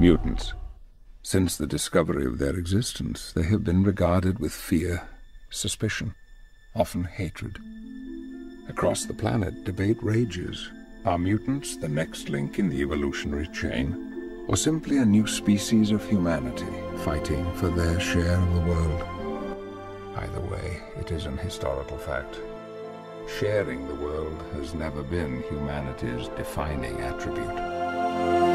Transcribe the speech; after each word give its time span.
Mutants. 0.00 0.54
Since 1.22 1.58
the 1.58 1.66
discovery 1.66 2.24
of 2.24 2.38
their 2.38 2.56
existence, 2.56 3.34
they 3.34 3.42
have 3.42 3.62
been 3.62 3.82
regarded 3.82 4.38
with 4.38 4.50
fear, 4.50 5.06
suspicion, 5.50 6.14
often 6.74 7.04
hatred. 7.04 7.58
Across 8.70 9.04
the 9.04 9.12
planet, 9.12 9.62
debate 9.64 10.02
rages. 10.02 10.70
Are 11.04 11.18
mutants 11.18 11.76
the 11.76 11.90
next 11.90 12.30
link 12.30 12.58
in 12.58 12.70
the 12.70 12.80
evolutionary 12.80 13.48
chain? 13.48 14.46
Or 14.48 14.56
simply 14.56 14.96
a 14.96 15.04
new 15.04 15.26
species 15.26 15.90
of 15.90 16.02
humanity 16.08 16.72
fighting 17.04 17.44
for 17.56 17.68
their 17.68 18.00
share 18.00 18.38
of 18.38 18.54
the 18.54 18.60
world? 18.60 19.02
Either 20.16 20.40
way, 20.40 20.80
it 20.98 21.12
is 21.12 21.26
an 21.26 21.36
historical 21.36 21.98
fact. 21.98 22.40
Sharing 23.38 23.86
the 23.86 23.96
world 23.96 24.42
has 24.54 24.72
never 24.72 25.02
been 25.02 25.42
humanity's 25.42 26.28
defining 26.28 26.98
attribute. 27.02 28.49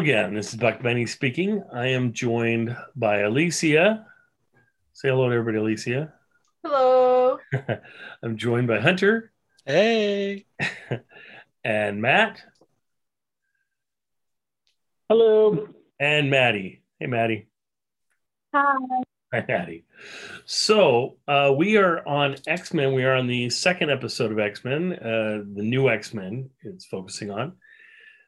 Again. 0.00 0.32
This 0.32 0.48
is 0.48 0.58
Buck 0.58 0.82
Benny 0.82 1.04
speaking. 1.04 1.62
I 1.74 1.88
am 1.88 2.14
joined 2.14 2.74
by 2.96 3.18
Alicia. 3.18 4.06
Say 4.94 5.08
hello 5.10 5.28
to 5.28 5.34
everybody, 5.36 5.58
Alicia. 5.58 6.14
Hello. 6.64 7.36
I'm 8.22 8.38
joined 8.38 8.66
by 8.66 8.80
Hunter 8.80 9.30
Hey. 9.66 10.46
and 11.64 12.00
Matt 12.00 12.40
Hello. 15.10 15.68
and 15.98 16.30
Maddie. 16.30 16.82
Hey, 16.98 17.06
Maddie. 17.06 17.48
Hi. 18.54 18.76
Hi, 19.34 19.44
Maddie. 19.46 19.84
So 20.46 21.18
uh, 21.28 21.52
we 21.54 21.76
are 21.76 22.06
on 22.08 22.36
X 22.46 22.72
Men. 22.72 22.94
We 22.94 23.04
are 23.04 23.16
on 23.16 23.26
the 23.26 23.50
second 23.50 23.90
episode 23.90 24.32
of 24.32 24.38
X 24.38 24.64
Men, 24.64 24.94
uh, 24.94 25.42
the 25.54 25.62
new 25.62 25.90
X 25.90 26.14
Men. 26.14 26.48
It's 26.62 26.86
focusing 26.86 27.30
on. 27.30 27.52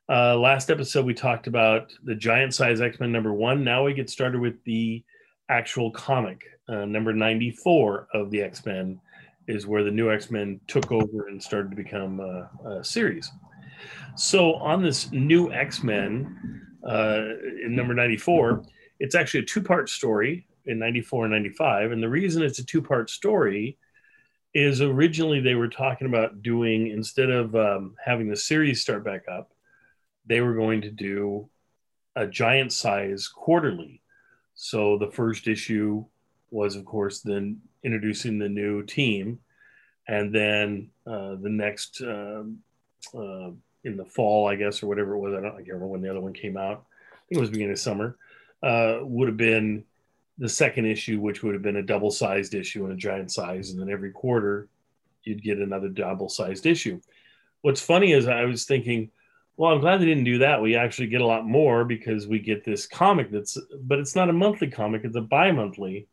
Uh, 0.08 0.36
last 0.36 0.68
episode 0.70 1.06
we 1.06 1.14
talked 1.14 1.46
about 1.46 1.92
the 2.02 2.14
giant 2.14 2.52
size 2.52 2.80
X 2.80 2.98
Men 2.98 3.12
number 3.12 3.32
one. 3.32 3.62
Now 3.62 3.84
we 3.84 3.94
get 3.94 4.10
started 4.10 4.40
with 4.40 4.62
the 4.64 5.04
actual 5.48 5.90
comic 5.92 6.42
uh, 6.68 6.84
number 6.84 7.12
ninety 7.12 7.50
four 7.50 8.08
of 8.12 8.30
the 8.30 8.42
X 8.42 8.66
Men 8.66 9.00
is 9.46 9.66
where 9.66 9.84
the 9.84 9.90
new 9.90 10.10
X 10.10 10.30
Men 10.30 10.60
took 10.66 10.90
over 10.90 11.28
and 11.28 11.40
started 11.40 11.70
to 11.70 11.76
become 11.76 12.20
uh, 12.20 12.68
a 12.68 12.84
series. 12.84 13.30
So 14.16 14.54
on 14.54 14.82
this 14.82 15.12
new 15.12 15.52
X 15.52 15.84
Men 15.84 16.66
uh, 16.86 17.22
in 17.64 17.76
number 17.76 17.94
ninety 17.94 18.16
four, 18.16 18.64
it's 18.98 19.14
actually 19.14 19.40
a 19.40 19.46
two 19.46 19.62
part 19.62 19.88
story 19.88 20.46
in 20.66 20.78
94 20.78 21.24
and 21.24 21.32
95 21.32 21.90
and 21.90 22.00
the 22.00 22.08
reason 22.08 22.40
it's 22.40 22.60
a 22.60 22.64
two 22.64 22.80
part 22.80 23.10
story 23.10 23.76
is 24.54 24.80
originally 24.80 25.40
they 25.40 25.56
were 25.56 25.66
talking 25.66 26.06
about 26.06 26.40
doing 26.40 26.86
instead 26.86 27.30
of 27.30 27.56
um, 27.56 27.96
having 28.04 28.28
the 28.28 28.36
series 28.36 28.80
start 28.80 29.04
back 29.04 29.22
up 29.28 29.50
they 30.26 30.40
were 30.40 30.54
going 30.54 30.80
to 30.80 30.90
do 30.90 31.48
a 32.16 32.26
giant 32.26 32.72
size 32.72 33.28
quarterly 33.28 34.00
so 34.54 34.98
the 34.98 35.10
first 35.10 35.48
issue 35.48 36.04
was 36.50 36.76
of 36.76 36.84
course 36.84 37.20
then 37.20 37.58
introducing 37.84 38.38
the 38.38 38.48
new 38.48 38.82
team 38.82 39.38
and 40.08 40.34
then 40.34 40.90
uh, 41.06 41.34
the 41.40 41.48
next 41.48 42.00
um 42.02 42.58
uh, 43.14 43.50
in 43.84 43.96
the 43.96 44.04
fall 44.04 44.48
i 44.48 44.54
guess 44.54 44.82
or 44.82 44.86
whatever 44.86 45.14
it 45.14 45.18
was 45.18 45.34
i 45.34 45.40
don't 45.40 45.52
I 45.52 45.56
can't 45.56 45.68
remember 45.68 45.88
when 45.88 46.02
the 46.02 46.10
other 46.10 46.20
one 46.20 46.34
came 46.34 46.56
out 46.56 46.84
i 47.12 47.16
think 47.28 47.38
it 47.38 47.40
was 47.40 47.50
beginning 47.50 47.72
of 47.72 47.78
summer 47.78 48.16
uh, 48.62 48.98
would 49.02 49.28
have 49.28 49.36
been 49.36 49.84
the 50.38 50.48
second 50.48 50.86
issue, 50.86 51.20
which 51.20 51.42
would 51.42 51.54
have 51.54 51.62
been 51.62 51.76
a 51.76 51.82
double 51.82 52.10
sized 52.10 52.54
issue 52.54 52.84
and 52.84 52.92
a 52.92 52.96
giant 52.96 53.30
size. 53.30 53.70
And 53.70 53.80
then 53.80 53.90
every 53.90 54.10
quarter, 54.10 54.68
you'd 55.24 55.42
get 55.42 55.58
another 55.58 55.88
double 55.88 56.28
sized 56.28 56.66
issue. 56.66 57.00
What's 57.60 57.80
funny 57.80 58.12
is 58.12 58.26
I 58.26 58.44
was 58.44 58.64
thinking, 58.64 59.10
well, 59.62 59.70
I'm 59.70 59.80
glad 59.80 60.00
they 60.00 60.06
didn't 60.06 60.24
do 60.24 60.38
that. 60.38 60.60
We 60.60 60.74
actually 60.74 61.06
get 61.06 61.20
a 61.20 61.26
lot 61.26 61.46
more 61.46 61.84
because 61.84 62.26
we 62.26 62.40
get 62.40 62.64
this 62.64 62.84
comic 62.84 63.30
that's, 63.30 63.56
but 63.80 64.00
it's 64.00 64.16
not 64.16 64.28
a 64.28 64.32
monthly 64.32 64.68
comic, 64.68 65.02
it's 65.04 65.14
a 65.14 65.20
bi 65.20 65.52
monthly. 65.52 66.08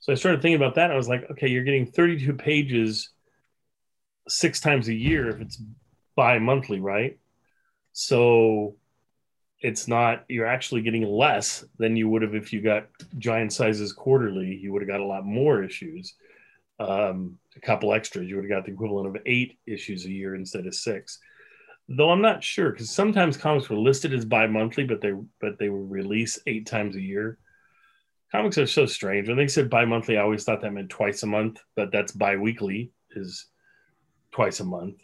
So 0.00 0.10
I 0.10 0.16
started 0.16 0.42
thinking 0.42 0.56
about 0.56 0.74
that. 0.74 0.90
I 0.90 0.96
was 0.96 1.08
like, 1.08 1.30
okay, 1.30 1.46
you're 1.46 1.62
getting 1.62 1.86
32 1.86 2.32
pages 2.32 3.10
six 4.26 4.58
times 4.58 4.88
a 4.88 4.94
year 4.94 5.28
if 5.28 5.40
it's 5.40 5.62
bi 6.16 6.40
monthly, 6.40 6.80
right? 6.80 7.20
So 7.92 8.74
it's 9.60 9.86
not 9.86 10.24
you're 10.28 10.48
actually 10.48 10.82
getting 10.82 11.04
less 11.04 11.64
than 11.78 11.94
you 11.94 12.08
would 12.08 12.22
have 12.22 12.34
if 12.34 12.52
you 12.52 12.60
got 12.60 12.88
giant 13.16 13.52
sizes 13.52 13.92
quarterly 13.92 14.58
you 14.60 14.72
would 14.72 14.82
have 14.82 14.88
got 14.88 14.98
a 14.98 15.06
lot 15.06 15.24
more 15.24 15.62
issues 15.62 16.14
um, 16.80 17.38
a 17.54 17.60
couple 17.60 17.92
extras 17.92 18.28
you 18.28 18.34
would 18.34 18.44
have 18.44 18.50
got 18.50 18.66
the 18.66 18.72
equivalent 18.72 19.06
of 19.06 19.22
eight 19.24 19.56
issues 19.68 20.04
a 20.04 20.10
year 20.10 20.34
instead 20.34 20.66
of 20.66 20.74
six 20.74 21.20
though 21.88 22.10
i'm 22.10 22.22
not 22.22 22.44
sure 22.44 22.70
because 22.70 22.90
sometimes 22.90 23.36
comics 23.36 23.68
were 23.68 23.76
listed 23.76 24.14
as 24.14 24.24
bi-monthly 24.24 24.84
but 24.84 25.00
they 25.00 25.12
but 25.40 25.58
they 25.58 25.68
were 25.68 25.84
released 25.84 26.40
eight 26.46 26.66
times 26.66 26.96
a 26.96 27.00
year. 27.00 27.38
Comics 28.30 28.56
are 28.56 28.66
so 28.66 28.86
strange. 28.86 29.28
When 29.28 29.36
they 29.36 29.48
said 29.48 29.68
bi-monthly 29.68 30.16
i 30.16 30.22
always 30.22 30.44
thought 30.44 30.62
that 30.62 30.72
meant 30.72 30.90
twice 30.90 31.22
a 31.22 31.26
month 31.26 31.60
but 31.76 31.92
that's 31.92 32.12
bi-weekly 32.12 32.92
is 33.10 33.46
twice 34.32 34.60
a 34.60 34.64
month. 34.64 34.96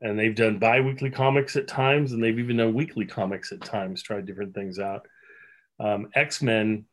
And 0.00 0.18
they've 0.18 0.34
done 0.34 0.58
bi-weekly 0.58 1.10
comics 1.10 1.56
at 1.56 1.68
times 1.68 2.12
and 2.12 2.22
they've 2.22 2.38
even 2.38 2.56
done 2.56 2.74
weekly 2.74 3.04
comics 3.04 3.52
at 3.52 3.60
times 3.60 4.02
tried 4.02 4.26
different 4.26 4.54
things 4.54 4.78
out. 4.78 5.06
Um, 5.78 6.08
x-men 6.14 6.86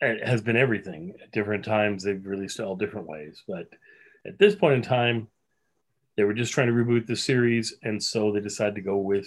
uh, 0.00 0.14
has 0.24 0.40
been 0.40 0.56
everything 0.56 1.14
at 1.22 1.32
different 1.32 1.64
times. 1.64 2.02
They've 2.02 2.24
released 2.24 2.60
all 2.60 2.76
different 2.76 3.08
ways. 3.08 3.42
But 3.46 3.66
at 4.26 4.38
this 4.38 4.54
point 4.54 4.74
in 4.74 4.82
time 4.82 5.28
they 6.16 6.24
were 6.24 6.34
just 6.34 6.52
trying 6.52 6.68
to 6.68 6.72
reboot 6.72 7.06
the 7.06 7.16
series 7.16 7.74
and 7.82 8.02
so 8.02 8.32
they 8.32 8.40
decided 8.40 8.74
to 8.74 8.80
go 8.80 8.98
with 8.98 9.26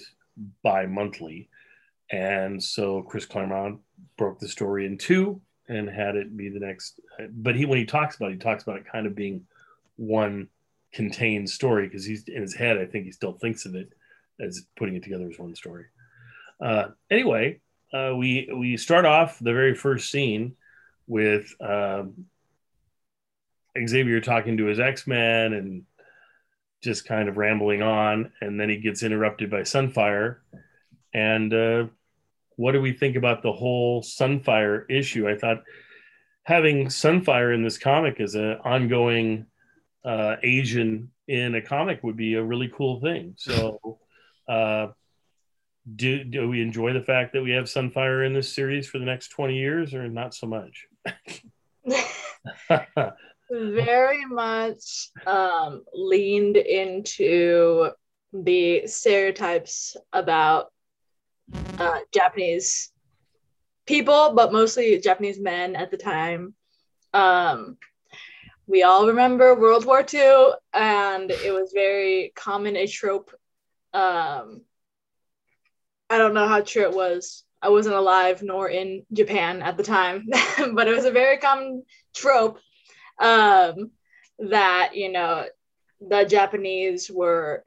bi-monthly 0.64 1.50
and 2.12 2.62
so 2.62 3.02
chris 3.02 3.26
claremont 3.26 3.80
broke 4.18 4.40
the 4.40 4.48
story 4.48 4.86
in 4.86 4.98
two 4.98 5.42
and 5.68 5.90
had 5.90 6.16
it 6.16 6.38
be 6.38 6.50
the 6.50 6.60
next 6.60 7.00
but 7.30 7.56
he 7.56 7.66
when 7.66 7.78
he 7.78 7.86
talks 7.86 8.16
about 8.16 8.32
it 8.32 8.36
he 8.36 8.40
talks 8.40 8.64
about 8.64 8.78
it 8.78 8.86
kind 8.92 9.06
of 9.06 9.16
being 9.16 9.46
one 9.98 10.48
contained 10.94 11.50
story 11.50 11.88
because 11.88 12.06
he's 12.06 12.24
in 12.28 12.42
his 12.42 12.56
head. 12.56 12.78
I 12.78 12.86
think 12.86 13.06
he 13.06 13.12
still 13.12 13.34
thinks 13.34 13.66
of 13.66 13.76
it 13.76 13.92
as 14.40 14.64
putting 14.78 14.96
it 14.96 15.04
together 15.04 15.30
as 15.30 15.38
one 15.38 15.56
story. 15.56 15.86
Uh, 16.60 16.90
anyway, 17.12 17.60
uh, 17.94 18.14
we 18.16 18.50
we 18.56 18.78
start 18.78 19.06
off 19.06 19.38
the 19.40 19.54
very 19.54 19.76
first 19.76 20.10
scene 20.10 20.56
with 21.06 21.54
um, 21.62 22.26
Xavier 23.86 24.22
talking 24.22 24.58
to 24.58 24.66
his 24.66 24.80
X 24.80 25.08
Men 25.08 25.54
and 25.54 25.84
just 26.84 27.06
kind 27.06 27.28
of 27.28 27.38
rambling 27.38 27.82
on, 27.82 28.32
and 28.42 28.60
then 28.60 28.70
he 28.70 28.78
gets 28.78 29.04
interrupted 29.04 29.50
by 29.50 29.62
Sunfire. 29.62 30.38
And 31.14 31.54
uh, 31.54 31.86
what 32.56 32.74
do 32.74 32.82
we 32.82 32.94
think 32.94 33.16
about 33.16 33.42
the 33.42 33.52
whole 33.52 34.02
Sunfire 34.02 34.86
issue? 34.90 35.28
I 35.28 35.38
thought 35.38 35.64
having 36.44 36.88
Sunfire 36.88 37.54
in 37.54 37.64
this 37.64 37.78
comic 37.78 38.20
as 38.20 38.36
an 38.36 38.58
ongoing 38.64 39.46
uh, 40.06 40.36
Asian 40.44 41.12
in 41.28 41.56
a 41.56 41.62
comic 41.62 42.04
would 42.04 42.16
be 42.16 42.36
a 42.36 42.44
really 42.44 42.72
cool 42.76 43.02
thing. 43.02 43.34
So, 43.38 44.00
uh, 44.48 44.88
do 45.96 46.24
do 46.24 46.50
we 46.50 46.62
enjoy 46.62 46.94
the 46.94 47.02
fact 47.02 47.34
that 47.34 47.42
we 47.42 47.52
have 47.52 47.66
Sunfire 47.66 48.26
in 48.26 48.34
this 48.34 48.54
series 48.54 48.88
for 48.88 49.00
the 49.00 49.06
next 49.06 49.30
twenty 49.30 49.58
years, 49.58 49.94
or 49.94 50.08
not 50.10 50.34
so 50.34 50.48
much? 50.48 50.88
Very 53.50 54.26
much 54.26 55.10
um, 55.26 55.84
leaned 55.94 56.58
into 56.58 57.92
the 58.34 58.88
stereotypes 58.88 59.96
about 60.12 60.72
uh, 61.80 62.00
Japanese 62.14 62.92
people, 63.86 64.34
but 64.36 64.52
mostly 64.52 65.00
Japanese 65.00 65.40
men 65.40 65.76
at 65.76 65.92
the 65.92 65.98
time. 65.98 66.54
Um, 67.14 67.78
we 68.68 68.84
all 68.84 69.08
remember 69.08 69.56
World 69.56 69.86
War 69.86 70.06
II, 70.14 70.52
and 70.74 71.32
it 71.32 71.54
was 71.54 71.72
very 71.74 72.34
common 72.36 72.76
a 72.76 72.86
trope. 72.86 73.32
Um, 73.94 74.62
I 76.10 76.18
don't 76.18 76.34
know 76.34 76.50
how 76.50 76.62
true 76.62 76.84
it 76.84 76.94
was. 76.94 77.46
I 77.62 77.70
wasn't 77.70 77.96
alive 77.96 78.44
nor 78.44 78.68
in 78.68 79.06
Japan 79.14 79.62
at 79.62 79.78
the 79.78 79.84
time, 79.84 80.26
but 80.74 80.88
it 80.88 80.96
was 80.96 81.06
a 81.06 81.12
very 81.12 81.38
common 81.38 81.84
trope 82.14 82.60
um, 83.20 83.92
that 84.40 84.92
you 84.96 85.12
know 85.12 85.46
the 86.02 86.26
Japanese 86.26 87.10
were 87.10 87.64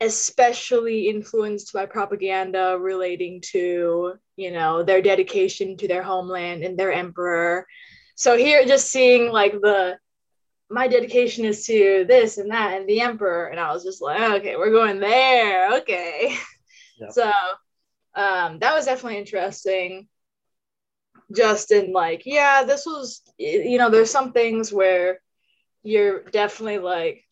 especially 0.00 1.08
influenced 1.08 1.72
by 1.72 1.84
propaganda 1.86 2.76
relating 2.80 3.40
to 3.42 4.14
you 4.36 4.50
know 4.50 4.82
their 4.82 5.02
dedication 5.02 5.76
to 5.76 5.88
their 5.88 6.02
homeland 6.02 6.62
and 6.64 6.78
their 6.78 6.92
emperor. 6.92 7.66
So 8.14 8.36
here 8.36 8.66
just 8.66 8.90
seeing 8.90 9.30
like 9.30 9.52
the 9.52 9.98
my 10.70 10.86
dedication 10.86 11.44
is 11.44 11.66
to 11.66 12.04
this 12.06 12.38
and 12.38 12.50
that 12.50 12.78
and 12.78 12.88
the 12.88 13.00
emperor 13.00 13.46
and 13.46 13.58
i 13.58 13.72
was 13.72 13.82
just 13.82 14.00
like 14.00 14.20
okay 14.20 14.56
we're 14.56 14.70
going 14.70 15.00
there 15.00 15.78
okay. 15.78 16.36
Yep. 17.00 17.10
so 17.12 17.32
um 18.14 18.58
that 18.60 18.74
was 18.74 18.84
definitely 18.84 19.18
interesting 19.18 20.08
just 21.34 21.70
in 21.70 21.92
like 21.92 22.22
yeah 22.26 22.64
this 22.64 22.84
was 22.86 23.22
you 23.38 23.78
know 23.78 23.88
there's 23.88 24.10
some 24.10 24.32
things 24.32 24.72
where 24.72 25.20
you're 25.82 26.22
definitely 26.24 26.78
like 26.78 27.24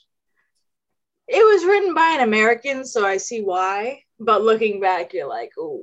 it 1.29 1.45
was 1.45 1.67
written 1.67 1.93
by 1.93 2.15
an 2.15 2.21
American, 2.21 2.85
so 2.85 3.07
I 3.07 3.19
see 3.19 3.43
why. 3.43 4.03
But 4.19 4.43
looking 4.43 4.81
back, 4.81 5.13
you're 5.13 5.29
like, 5.29 5.53
oh, 5.59 5.83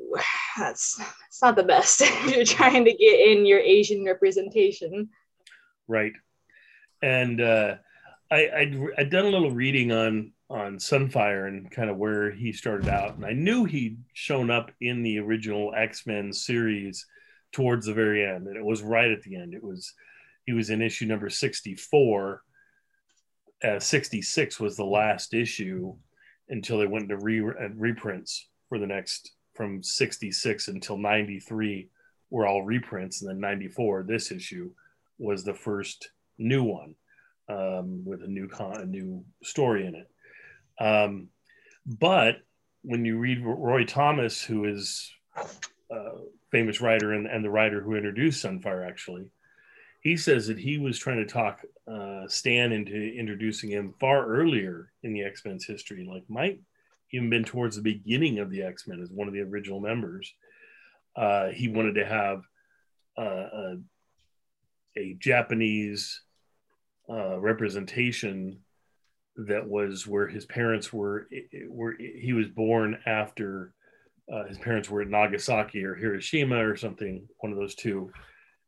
that's 0.57 0.97
that's 0.97 1.41
not 1.41 1.55
the 1.55 1.63
best 1.63 2.01
if 2.03 2.35
you're 2.35 2.45
trying 2.45 2.83
to 2.85 2.93
get 2.93 3.29
in 3.29 3.45
your 3.45 3.59
Asian 3.59 4.03
representation. 4.03 5.09
Right, 5.87 6.13
and 7.01 7.39
uh, 7.39 7.75
I 8.31 8.49
I'd, 8.57 8.77
I'd 8.97 9.09
done 9.11 9.25
a 9.25 9.29
little 9.29 9.51
reading 9.51 9.91
on 9.91 10.31
on 10.49 10.77
Sunfire 10.77 11.47
and 11.47 11.71
kind 11.71 11.89
of 11.89 11.97
where 11.97 12.31
he 12.31 12.51
started 12.51 12.89
out, 12.89 13.15
and 13.15 13.25
I 13.25 13.33
knew 13.33 13.65
he'd 13.65 13.99
shown 14.13 14.49
up 14.49 14.71
in 14.81 15.03
the 15.03 15.19
original 15.19 15.73
X 15.75 16.07
Men 16.07 16.33
series 16.33 17.05
towards 17.55 17.85
the 17.85 17.93
very 17.93 18.25
end, 18.25 18.47
and 18.47 18.57
it 18.57 18.65
was 18.65 18.83
right 18.83 19.11
at 19.11 19.21
the 19.23 19.35
end. 19.35 19.53
It 19.53 19.63
was 19.63 19.93
he 20.45 20.53
was 20.53 20.69
in 20.69 20.81
issue 20.81 21.05
number 21.05 21.29
sixty 21.29 21.75
four 21.75 22.41
uh, 23.63 23.79
66 23.79 24.59
was 24.59 24.75
the 24.75 24.85
last 24.85 25.33
issue 25.33 25.95
until 26.49 26.77
they 26.77 26.87
went 26.87 27.03
into 27.03 27.17
re- 27.17 27.39
uh, 27.39 27.69
reprints 27.75 28.49
for 28.69 28.77
the 28.79 28.87
next 28.87 29.31
from 29.53 29.81
66 29.81 30.67
until 30.67 30.97
93 30.97 31.89
were 32.29 32.45
all 32.45 32.63
reprints 32.63 33.21
and 33.21 33.29
then 33.29 33.39
94 33.39 34.03
this 34.03 34.31
issue 34.31 34.69
was 35.17 35.43
the 35.43 35.53
first 35.53 36.09
new 36.37 36.63
one 36.63 36.95
um, 37.47 38.03
with 38.03 38.21
a 38.23 38.27
new 38.27 38.47
con- 38.47 38.81
a 38.81 38.85
new 38.85 39.23
story 39.43 39.87
in 39.87 39.95
it 39.95 40.09
um, 40.83 41.27
but 41.85 42.37
when 42.81 43.05
you 43.05 43.17
read 43.17 43.43
roy 43.43 43.85
thomas 43.85 44.43
who 44.43 44.65
is 44.65 45.11
a 45.91 46.09
famous 46.55 46.79
writer 46.79 47.13
and, 47.13 47.27
and 47.27 47.43
the 47.43 47.49
writer 47.49 47.81
who 47.81 47.95
introduced 47.95 48.43
sunfire 48.43 48.87
actually 48.87 49.25
he 50.05 50.15
says 50.15 50.45
that 50.45 50.59
he 50.59 50.77
was 50.77 50.99
trying 50.99 51.17
to 51.17 51.25
talk 51.25 51.61
uh, 51.91 52.27
Stan 52.27 52.71
into 52.71 52.95
introducing 52.95 53.71
him 53.71 53.95
far 53.99 54.23
earlier 54.27 54.91
in 55.01 55.13
the 55.13 55.23
X 55.23 55.43
Men's 55.43 55.65
history, 55.65 56.05
like 56.07 56.29
might 56.29 56.59
even 57.11 57.31
been 57.31 57.43
towards 57.43 57.75
the 57.75 57.81
beginning 57.81 58.37
of 58.37 58.51
the 58.51 58.61
X 58.61 58.87
Men 58.87 59.01
as 59.01 59.09
one 59.09 59.27
of 59.27 59.33
the 59.33 59.41
original 59.41 59.79
members. 59.79 60.31
Uh, 61.15 61.47
he 61.47 61.69
wanted 61.69 61.95
to 61.95 62.05
have 62.05 62.43
uh, 63.17 63.23
a, 63.23 63.77
a, 64.95 65.13
Japanese 65.17 66.21
uh, 67.09 67.39
representation 67.39 68.59
that 69.37 69.67
was 69.67 70.05
where 70.05 70.27
his 70.27 70.45
parents 70.45 70.93
were. 70.93 71.27
Where 71.67 71.95
he 71.97 72.33
was 72.33 72.47
born 72.47 72.99
after 73.07 73.73
uh, 74.31 74.45
his 74.45 74.57
parents 74.57 74.89
were 74.89 75.01
at 75.01 75.09
Nagasaki 75.09 75.83
or 75.83 75.95
Hiroshima 75.95 76.57
or 76.65 76.75
something, 76.75 77.27
one 77.39 77.51
of 77.51 77.57
those 77.57 77.75
two 77.75 78.11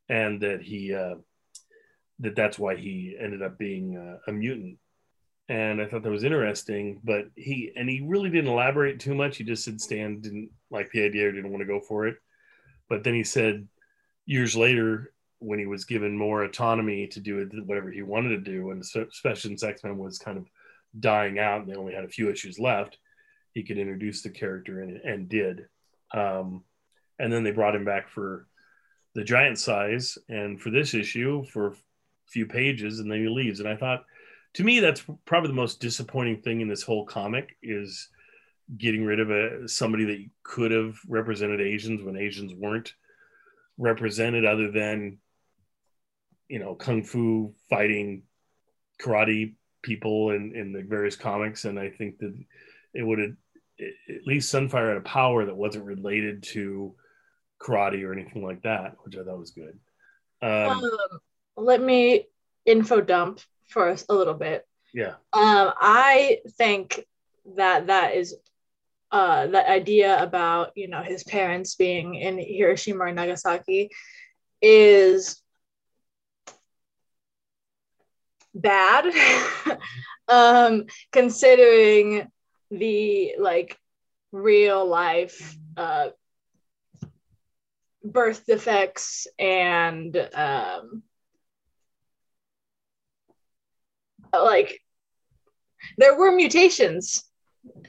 and 0.10 0.42
that 0.42 0.62
he 0.62 0.94
uh, 0.94 1.16
that 2.20 2.36
that's 2.36 2.58
why 2.58 2.76
he 2.76 3.16
ended 3.20 3.42
up 3.42 3.58
being 3.58 3.98
uh, 3.98 4.18
a 4.30 4.34
mutant. 4.34 4.78
And 5.50 5.82
I 5.82 5.86
thought 5.86 6.04
that 6.04 6.10
was 6.12 6.24
interesting, 6.24 7.00
but 7.04 7.28
he 7.36 7.72
and 7.76 7.90
he 7.90 8.02
really 8.06 8.30
didn't 8.30 8.52
elaborate 8.52 9.00
too 9.00 9.16
much. 9.16 9.38
He 9.38 9.44
just 9.44 9.64
said 9.64 9.80
Stan 9.80 10.20
didn't 10.20 10.50
like 10.70 10.92
the 10.92 11.04
idea 11.04 11.28
or 11.28 11.32
didn't 11.32 11.52
want 11.52 11.62
to 11.62 11.68
go 11.68 11.80
for 11.80 12.08
it. 12.08 12.18
But 12.90 13.04
then 13.04 13.14
he 13.14 13.24
said 13.24 13.68
years 14.26 14.56
later, 14.56 15.14
when 15.40 15.60
he 15.60 15.66
was 15.66 15.86
given 15.86 16.18
more 16.18 16.44
autonomy 16.44 17.08
to 17.08 17.20
do 17.20 17.50
whatever 17.66 17.92
he 17.92 18.02
wanted 18.02 18.30
to 18.30 18.52
do, 18.52 18.72
and 18.72 18.82
especially 18.82 19.50
since 19.50 19.64
X 19.64 19.84
Men 19.84 19.98
was 19.98 20.20
kind 20.20 20.38
of 20.38 20.48
dying 21.00 21.40
out 21.40 21.62
and 21.62 21.70
they 21.70 21.76
only 21.76 21.94
had 21.94 22.06
a 22.06 22.10
few 22.10 22.30
issues 22.30 22.60
left, 22.60 22.98
he 23.58 23.64
could 23.64 23.80
introduce 23.80 24.22
the 24.22 24.30
character 24.30 24.82
and, 24.82 24.98
and 24.98 25.28
did. 25.28 25.66
Um, 26.14 26.64
and 27.18 27.34
then 27.34 27.44
they 27.44 27.50
brought 27.50 27.74
him 27.74 27.86
back 27.86 28.08
for 28.08 28.48
the 29.16 29.24
giant 29.24 29.58
size 29.58 30.16
and 30.30 30.62
for 30.62 30.70
this 30.70 30.94
issue 30.94 31.44
for 31.46 31.70
a 31.70 31.76
few 32.28 32.46
pages 32.46 33.00
and 33.00 33.12
then 33.12 33.20
he 33.20 33.28
leaves 33.28 33.60
and 33.60 33.68
i 33.68 33.76
thought 33.76 34.04
to 34.54 34.64
me 34.64 34.80
that's 34.80 35.04
probably 35.26 35.48
the 35.48 35.56
most 35.56 35.80
disappointing 35.80 36.40
thing 36.40 36.62
in 36.62 36.68
this 36.68 36.84
whole 36.84 37.04
comic 37.04 37.58
is 37.64 38.10
getting 38.78 39.04
rid 39.04 39.20
of 39.20 39.32
a 39.32 39.68
somebody 39.68 40.06
that 40.06 40.24
could 40.44 40.70
have 40.70 41.00
represented 41.08 41.60
asians 41.60 42.04
when 42.04 42.16
asians 42.16 42.54
weren't 42.54 42.94
represented 43.80 44.46
other 44.46 44.70
than 44.70 45.18
you 46.48 46.60
know 46.60 46.76
kung 46.76 47.04
fu 47.04 47.56
fighting 47.72 48.22
karate 49.02 49.56
people 49.82 50.30
in 50.30 50.54
in 50.56 50.74
the 50.74 50.84
various 50.84 51.16
comics 51.16 51.66
and 51.66 51.80
i 51.80 51.90
think 51.90 52.20
that 52.20 52.38
it 52.94 53.04
would 53.04 53.20
have 53.20 53.32
at 53.80 54.26
least 54.26 54.54
sunfire 54.54 54.90
had 54.90 54.98
a 54.98 55.02
power 55.02 55.46
that 55.46 55.56
wasn't 55.56 55.86
related 55.86 56.44
to 56.44 56.96
karate 57.62 58.04
or 58.04 58.14
anything 58.14 58.44
like 58.44 58.64
that, 58.64 58.96
which 59.04 59.16
I 59.16 59.24
thought 59.24 59.40
was 59.40 59.52
good. 59.52 59.78
Um, 60.42 60.84
um, 60.84 60.92
let 61.56 61.82
me 61.82 62.26
info 62.66 63.02
dump 63.02 63.40
for 63.70 63.90
a 63.90 64.14
little 64.14 64.34
bit. 64.34 64.66
Yeah. 64.94 65.16
Um, 65.34 65.74
I 65.80 66.40
think 66.58 67.06
that 67.56 67.88
that 67.88 68.16
is 68.16 68.36
uh, 69.12 69.48
the 69.48 69.70
idea 69.70 70.22
about 70.22 70.72
you 70.76 70.88
know 70.88 71.02
his 71.02 71.24
parents 71.24 71.76
being 71.76 72.16
in 72.16 72.38
Hiroshima 72.38 73.06
or 73.06 73.12
Nagasaki 73.12 73.90
is 74.62 75.42
bad, 78.54 79.06
um, 80.28 80.86
considering 81.12 82.28
the 82.70 83.36
like 83.40 83.78
real 84.32 84.86
life 84.86 85.56
uh, 85.78 86.10
birth 88.04 88.46
defects 88.46 89.28
and 89.40 90.16
um, 90.34 91.04
like 94.34 94.80
there 95.98 96.18
were 96.18 96.32
mutations. 96.32 97.24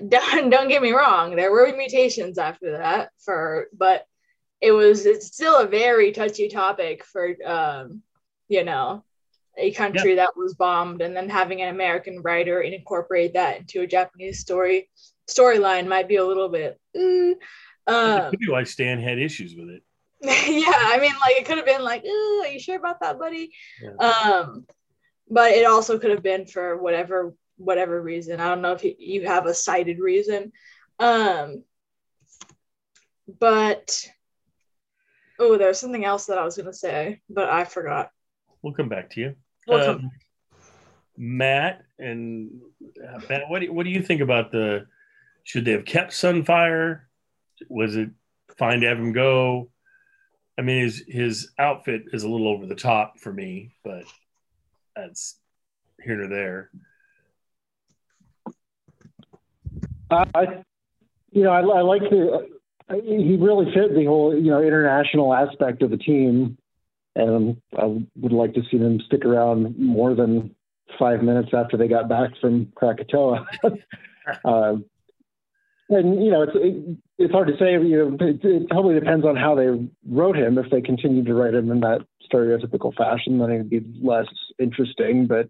Don't, 0.08 0.50
don't 0.50 0.68
get 0.68 0.82
me 0.82 0.90
wrong. 0.90 1.36
There 1.36 1.52
were 1.52 1.72
mutations 1.76 2.36
after 2.36 2.78
that 2.78 3.10
for 3.24 3.68
but 3.72 4.04
it 4.60 4.72
was 4.72 5.06
it's 5.06 5.28
still 5.28 5.56
a 5.60 5.68
very 5.68 6.10
touchy 6.10 6.48
topic 6.48 7.04
for 7.04 7.36
um, 7.44 8.02
you 8.48 8.64
know 8.64 9.04
a 9.58 9.72
country 9.72 10.14
that 10.14 10.36
was 10.36 10.54
bombed 10.54 11.02
and 11.02 11.16
then 11.16 11.28
having 11.28 11.62
an 11.62 11.68
american 11.68 12.20
writer 12.22 12.60
incorporate 12.60 13.34
that 13.34 13.58
into 13.58 13.80
a 13.80 13.86
japanese 13.86 14.40
story 14.40 14.88
storyline 15.28 15.86
might 15.86 16.08
be 16.08 16.16
a 16.16 16.24
little 16.24 16.48
bit 16.48 16.80
mm, 16.96 17.34
um, 17.86 18.30
could 18.30 18.38
be 18.38 18.48
why 18.48 18.64
stan 18.64 19.00
had 19.00 19.18
issues 19.18 19.54
with 19.54 19.68
it 19.68 19.82
yeah, 20.22 20.72
I 20.74 20.98
mean, 21.00 21.12
like 21.20 21.36
it 21.36 21.46
could 21.46 21.58
have 21.58 21.66
been 21.66 21.84
like, 21.84 22.02
"Are 22.02 22.48
you 22.48 22.58
sure 22.58 22.74
about 22.74 22.98
that, 23.02 23.20
buddy?" 23.20 23.52
Yeah. 23.80 23.94
Um, 24.04 24.66
but 25.30 25.52
it 25.52 25.64
also 25.64 25.96
could 25.96 26.10
have 26.10 26.24
been 26.24 26.44
for 26.44 26.76
whatever 26.76 27.34
whatever 27.56 28.02
reason. 28.02 28.40
I 28.40 28.48
don't 28.48 28.62
know 28.62 28.72
if 28.72 28.84
you 28.98 29.26
have 29.26 29.46
a 29.46 29.54
cited 29.54 30.00
reason. 30.00 30.50
Um, 30.98 31.62
but 33.38 34.04
oh, 35.38 35.56
there's 35.56 35.78
something 35.78 36.04
else 36.04 36.26
that 36.26 36.38
I 36.38 36.44
was 36.44 36.56
gonna 36.56 36.72
say, 36.72 37.20
but 37.30 37.48
I 37.48 37.64
forgot. 37.64 38.10
We'll 38.62 38.72
come 38.72 38.88
back 38.88 39.10
to 39.10 39.20
you. 39.20 39.36
We'll 39.68 39.90
um, 39.90 40.10
Matt 41.16 41.82
and 41.98 42.60
uh, 43.06 43.20
Matt, 43.28 43.48
what 43.48 43.60
do, 43.60 43.72
what 43.72 43.84
do 43.84 43.90
you 43.90 44.02
think 44.02 44.20
about 44.20 44.50
the? 44.50 44.86
Should 45.44 45.64
they 45.64 45.72
have 45.72 45.84
kept 45.84 46.12
Sunfire? 46.12 47.00
Was 47.68 47.96
it 47.96 48.10
fine 48.56 48.80
to 48.80 48.88
have 48.88 48.98
him 48.98 49.12
go? 49.12 49.70
I 50.58 50.62
mean, 50.62 50.82
his 50.82 51.04
his 51.06 51.50
outfit 51.58 52.04
is 52.12 52.22
a 52.22 52.28
little 52.28 52.48
over 52.48 52.66
the 52.66 52.74
top 52.74 53.18
for 53.18 53.32
me, 53.32 53.74
but 53.84 54.04
that's 54.96 55.36
here 56.02 56.22
or 56.22 56.28
there. 56.28 56.70
I, 60.10 60.62
you 61.30 61.42
know, 61.42 61.50
I, 61.50 61.60
I 61.60 61.82
like 61.82 62.02
the. 62.02 62.48
He 62.90 63.36
really 63.38 63.66
fit 63.74 63.94
the 63.94 64.06
whole, 64.06 64.34
you 64.34 64.50
know, 64.50 64.62
international 64.62 65.34
aspect 65.34 65.82
of 65.82 65.90
the 65.90 65.98
team, 65.98 66.56
and 67.14 67.60
I 67.76 67.84
would 68.16 68.32
like 68.32 68.54
to 68.54 68.62
see 68.70 68.78
them 68.78 69.00
stick 69.06 69.24
around 69.24 69.78
more 69.78 70.14
than 70.14 70.54
five 70.98 71.22
minutes 71.22 71.50
after 71.52 71.76
they 71.76 71.88
got 71.88 72.08
back 72.08 72.30
from 72.40 72.72
Krakatoa. 72.74 73.46
uh, 74.44 74.76
and 75.90 76.24
you 76.24 76.30
know, 76.30 76.42
it's 76.42 76.52
it, 76.54 76.96
it's 77.18 77.32
hard 77.32 77.48
to 77.48 77.56
say. 77.58 77.72
You 77.72 78.10
know, 78.10 78.26
it, 78.26 78.44
it 78.44 78.66
totally 78.70 78.98
depends 78.98 79.24
on 79.24 79.36
how 79.36 79.54
they 79.54 79.68
wrote 80.06 80.36
him. 80.36 80.58
If 80.58 80.70
they 80.70 80.80
continued 80.80 81.26
to 81.26 81.34
write 81.34 81.54
him 81.54 81.70
in 81.70 81.80
that 81.80 82.06
stereotypical 82.30 82.94
fashion, 82.94 83.38
then 83.38 83.50
it'd 83.50 83.70
be 83.70 83.84
less 84.02 84.26
interesting, 84.58 85.26
but 85.26 85.48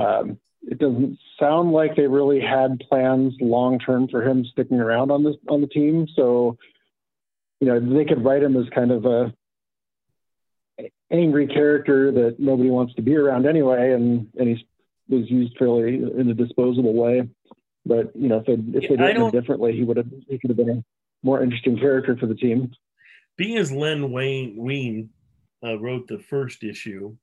um, 0.00 0.38
it 0.62 0.78
doesn't 0.78 1.18
sound 1.38 1.72
like 1.72 1.96
they 1.96 2.06
really 2.06 2.40
had 2.40 2.80
plans 2.88 3.34
long 3.40 3.78
term 3.78 4.08
for 4.08 4.22
him 4.22 4.44
sticking 4.44 4.78
around 4.78 5.10
on 5.10 5.24
this 5.24 5.36
on 5.48 5.60
the 5.60 5.66
team. 5.66 6.06
So, 6.14 6.58
you 7.60 7.66
know, 7.66 7.80
they 7.80 8.04
could 8.04 8.24
write 8.24 8.42
him 8.42 8.56
as 8.56 8.68
kind 8.74 8.90
of 8.90 9.04
a 9.04 9.34
angry 11.10 11.46
character 11.46 12.12
that 12.12 12.36
nobody 12.38 12.70
wants 12.70 12.94
to 12.94 13.02
be 13.02 13.16
around 13.16 13.46
anyway, 13.46 13.92
and 13.92 14.28
and 14.38 14.48
he 14.48 14.66
was 15.08 15.30
used 15.30 15.56
fairly 15.58 15.96
in 15.96 16.30
a 16.30 16.34
disposable 16.34 16.94
way. 16.94 17.28
But 17.84 18.14
you 18.14 18.28
know, 18.28 18.38
if 18.38 18.46
they 18.46 18.52
if 18.78 18.88
they 18.88 18.96
did 18.96 19.16
him 19.16 19.30
differently, 19.30 19.72
he 19.72 19.84
would 19.84 19.96
have 19.96 20.06
he 20.28 20.38
could 20.38 20.50
have 20.50 20.56
been 20.56 20.70
a 20.70 20.84
more 21.22 21.42
interesting 21.42 21.78
character 21.78 22.16
for 22.16 22.26
the 22.26 22.34
team. 22.34 22.72
Being 23.36 23.56
as 23.56 23.72
Len 23.72 24.10
Wayne 24.12 24.56
Wein 24.56 25.10
uh, 25.64 25.78
wrote 25.78 26.06
the 26.06 26.18
first 26.18 26.62
issue, 26.62 27.16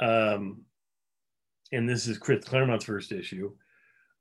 um, 0.00 0.62
and 1.72 1.88
this 1.88 2.06
is 2.06 2.18
Chris 2.18 2.44
Claremont's 2.44 2.84
first 2.84 3.12
issue. 3.12 3.52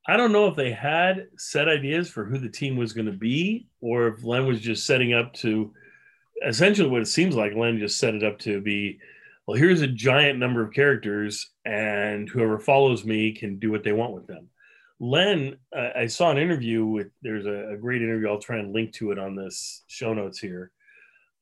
I 0.07 0.17
don't 0.17 0.31
know 0.31 0.47
if 0.47 0.55
they 0.55 0.71
had 0.71 1.27
set 1.37 1.67
ideas 1.67 2.09
for 2.09 2.25
who 2.25 2.37
the 2.37 2.49
team 2.49 2.77
was 2.77 2.93
going 2.93 3.07
to 3.07 3.11
be, 3.11 3.67
or 3.81 4.07
if 4.07 4.23
Len 4.23 4.45
was 4.45 4.61
just 4.61 4.85
setting 4.85 5.13
up 5.13 5.33
to 5.35 5.73
essentially 6.45 6.89
what 6.89 7.01
it 7.01 7.07
seems 7.07 7.35
like 7.35 7.53
Len 7.53 7.79
just 7.79 7.99
set 7.99 8.15
it 8.15 8.23
up 8.23 8.39
to 8.39 8.61
be 8.61 8.99
well, 9.47 9.57
here's 9.57 9.81
a 9.81 9.87
giant 9.87 10.39
number 10.39 10.63
of 10.63 10.73
characters, 10.73 11.51
and 11.65 12.27
whoever 12.27 12.57
follows 12.57 13.05
me 13.05 13.31
can 13.31 13.59
do 13.59 13.71
what 13.71 13.83
they 13.83 13.91
want 13.91 14.13
with 14.13 14.25
them. 14.25 14.49
Len, 14.99 15.57
uh, 15.75 15.89
I 15.95 16.07
saw 16.07 16.31
an 16.31 16.37
interview 16.37 16.85
with, 16.85 17.07
there's 17.21 17.45
a, 17.45 17.73
a, 17.73 17.77
great 17.77 18.01
interview. 18.01 18.29
I'll 18.29 18.39
try 18.39 18.57
and 18.57 18.73
link 18.73 18.93
to 18.93 19.11
it 19.11 19.19
on 19.19 19.35
this 19.35 19.83
show 19.87 20.13
notes 20.13 20.39
here. 20.39 20.71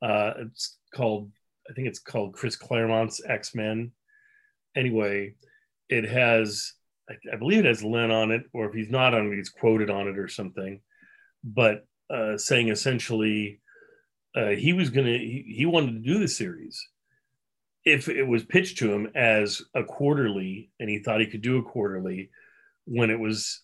Uh, 0.02 0.34
it's 0.40 0.78
called, 0.94 1.32
I 1.70 1.74
think 1.74 1.88
it's 1.88 2.00
called 2.00 2.34
Chris 2.34 2.56
Claremont's 2.56 3.22
X 3.26 3.56
Men. 3.56 3.92
Anyway, 4.76 5.36
it 5.88 6.04
has, 6.04 6.74
I, 7.10 7.14
I, 7.32 7.36
believe 7.38 7.60
it 7.60 7.66
has 7.66 7.84
Len 7.84 8.12
on 8.12 8.32
it, 8.32 8.44
or 8.54 8.68
if 8.68 8.74
he's 8.74 8.90
not 8.90 9.14
on 9.14 9.32
it, 9.32 9.36
he's 9.38 9.50
quoted 9.50 9.90
on 9.90 10.08
it 10.08 10.18
or 10.18 10.28
something. 10.28 10.82
But 11.44 11.86
uh, 12.10 12.38
saying 12.38 12.70
essentially, 12.70 13.62
uh, 14.36 14.50
he 14.50 14.74
was 14.74 14.90
gonna 14.90 15.18
he, 15.18 15.46
he 15.48 15.66
wanted 15.66 15.94
to 15.94 16.14
do 16.14 16.20
the 16.20 16.28
series 16.28 16.88
if 17.86 18.08
it 18.08 18.24
was 18.24 18.44
pitched 18.44 18.78
to 18.78 18.92
him 18.92 19.10
as 19.14 19.62
a 19.76 19.84
quarterly 19.84 20.72
and 20.80 20.90
he 20.90 21.00
thought 21.00 21.20
he 21.20 21.28
could 21.28 21.42
do 21.42 21.58
a 21.58 21.64
quarterly. 21.64 22.30
When 22.86 23.10
it 23.10 23.20
was 23.20 23.62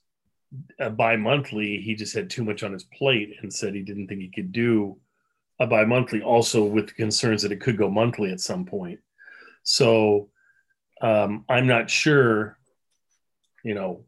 a 0.80 0.90
bi-monthly 0.90 1.82
he 1.82 1.96
just 1.96 2.16
had 2.16 2.30
too 2.30 2.44
much 2.44 2.64
on 2.64 2.74
his 2.74 2.84
plate 2.84 3.36
and 3.42 3.54
said 3.54 3.76
he 3.76 3.82
didn't 3.82 4.08
think 4.08 4.22
he 4.22 4.32
could 4.32 4.52
do 4.52 4.98
a 5.60 5.68
bi-monthly 5.68 6.22
also 6.22 6.66
with 6.66 6.96
concerns 6.96 7.44
that 7.44 7.52
it 7.52 7.62
could 7.62 7.78
go 7.78 7.90
monthly 7.90 8.32
at 8.32 8.40
some 8.40 8.66
point. 8.66 9.00
So 9.64 10.30
um, 11.02 11.46
i'm 11.50 11.68
not 11.68 11.90
sure 11.90 12.58
you 13.64 13.74
know 13.74 14.04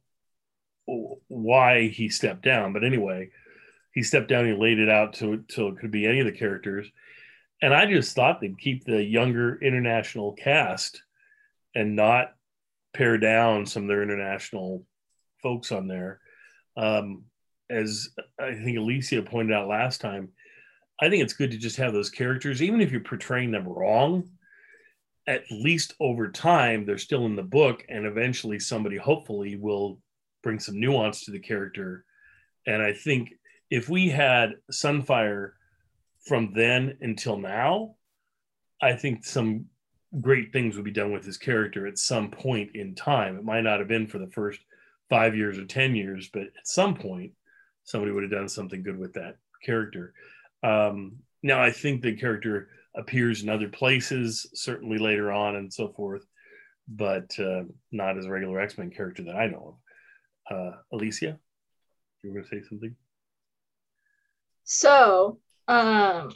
why 1.28 1.88
he 1.88 2.10
stepped 2.10 2.44
down 2.44 2.74
but 2.74 2.84
anyway 2.84 3.30
he 3.94 4.04
stepped 4.04 4.30
down 4.30 4.46
and 4.46 4.56
he 4.56 4.62
laid 4.62 4.80
it 4.80 4.90
out 4.90 5.14
to 5.14 5.44
till 5.48 5.70
it 5.70 5.80
could 5.80 5.92
be 5.92 6.06
any 6.06 6.20
of 6.20 6.26
the 6.26 6.32
characters. 6.32 6.88
And 7.62 7.74
I 7.74 7.86
just 7.86 8.16
thought 8.16 8.42
they'd 8.42 8.58
keep 8.58 8.86
the 8.86 9.04
younger 9.04 9.60
international 9.62 10.34
cast 10.34 11.02
and 11.76 11.96
not 11.96 12.34
pare 12.94 13.18
down 13.18 13.66
some 13.66 13.84
of 13.84 13.90
their 13.90 14.04
international 14.04 14.86
folks 15.42 15.72
on 15.72 15.88
there. 15.88 16.20
Um, 16.76 17.26
as 17.70 18.10
I 18.40 18.54
think 18.54 18.78
Alicia 18.78 19.22
pointed 19.22 19.56
out 19.56 19.68
last 19.68 20.02
time, 20.02 20.30
I 21.00 21.10
think 21.10 21.24
it's 21.24 21.34
good 21.34 21.52
to 21.52 21.58
just 21.58 21.78
have 21.78 21.94
those 21.94 22.10
characters, 22.10 22.62
even 22.62 22.82
if 22.82 22.92
you're 22.92 23.02
portraying 23.02 23.52
them 23.52 23.68
wrong. 23.68 24.30
At 25.28 25.44
least 25.52 25.94
over 26.00 26.30
time, 26.30 26.86
they're 26.86 26.98
still 26.98 27.26
in 27.26 27.36
the 27.36 27.44
book, 27.44 27.86
and 27.90 28.06
eventually 28.06 28.60
somebody 28.60 28.98
hopefully 28.98 29.56
will 29.56 30.00
bring 30.44 30.60
some 30.60 30.80
nuance 30.80 31.26
to 31.26 31.32
the 31.32 31.40
character. 31.40 32.06
And 32.68 32.82
I 32.82 32.94
think 32.94 33.34
if 33.72 33.88
we 33.88 34.10
had 34.10 34.56
Sunfire 34.72 35.54
from 36.28 36.54
then 36.54 36.98
until 37.02 37.38
now, 37.38 37.96
I 38.82 38.94
think 38.94 39.26
some 39.26 39.66
great 40.20 40.52
things 40.52 40.76
would 40.76 40.84
be 40.84 40.92
done 40.92 41.14
with 41.14 41.24
his 41.24 41.38
character 41.38 41.88
at 41.88 41.98
some 41.98 42.30
point 42.30 42.72
in 42.76 42.94
time. 42.96 43.38
It 43.38 43.46
might 43.46 43.62
not 43.62 43.80
have 43.80 43.88
been 43.88 44.08
for 44.08 44.20
the 44.20 44.30
first 44.30 44.60
five 45.10 45.36
years 45.36 45.58
or 45.58 45.66
10 45.66 45.96
years, 45.96 46.30
but 46.32 46.44
at 46.44 46.68
some 46.68 46.96
point, 46.96 47.32
somebody 47.86 48.12
would 48.12 48.24
have 48.24 48.32
done 48.32 48.50
something 48.50 48.84
good 48.84 49.00
with 49.00 49.14
that 49.14 49.38
character. 49.64 50.14
Um, 50.64 51.18
now, 51.42 51.64
I 51.64 51.72
think 51.72 52.02
the 52.02 52.16
character 52.16 52.68
appears 52.94 53.42
in 53.42 53.50
other 53.50 53.70
places, 53.70 54.48
certainly 54.54 54.98
later 54.98 55.32
on 55.32 55.56
and 55.56 55.74
so 55.74 55.88
forth, 55.88 56.26
but 56.90 57.32
uh, 57.40 57.64
not 57.92 58.18
as 58.18 58.26
a 58.26 58.30
regular 58.30 58.60
X 58.60 58.78
Men 58.78 58.92
character 58.92 59.24
that 59.24 59.36
I 59.36 59.48
know 59.48 59.78
of. 60.50 60.56
Uh, 60.58 60.76
Alicia, 60.92 61.40
you 62.22 62.30
were 62.30 62.42
going 62.42 62.44
to 62.44 62.50
say 62.50 62.68
something? 62.68 62.96
So, 64.64 65.40
um, 65.68 66.34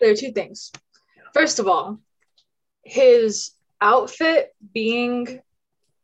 there 0.00 0.10
are 0.10 0.16
two 0.16 0.32
things. 0.32 0.72
First 1.32 1.58
of 1.58 1.68
all, 1.68 1.98
his 2.84 3.50
outfit 3.80 4.54
being 4.72 5.40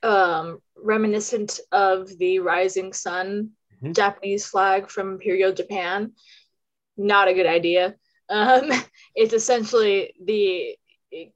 um, 0.03 0.61
reminiscent 0.77 1.61
of 1.73 2.09
the 2.19 2.39
rising 2.41 2.93
sun 2.93 3.51
mm-hmm. 3.83 3.93
Japanese 3.93 4.47
flag 4.47 4.91
from 4.91 5.13
Imperial 5.13 5.53
Japan, 5.53 6.13
not 6.97 7.29
a 7.29 7.35
good 7.35 7.47
idea. 7.47 7.97
Um, 8.29 8.71
it's 9.15 9.35
essentially 9.35 10.15
the 10.23 10.77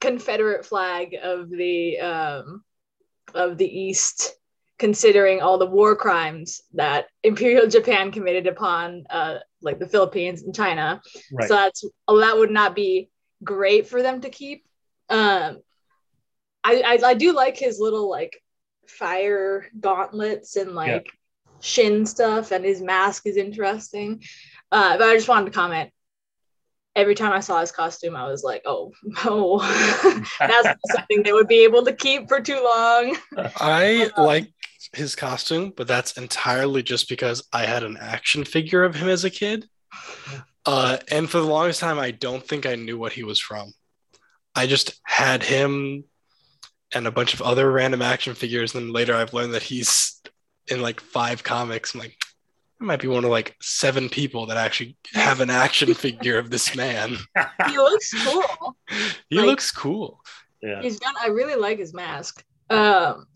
Confederate 0.00 0.64
flag 0.64 1.16
of 1.20 1.50
the 1.50 1.98
um, 1.98 2.62
of 3.34 3.58
the 3.58 3.66
East 3.66 4.36
considering 4.78 5.40
all 5.40 5.58
the 5.58 5.66
war 5.66 5.94
crimes 5.94 6.62
that 6.74 7.06
Imperial 7.22 7.68
Japan 7.68 8.10
committed 8.10 8.46
upon 8.46 9.04
uh, 9.10 9.38
like 9.62 9.78
the 9.78 9.88
Philippines 9.88 10.42
and 10.42 10.54
China. 10.54 11.00
Right. 11.32 11.48
So 11.48 11.54
that's 11.54 11.84
that 12.08 12.36
would 12.36 12.50
not 12.50 12.74
be 12.74 13.10
great 13.42 13.88
for 13.88 14.02
them 14.02 14.20
to 14.22 14.30
keep. 14.30 14.64
Um, 15.08 15.58
I, 16.64 16.80
I, 16.80 16.98
I 17.04 17.14
do 17.14 17.32
like 17.32 17.56
his 17.56 17.78
little 17.78 18.08
like 18.10 18.40
fire 18.88 19.66
gauntlets 19.80 20.56
and 20.56 20.74
like 20.74 20.88
yep. 20.88 21.06
shin 21.60 22.06
stuff, 22.06 22.50
and 22.50 22.64
his 22.64 22.80
mask 22.80 23.26
is 23.26 23.36
interesting. 23.36 24.22
Uh, 24.72 24.96
but 24.98 25.08
I 25.08 25.14
just 25.14 25.28
wanted 25.28 25.46
to 25.46 25.58
comment. 25.58 25.90
Every 26.96 27.16
time 27.16 27.32
I 27.32 27.40
saw 27.40 27.60
his 27.60 27.72
costume, 27.72 28.14
I 28.14 28.28
was 28.28 28.44
like, 28.44 28.62
"Oh, 28.66 28.92
no, 29.24 29.58
that's 30.38 30.68
something 30.92 31.22
they 31.22 31.32
would 31.32 31.48
be 31.48 31.64
able 31.64 31.84
to 31.84 31.92
keep 31.92 32.28
for 32.28 32.40
too 32.40 32.62
long." 32.62 33.16
I 33.36 34.10
um, 34.16 34.24
like 34.24 34.53
his 34.96 35.14
costume, 35.14 35.72
but 35.76 35.86
that's 35.86 36.16
entirely 36.16 36.82
just 36.82 37.08
because 37.08 37.46
I 37.52 37.66
had 37.66 37.82
an 37.82 37.96
action 38.00 38.44
figure 38.44 38.84
of 38.84 38.94
him 38.94 39.08
as 39.08 39.24
a 39.24 39.30
kid. 39.30 39.66
Uh, 40.66 40.96
and 41.10 41.28
for 41.28 41.36
the 41.36 41.44
longest 41.44 41.80
time, 41.80 41.98
I 41.98 42.10
don't 42.10 42.42
think 42.42 42.64
I 42.64 42.74
knew 42.74 42.96
what 42.96 43.12
he 43.12 43.22
was 43.22 43.38
from. 43.38 43.74
I 44.54 44.66
just 44.66 44.98
had 45.04 45.42
him 45.42 46.04
and 46.94 47.06
a 47.06 47.10
bunch 47.10 47.34
of 47.34 47.42
other 47.42 47.70
random 47.70 48.02
action 48.02 48.34
figures. 48.34 48.74
And 48.74 48.86
then 48.86 48.92
later 48.92 49.14
I've 49.14 49.34
learned 49.34 49.54
that 49.54 49.62
he's 49.62 50.20
in 50.68 50.80
like 50.80 51.00
five 51.00 51.42
comics. 51.42 51.94
I'm 51.94 52.00
like, 52.00 52.16
I 52.80 52.84
might 52.84 53.00
be 53.00 53.08
one 53.08 53.24
of 53.24 53.30
like 53.30 53.56
seven 53.60 54.08
people 54.08 54.46
that 54.46 54.56
actually 54.56 54.96
have 55.12 55.40
an 55.40 55.50
action 55.50 55.92
figure 55.94 56.38
of 56.38 56.50
this 56.50 56.74
man. 56.74 57.16
He 57.68 57.78
looks 57.78 58.12
cool. 58.24 58.76
he 59.28 59.36
like, 59.36 59.46
looks 59.46 59.70
cool. 59.70 60.20
Yeah. 60.62 60.82
He's 60.82 60.98
done, 60.98 61.14
I 61.20 61.28
really 61.28 61.56
like 61.56 61.78
his 61.78 61.92
mask. 61.92 62.44
Um, 62.70 63.26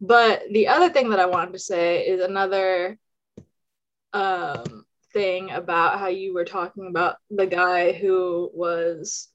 but 0.00 0.42
the 0.50 0.68
other 0.68 0.88
thing 0.88 1.10
that 1.10 1.20
I 1.20 1.26
wanted 1.26 1.52
to 1.52 1.58
say 1.58 2.06
is 2.06 2.20
another 2.20 2.98
um, 4.12 4.84
thing 5.12 5.50
about 5.50 5.98
how 5.98 6.08
you 6.08 6.34
were 6.34 6.44
talking 6.44 6.86
about 6.88 7.16
the 7.30 7.46
guy 7.46 7.92
who 7.92 8.50
was 8.54 9.28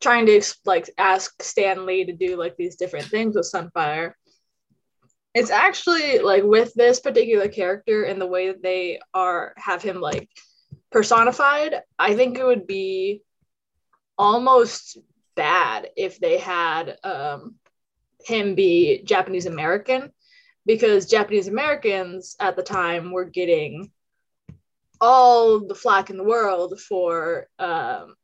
trying 0.00 0.26
to 0.26 0.42
like 0.64 0.90
ask 0.98 1.42
Stan 1.42 1.86
Lee 1.86 2.04
to 2.04 2.12
do 2.12 2.36
like 2.36 2.56
these 2.56 2.76
different 2.76 3.06
things 3.06 3.34
with 3.34 3.50
Sunfire. 3.52 4.12
It's 5.34 5.50
actually 5.50 6.20
like 6.20 6.44
with 6.44 6.72
this 6.74 7.00
particular 7.00 7.48
character 7.48 8.04
and 8.04 8.20
the 8.20 8.26
way 8.26 8.48
that 8.48 8.62
they 8.62 9.00
are 9.12 9.52
have 9.56 9.82
him 9.82 10.00
like 10.00 10.28
personified, 10.90 11.74
I 11.98 12.14
think 12.14 12.38
it 12.38 12.44
would 12.44 12.66
be 12.66 13.22
almost 14.16 14.98
bad 15.34 15.90
if 15.96 16.18
they 16.18 16.38
had 16.38 16.96
um 17.04 17.56
him 18.26 18.54
be 18.54 19.02
Japanese 19.04 19.46
American 19.46 20.10
because 20.66 21.06
Japanese 21.06 21.46
Americans 21.46 22.36
at 22.40 22.56
the 22.56 22.62
time 22.62 23.12
were 23.12 23.24
getting 23.24 23.90
all 25.00 25.60
the 25.60 25.74
flack 25.74 26.10
in 26.10 26.16
the 26.16 26.24
world 26.24 26.80
for 26.80 27.46
um, 27.58 28.16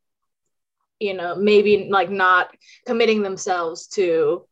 you 0.99 1.13
know 1.13 1.35
maybe 1.35 1.87
like 1.89 2.09
not 2.09 2.49
committing 2.85 3.21
themselves 3.21 3.87
to 3.87 4.45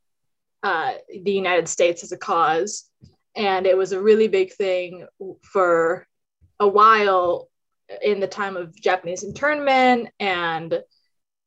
uh, 0.63 0.93
the 1.23 1.31
United 1.31 1.67
States 1.67 2.03
as 2.03 2.11
a 2.11 2.17
cause. 2.17 2.89
And 3.35 3.65
it 3.65 3.77
was 3.77 3.93
a 3.93 4.01
really 4.01 4.27
big 4.27 4.53
thing 4.53 5.07
for 5.41 6.05
a 6.59 6.67
while 6.67 7.49
in 8.01 8.19
the 8.19 8.27
time 8.27 8.55
of 8.55 8.75
Japanese 8.79 9.23
internment 9.23 10.09
and 10.19 10.81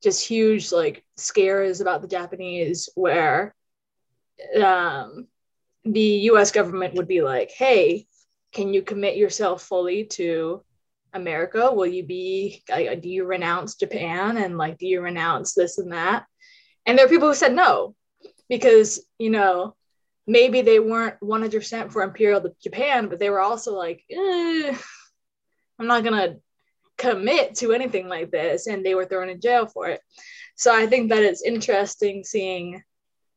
just 0.03 0.27
huge 0.27 0.73
like 0.73 1.05
scares 1.17 1.81
about 1.81 2.03
the 2.03 2.09
Japanese 2.09 2.89
where 2.95 3.55
um, 4.63 5.27
the 5.85 6.31
US 6.31 6.51
government 6.51 6.95
would 6.95 7.09
be 7.09 7.23
like, 7.23 7.51
hey, 7.51 8.07
can 8.53 8.73
you 8.73 8.83
commit 8.83 9.17
yourself 9.17 9.63
fully 9.63 10.05
to 10.05 10.63
America? 11.13 11.73
Will 11.73 11.87
you 11.87 12.05
be, 12.05 12.63
uh, 12.73 12.95
do 12.95 13.09
you 13.09 13.25
renounce 13.25 13.75
Japan 13.77 14.37
and 14.37 14.57
like, 14.57 14.79
do 14.79 14.87
you 14.87 15.01
renounce 15.01 15.55
this 15.55 15.79
and 15.79 15.93
that? 15.93 16.25
And 16.87 16.99
there 16.99 17.07
are 17.07 17.11
people 17.11 17.29
who 17.29 17.35
said 17.35 17.55
no, 17.55 17.95
because, 18.49 19.05
you 19.19 19.31
know, 19.31 19.75
maybe 20.27 20.63
they 20.63 20.81
weren't 20.81 21.21
100% 21.21 21.93
for 21.93 22.03
Imperial 22.03 22.55
Japan, 22.63 23.09
but 23.09 23.19
they 23.19 23.31
were 23.31 23.41
also 23.41 23.75
like, 23.75 24.03
eh, 24.11 24.77
I'm 25.79 25.87
not 25.87 26.05
going 26.05 26.15
to 26.15 26.41
commit 26.97 27.57
to 27.57 27.73
anything 27.73 28.09
like 28.09 28.31
this. 28.31 28.67
And 28.67 28.85
they 28.85 28.95
were 28.95 29.05
thrown 29.05 29.29
in 29.29 29.41
jail 29.41 29.67
for 29.67 29.89
it. 29.89 30.01
So 30.57 30.75
I 30.75 30.87
think 30.87 31.11
that 31.11 31.23
it's 31.23 31.43
interesting 31.43 32.25
seeing 32.25 32.83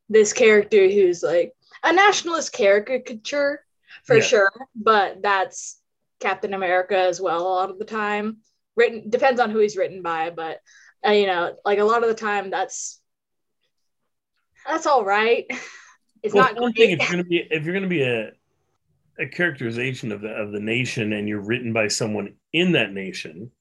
this 0.10 0.34
character 0.34 0.88
who's 0.90 1.24
like 1.24 1.54
a 1.84 1.94
nationalist 1.94 2.54
caricature 2.54 3.64
for 4.04 4.18
yeah. 4.18 4.24
sure, 4.24 4.52
but 4.76 5.22
that's 5.22 5.80
Captain 6.20 6.54
America 6.54 6.98
as 6.98 7.22
well 7.22 7.42
a 7.42 7.50
lot 7.50 7.70
of 7.70 7.80
the 7.80 7.86
time. 7.86 8.38
Written 8.76 9.10
depends 9.10 9.40
on 9.40 9.50
who 9.50 9.60
he's 9.60 9.78
written 9.78 10.02
by, 10.02 10.30
but 10.30 10.60
uh, 11.06 11.12
you 11.12 11.28
know, 11.28 11.56
like 11.66 11.80
a 11.80 11.84
lot 11.84 12.04
of 12.04 12.10
the 12.10 12.16
time 12.16 12.50
that's 12.50 13.00
that's 14.68 14.86
all 14.86 15.06
right. 15.06 15.46
It's 16.24 16.34
well, 16.34 16.46
not 16.46 16.60
one 16.60 16.74
thing 16.74 16.90
if 16.90 17.00
you're 17.00 17.12
gonna 17.12 17.24
be 17.24 17.48
if 17.52 17.64
you're 17.64 17.76
gonna 17.76 17.88
be 17.88 18.02
a 18.02 18.32
a 19.20 19.28
characterization 19.28 20.12
of 20.12 20.22
the 20.22 20.30
of 20.30 20.52
the 20.52 20.60
nation 20.60 21.14
and 21.14 21.28
you're 21.28 21.46
written 21.46 21.72
by 21.72 21.88
someone 21.88 22.34
in 22.54 22.72
that 22.72 22.92
nation, 22.92 23.52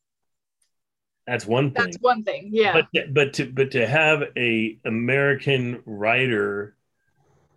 that's 1.26 1.46
one 1.46 1.72
thing. 1.72 1.84
That's 1.84 1.96
one 2.00 2.22
thing, 2.22 2.50
yeah. 2.52 2.82
But 2.92 3.12
but 3.12 3.32
to 3.34 3.46
but 3.46 3.72
to 3.72 3.86
have 3.86 4.22
a 4.36 4.78
American 4.84 5.82
writer 5.84 6.76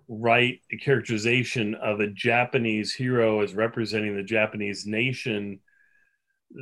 write 0.08 0.62
a 0.74 0.78
characterization 0.78 1.76
of 1.76 2.00
a 2.00 2.08
Japanese 2.08 2.94
hero 2.94 3.42
as 3.42 3.54
representing 3.54 4.16
the 4.16 4.24
Japanese 4.24 4.88
nation, 4.88 5.60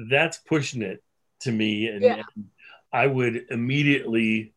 that's 0.09 0.37
pushing 0.37 0.81
it 0.81 1.01
to 1.41 1.51
me, 1.51 1.87
and, 1.87 2.01
yeah. 2.01 2.23
and 2.35 2.45
I 2.91 3.07
would 3.07 3.45
immediately 3.49 4.53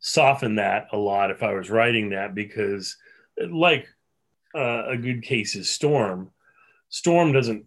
soften 0.00 0.56
that 0.56 0.88
a 0.92 0.98
lot 0.98 1.30
if 1.30 1.42
I 1.42 1.54
was 1.54 1.70
writing 1.70 2.10
that 2.10 2.34
because, 2.34 2.96
like 3.50 3.88
uh, 4.54 4.88
a 4.88 4.96
good 4.98 5.22
case 5.22 5.54
is 5.54 5.70
Storm. 5.70 6.30
Storm 6.90 7.32
doesn't 7.32 7.64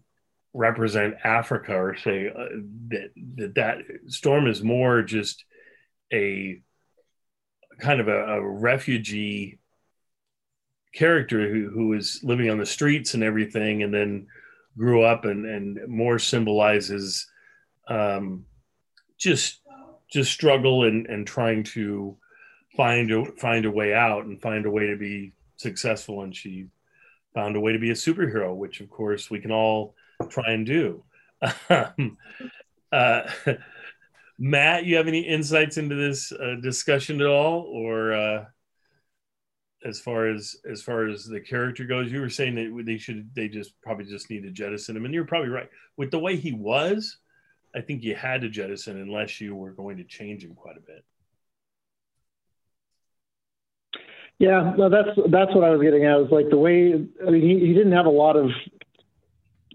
represent 0.54 1.16
Africa 1.24 1.74
or 1.74 1.96
say 1.96 2.28
uh, 2.28 2.44
that, 2.88 3.10
that 3.36 3.54
that 3.56 3.78
storm 4.06 4.46
is 4.46 4.62
more 4.62 5.02
just 5.02 5.44
a 6.12 6.60
kind 7.80 8.00
of 8.00 8.08
a, 8.08 8.36
a 8.36 8.40
refugee 8.40 9.58
character 10.94 11.52
who, 11.52 11.70
who 11.70 11.92
is 11.92 12.20
living 12.22 12.48
on 12.48 12.58
the 12.58 12.64
streets 12.64 13.14
and 13.14 13.24
everything 13.24 13.82
and 13.82 13.92
then 13.92 14.28
grew 14.78 15.02
up 15.02 15.24
and, 15.24 15.44
and 15.44 15.88
more 15.88 16.18
symbolizes 16.20 17.26
um, 17.88 18.44
just 19.18 19.60
just 20.10 20.30
struggle 20.30 20.84
and, 20.84 21.06
and 21.06 21.26
trying 21.26 21.64
to 21.64 22.16
find 22.76 23.10
a 23.10 23.24
find 23.32 23.64
a 23.64 23.70
way 23.70 23.92
out 23.92 24.24
and 24.24 24.40
find 24.40 24.66
a 24.66 24.70
way 24.70 24.86
to 24.86 24.96
be 24.96 25.32
successful. 25.56 26.22
And 26.22 26.34
she 26.34 26.66
found 27.34 27.56
a 27.56 27.60
way 27.60 27.72
to 27.72 27.78
be 27.80 27.90
a 27.90 27.94
superhero 27.94 28.54
which 28.54 28.80
of 28.80 28.88
course 28.88 29.28
we 29.28 29.40
can 29.40 29.50
all 29.50 29.96
try 30.28 30.52
and 30.52 30.66
do. 30.66 31.04
Um, 31.68 32.16
uh, 32.92 33.22
Matt, 34.38 34.84
you 34.84 34.96
have 34.96 35.08
any 35.08 35.20
insights 35.20 35.76
into 35.76 35.94
this 35.94 36.32
uh, 36.32 36.56
discussion 36.60 37.20
at 37.20 37.26
all, 37.26 37.60
or 37.62 38.12
uh, 38.12 38.44
as 39.84 40.00
far 40.00 40.28
as 40.28 40.56
as 40.70 40.82
far 40.82 41.06
as 41.06 41.24
the 41.24 41.40
character 41.40 41.84
goes? 41.84 42.10
You 42.10 42.20
were 42.20 42.30
saying 42.30 42.54
that 42.56 42.84
they 42.84 42.98
should 42.98 43.30
they 43.34 43.48
just 43.48 43.80
probably 43.82 44.06
just 44.06 44.30
need 44.30 44.42
to 44.42 44.50
jettison 44.50 44.96
him, 44.96 45.04
and 45.04 45.14
you're 45.14 45.24
probably 45.24 45.50
right. 45.50 45.68
With 45.96 46.10
the 46.10 46.18
way 46.18 46.36
he 46.36 46.52
was, 46.52 47.18
I 47.74 47.80
think 47.80 48.02
you 48.02 48.16
had 48.16 48.40
to 48.40 48.48
jettison 48.48 49.00
unless 49.00 49.40
you 49.40 49.54
were 49.54 49.72
going 49.72 49.98
to 49.98 50.04
change 50.04 50.44
him 50.44 50.54
quite 50.54 50.76
a 50.76 50.80
bit. 50.80 51.04
Yeah, 54.38 54.74
no, 54.76 54.88
that's 54.88 55.10
that's 55.30 55.54
what 55.54 55.62
I 55.62 55.70
was 55.70 55.80
getting 55.80 56.04
at. 56.06 56.18
Was 56.18 56.30
like 56.32 56.50
the 56.50 56.58
way 56.58 56.94
I 57.24 57.30
mean, 57.30 57.42
he, 57.42 57.66
he 57.66 57.72
didn't 57.72 57.92
have 57.92 58.06
a 58.06 58.10
lot 58.10 58.36
of 58.36 58.50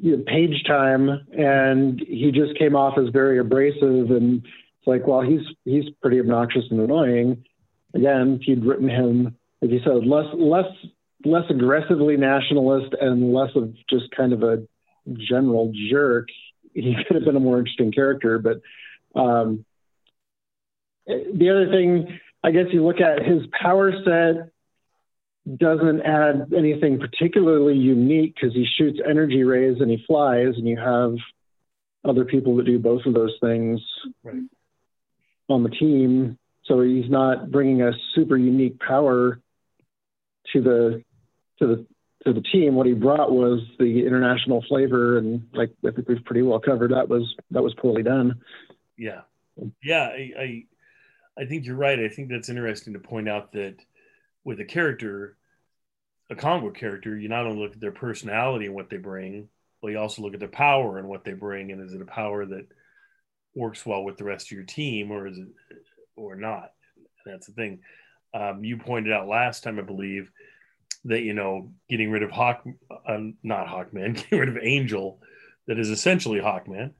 you 0.01 0.17
know, 0.17 0.23
page 0.25 0.63
time, 0.65 1.09
and 1.31 1.99
he 1.99 2.31
just 2.31 2.57
came 2.57 2.75
off 2.75 2.97
as 2.97 3.09
very 3.11 3.39
abrasive. 3.39 4.11
And 4.11 4.43
it's 4.45 4.87
like, 4.87 5.05
well, 5.05 5.21
he's 5.21 5.41
he's 5.65 5.85
pretty 6.01 6.19
obnoxious 6.19 6.63
and 6.71 6.79
annoying. 6.79 7.43
Again, 7.93 8.39
if 8.41 8.47
you'd 8.47 8.65
written 8.65 8.89
him, 8.89 9.35
like 9.61 9.71
you 9.71 9.81
said, 9.83 10.05
less 10.05 10.27
less 10.33 10.71
less 11.25 11.43
aggressively 11.49 12.15
nationalist 12.15 12.95
and 12.99 13.33
less 13.33 13.49
of 13.55 13.73
just 13.89 14.09
kind 14.15 14.31
of 14.31 14.43
a 14.43 14.65
general 15.17 15.73
jerk, 15.89 16.27
he 16.73 16.95
could 17.07 17.15
have 17.15 17.25
been 17.25 17.35
a 17.35 17.41
more 17.41 17.59
interesting 17.59 17.91
character. 17.91 18.39
But 18.39 18.61
um, 19.19 19.65
the 21.05 21.49
other 21.49 21.69
thing, 21.71 22.19
I 22.43 22.51
guess, 22.51 22.67
you 22.71 22.85
look 22.85 23.01
at 23.01 23.25
his 23.25 23.41
power 23.59 23.91
set 24.05 24.51
doesn't 25.57 26.01
add 26.01 26.53
anything 26.55 26.99
particularly 26.99 27.75
unique 27.75 28.35
because 28.35 28.53
he 28.53 28.65
shoots 28.77 28.99
energy 29.07 29.43
rays 29.43 29.77
and 29.79 29.89
he 29.89 30.03
flies, 30.05 30.53
and 30.55 30.67
you 30.67 30.77
have 30.77 31.15
other 32.03 32.25
people 32.25 32.55
that 32.57 32.65
do 32.65 32.79
both 32.79 33.05
of 33.05 33.13
those 33.13 33.35
things 33.41 33.81
right. 34.23 34.43
on 35.47 35.63
the 35.63 35.69
team. 35.69 36.37
So 36.65 36.81
he's 36.81 37.09
not 37.09 37.51
bringing 37.51 37.81
a 37.81 37.91
super 38.13 38.37
unique 38.37 38.79
power 38.79 39.41
to 40.53 40.61
the 40.61 41.03
to 41.59 41.67
the 41.67 41.85
to 42.25 42.33
the 42.33 42.41
team. 42.41 42.75
What 42.75 42.87
he 42.87 42.93
brought 42.93 43.31
was 43.31 43.61
the 43.79 44.05
international 44.05 44.63
flavor, 44.67 45.17
and 45.17 45.47
like 45.53 45.71
I 45.85 45.91
think 45.91 46.07
we've 46.07 46.23
pretty 46.23 46.41
well 46.41 46.59
covered 46.59 46.91
that 46.91 47.09
was 47.09 47.33
that 47.51 47.63
was 47.63 47.73
poorly 47.75 48.03
done. 48.03 48.41
Yeah, 48.97 49.21
yeah, 49.83 50.03
I, 50.03 50.31
I 50.37 50.63
I 51.39 51.45
think 51.45 51.65
you're 51.65 51.75
right. 51.75 51.99
I 51.99 52.09
think 52.09 52.29
that's 52.29 52.49
interesting 52.49 52.93
to 52.93 52.99
point 52.99 53.29
out 53.29 53.53
that 53.53 53.77
with 54.43 54.59
a 54.59 54.65
character, 54.65 55.37
a 56.29 56.35
comic 56.35 56.63
book 56.63 56.75
character, 56.75 57.17
you 57.17 57.27
not 57.27 57.45
only 57.45 57.61
look 57.61 57.73
at 57.73 57.79
their 57.79 57.91
personality 57.91 58.65
and 58.65 58.75
what 58.75 58.89
they 58.89 58.97
bring, 58.97 59.49
but 59.81 59.89
you 59.89 59.99
also 59.99 60.21
look 60.21 60.33
at 60.33 60.39
their 60.39 60.49
power 60.49 60.97
and 60.97 61.07
what 61.07 61.23
they 61.23 61.33
bring. 61.33 61.71
And 61.71 61.81
is 61.81 61.93
it 61.93 62.01
a 62.01 62.05
power 62.05 62.45
that 62.45 62.67
works 63.55 63.85
well 63.85 64.03
with 64.03 64.17
the 64.17 64.23
rest 64.23 64.47
of 64.47 64.51
your 64.51 64.65
team, 64.65 65.11
or 65.11 65.27
is 65.27 65.37
it, 65.37 65.47
or 66.15 66.35
not? 66.35 66.71
That's 67.25 67.47
the 67.47 67.53
thing. 67.53 67.79
Um, 68.33 68.63
you 68.63 68.77
pointed 68.77 69.11
out 69.11 69.27
last 69.27 69.63
time, 69.63 69.79
I 69.79 69.83
believe, 69.83 70.31
that 71.05 71.21
you 71.21 71.33
know 71.33 71.71
getting 71.89 72.11
rid 72.11 72.23
of 72.23 72.31
Hawk, 72.31 72.63
uh, 73.07 73.17
not 73.41 73.67
Hawkman, 73.67 74.15
getting 74.15 74.39
rid 74.39 74.49
of 74.49 74.57
Angel, 74.61 75.19
that 75.67 75.79
is 75.79 75.89
essentially 75.89 76.39
Hawkman. 76.39 76.91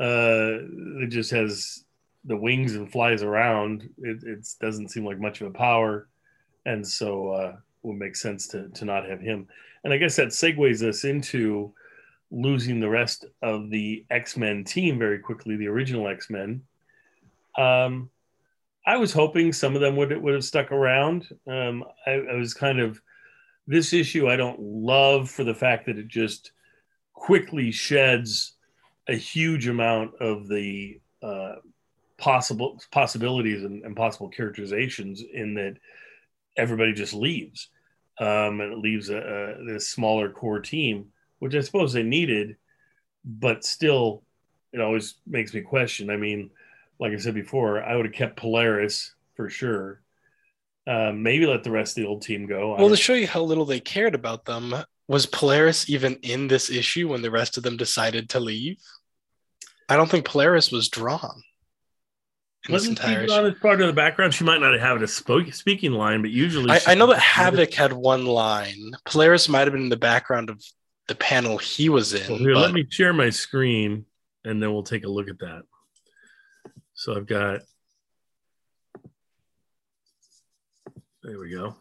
Uh, 0.00 1.02
it 1.02 1.08
just 1.08 1.32
has 1.32 1.84
the 2.24 2.36
wings 2.36 2.74
and 2.74 2.90
flies 2.90 3.22
around. 3.22 3.88
It, 3.98 4.22
it 4.22 4.48
doesn't 4.60 4.90
seem 4.90 5.04
like 5.04 5.18
much 5.18 5.40
of 5.40 5.48
a 5.48 5.58
power, 5.58 6.08
and 6.64 6.86
so 6.86 7.28
uh, 7.30 7.56
would 7.82 7.98
make 7.98 8.16
sense 8.16 8.48
to 8.48 8.68
to 8.70 8.84
not 8.84 9.08
have 9.08 9.20
him. 9.20 9.48
And 9.84 9.92
I 9.92 9.96
guess 9.96 10.16
that 10.16 10.28
segues 10.28 10.82
us 10.82 11.04
into 11.04 11.72
losing 12.30 12.80
the 12.80 12.88
rest 12.88 13.24
of 13.42 13.70
the 13.70 14.04
X 14.10 14.36
Men 14.36 14.64
team 14.64 14.98
very 14.98 15.18
quickly, 15.18 15.56
the 15.56 15.68
original 15.68 16.08
X 16.08 16.30
Men. 16.30 16.62
Um, 17.56 18.10
I 18.86 18.96
was 18.96 19.12
hoping 19.12 19.52
some 19.52 19.74
of 19.74 19.80
them 19.80 19.96
would 19.96 20.16
would 20.16 20.34
have 20.34 20.44
stuck 20.44 20.72
around. 20.72 21.28
Um, 21.46 21.84
I, 22.06 22.12
I, 22.12 22.34
was 22.34 22.54
kind 22.54 22.80
of 22.80 23.00
this 23.66 23.92
issue 23.92 24.28
I 24.28 24.36
don't 24.36 24.60
love 24.60 25.30
for 25.30 25.44
the 25.44 25.54
fact 25.54 25.86
that 25.86 25.98
it 25.98 26.08
just 26.08 26.52
quickly 27.12 27.70
sheds 27.70 28.54
a 29.08 29.14
huge 29.14 29.66
amount 29.68 30.14
of 30.20 30.48
the 30.48 31.00
uh, 31.22 31.56
possible 32.16 32.80
possibilities 32.90 33.64
and, 33.64 33.84
and 33.84 33.96
possible 33.96 34.28
characterizations 34.28 35.22
in 35.34 35.54
that 35.54 35.76
everybody 36.58 36.92
just 36.92 37.14
leaves 37.14 37.68
um, 38.20 38.60
and 38.60 38.72
it 38.72 38.78
leaves 38.78 39.10
a, 39.10 39.18
a, 39.18 39.64
this 39.64 39.88
smaller 39.88 40.30
core 40.30 40.60
team, 40.60 41.06
which 41.38 41.54
I 41.54 41.60
suppose 41.60 41.92
they 41.92 42.02
needed, 42.02 42.56
but 43.24 43.64
still, 43.64 44.22
it 44.72 44.80
always 44.80 45.14
makes 45.26 45.54
me 45.54 45.60
question. 45.60 46.10
I 46.10 46.16
mean, 46.16 46.50
like 46.98 47.12
I 47.12 47.16
said 47.16 47.34
before, 47.34 47.82
I 47.82 47.94
would 47.94 48.06
have 48.06 48.14
kept 48.14 48.36
Polaris 48.36 49.14
for 49.36 49.48
sure. 49.48 50.00
Um, 50.86 51.22
maybe 51.22 51.46
let 51.46 51.64
the 51.64 51.70
rest 51.70 51.96
of 51.96 52.02
the 52.02 52.08
old 52.08 52.22
team 52.22 52.46
go. 52.46 52.74
Well, 52.76 52.88
to 52.88 52.96
show 52.96 53.14
you 53.14 53.26
how 53.26 53.42
little 53.42 53.66
they 53.66 53.80
cared 53.80 54.14
about 54.14 54.44
them, 54.46 54.74
was 55.06 55.26
Polaris 55.26 55.88
even 55.88 56.16
in 56.22 56.48
this 56.48 56.70
issue 56.70 57.08
when 57.08 57.22
the 57.22 57.30
rest 57.30 57.56
of 57.56 57.62
them 57.62 57.76
decided 57.76 58.30
to 58.30 58.40
leave? 58.40 58.78
I 59.88 59.96
don't 59.96 60.10
think 60.10 60.24
Polaris 60.24 60.72
was 60.72 60.88
drawn. 60.88 61.42
Wasn't 62.68 63.02
on 63.02 63.46
as 63.46 63.54
part 63.54 63.80
of 63.80 63.86
the 63.86 63.92
background? 63.92 64.34
She 64.34 64.44
might 64.44 64.60
not 64.60 64.78
have 64.78 65.02
a 65.02 65.08
speaking 65.08 65.92
line, 65.92 66.22
but 66.22 66.30
usually 66.30 66.70
I, 66.70 66.80
I 66.88 66.94
know 66.94 67.06
that 67.06 67.18
Havoc 67.18 67.72
had 67.72 67.92
one 67.92 68.26
line. 68.26 68.92
Polaris 69.04 69.48
might 69.48 69.60
have 69.60 69.72
been 69.72 69.82
in 69.82 69.88
the 69.88 69.96
background 69.96 70.50
of 70.50 70.62
the 71.06 71.14
panel 71.14 71.58
he 71.58 71.88
was 71.88 72.12
in. 72.12 72.28
Well, 72.28 72.38
here, 72.38 72.54
but... 72.54 72.60
let 72.60 72.72
me 72.72 72.86
share 72.88 73.12
my 73.12 73.30
screen, 73.30 74.04
and 74.44 74.62
then 74.62 74.72
we'll 74.72 74.82
take 74.82 75.04
a 75.04 75.08
look 75.08 75.28
at 75.28 75.38
that. 75.38 75.62
So 76.94 77.16
I've 77.16 77.26
got 77.26 77.60
There 81.28 81.38
we 81.38 81.50
go. 81.50 81.76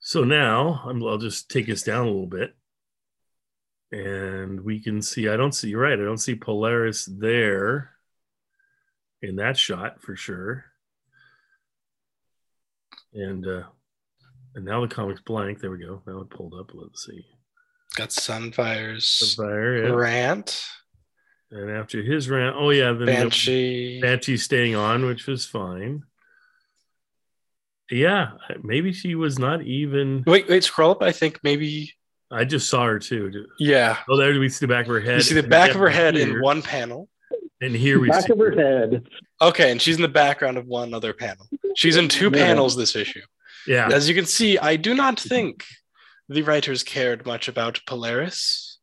So 0.00 0.24
now 0.24 0.82
I'm, 0.84 1.02
I'll 1.02 1.16
just 1.16 1.48
take 1.50 1.70
us 1.70 1.82
down 1.82 2.06
a 2.06 2.10
little 2.10 2.26
bit. 2.26 2.54
And 3.92 4.60
we 4.60 4.80
can 4.80 5.00
see, 5.00 5.26
I 5.26 5.36
don't 5.36 5.54
see, 5.54 5.70
you're 5.70 5.80
right, 5.80 5.98
I 5.98 6.04
don't 6.04 6.18
see 6.18 6.34
Polaris 6.34 7.06
there 7.06 7.92
in 9.22 9.36
that 9.36 9.56
shot 9.56 10.00
for 10.02 10.16
sure. 10.16 10.64
And 13.12 13.46
uh 13.46 13.62
and 14.54 14.64
now 14.64 14.80
the 14.80 14.88
comic's 14.88 15.20
blank. 15.20 15.60
There 15.60 15.70
we 15.70 15.78
go. 15.78 16.02
Now 16.06 16.20
it 16.20 16.30
pulled 16.30 16.54
up. 16.54 16.70
Let's 16.74 17.06
see. 17.06 17.24
Got 17.96 18.12
Sunfire's 18.12 19.34
Fire, 19.34 19.84
yeah. 19.84 19.92
rant, 19.92 20.64
And 21.50 21.70
after 21.70 22.02
his 22.02 22.30
rant, 22.30 22.54
oh 22.56 22.70
yeah, 22.70 22.92
then 22.92 23.06
Banshee. 23.06 24.00
Banshee 24.00 24.36
staying 24.36 24.76
on, 24.76 25.06
which 25.06 25.26
was 25.26 25.44
fine. 25.44 26.04
Yeah, 27.90 28.30
maybe 28.62 28.92
she 28.92 29.16
was 29.16 29.40
not 29.40 29.62
even. 29.62 30.22
Wait, 30.24 30.48
wait, 30.48 30.62
scroll 30.62 30.92
up. 30.92 31.02
I 31.02 31.10
think 31.10 31.40
maybe. 31.42 31.92
I 32.30 32.44
just 32.44 32.68
saw 32.68 32.84
her 32.86 33.00
too. 33.00 33.46
Yeah. 33.58 33.96
Oh, 34.08 34.16
there 34.16 34.38
we 34.38 34.48
see 34.48 34.64
the 34.64 34.72
back 34.72 34.86
of 34.86 34.92
her 34.92 35.00
head. 35.00 35.16
You 35.16 35.22
see 35.22 35.34
the 35.34 35.42
back 35.42 35.70
of 35.70 35.80
her 35.80 35.88
head 35.88 36.14
here- 36.14 36.36
in 36.36 36.40
one 36.40 36.62
panel. 36.62 37.08
And 37.60 37.74
here 37.74 38.00
we 38.00 38.08
Back 38.08 38.26
see 38.26 38.32
of 38.32 38.38
her 38.38 38.52
head. 38.52 39.06
Okay, 39.40 39.70
and 39.70 39.80
she's 39.80 39.96
in 39.96 40.02
the 40.02 40.08
background 40.08 40.56
of 40.58 40.66
one 40.66 40.94
other 40.94 41.12
panel. 41.12 41.46
She's 41.76 41.96
in 41.96 42.08
two 42.08 42.30
Yeah. 42.32 42.46
panels 42.46 42.76
this 42.76 42.96
issue. 42.96 43.22
Yeah, 43.66 43.88
As 43.92 44.08
you 44.08 44.14
can 44.14 44.26
see, 44.26 44.58
I 44.58 44.76
do 44.76 44.94
not 44.94 45.20
think 45.20 45.64
the 46.28 46.42
writers 46.42 46.82
cared 46.82 47.26
much 47.26 47.46
about 47.48 47.80
Polaris. 47.86 48.78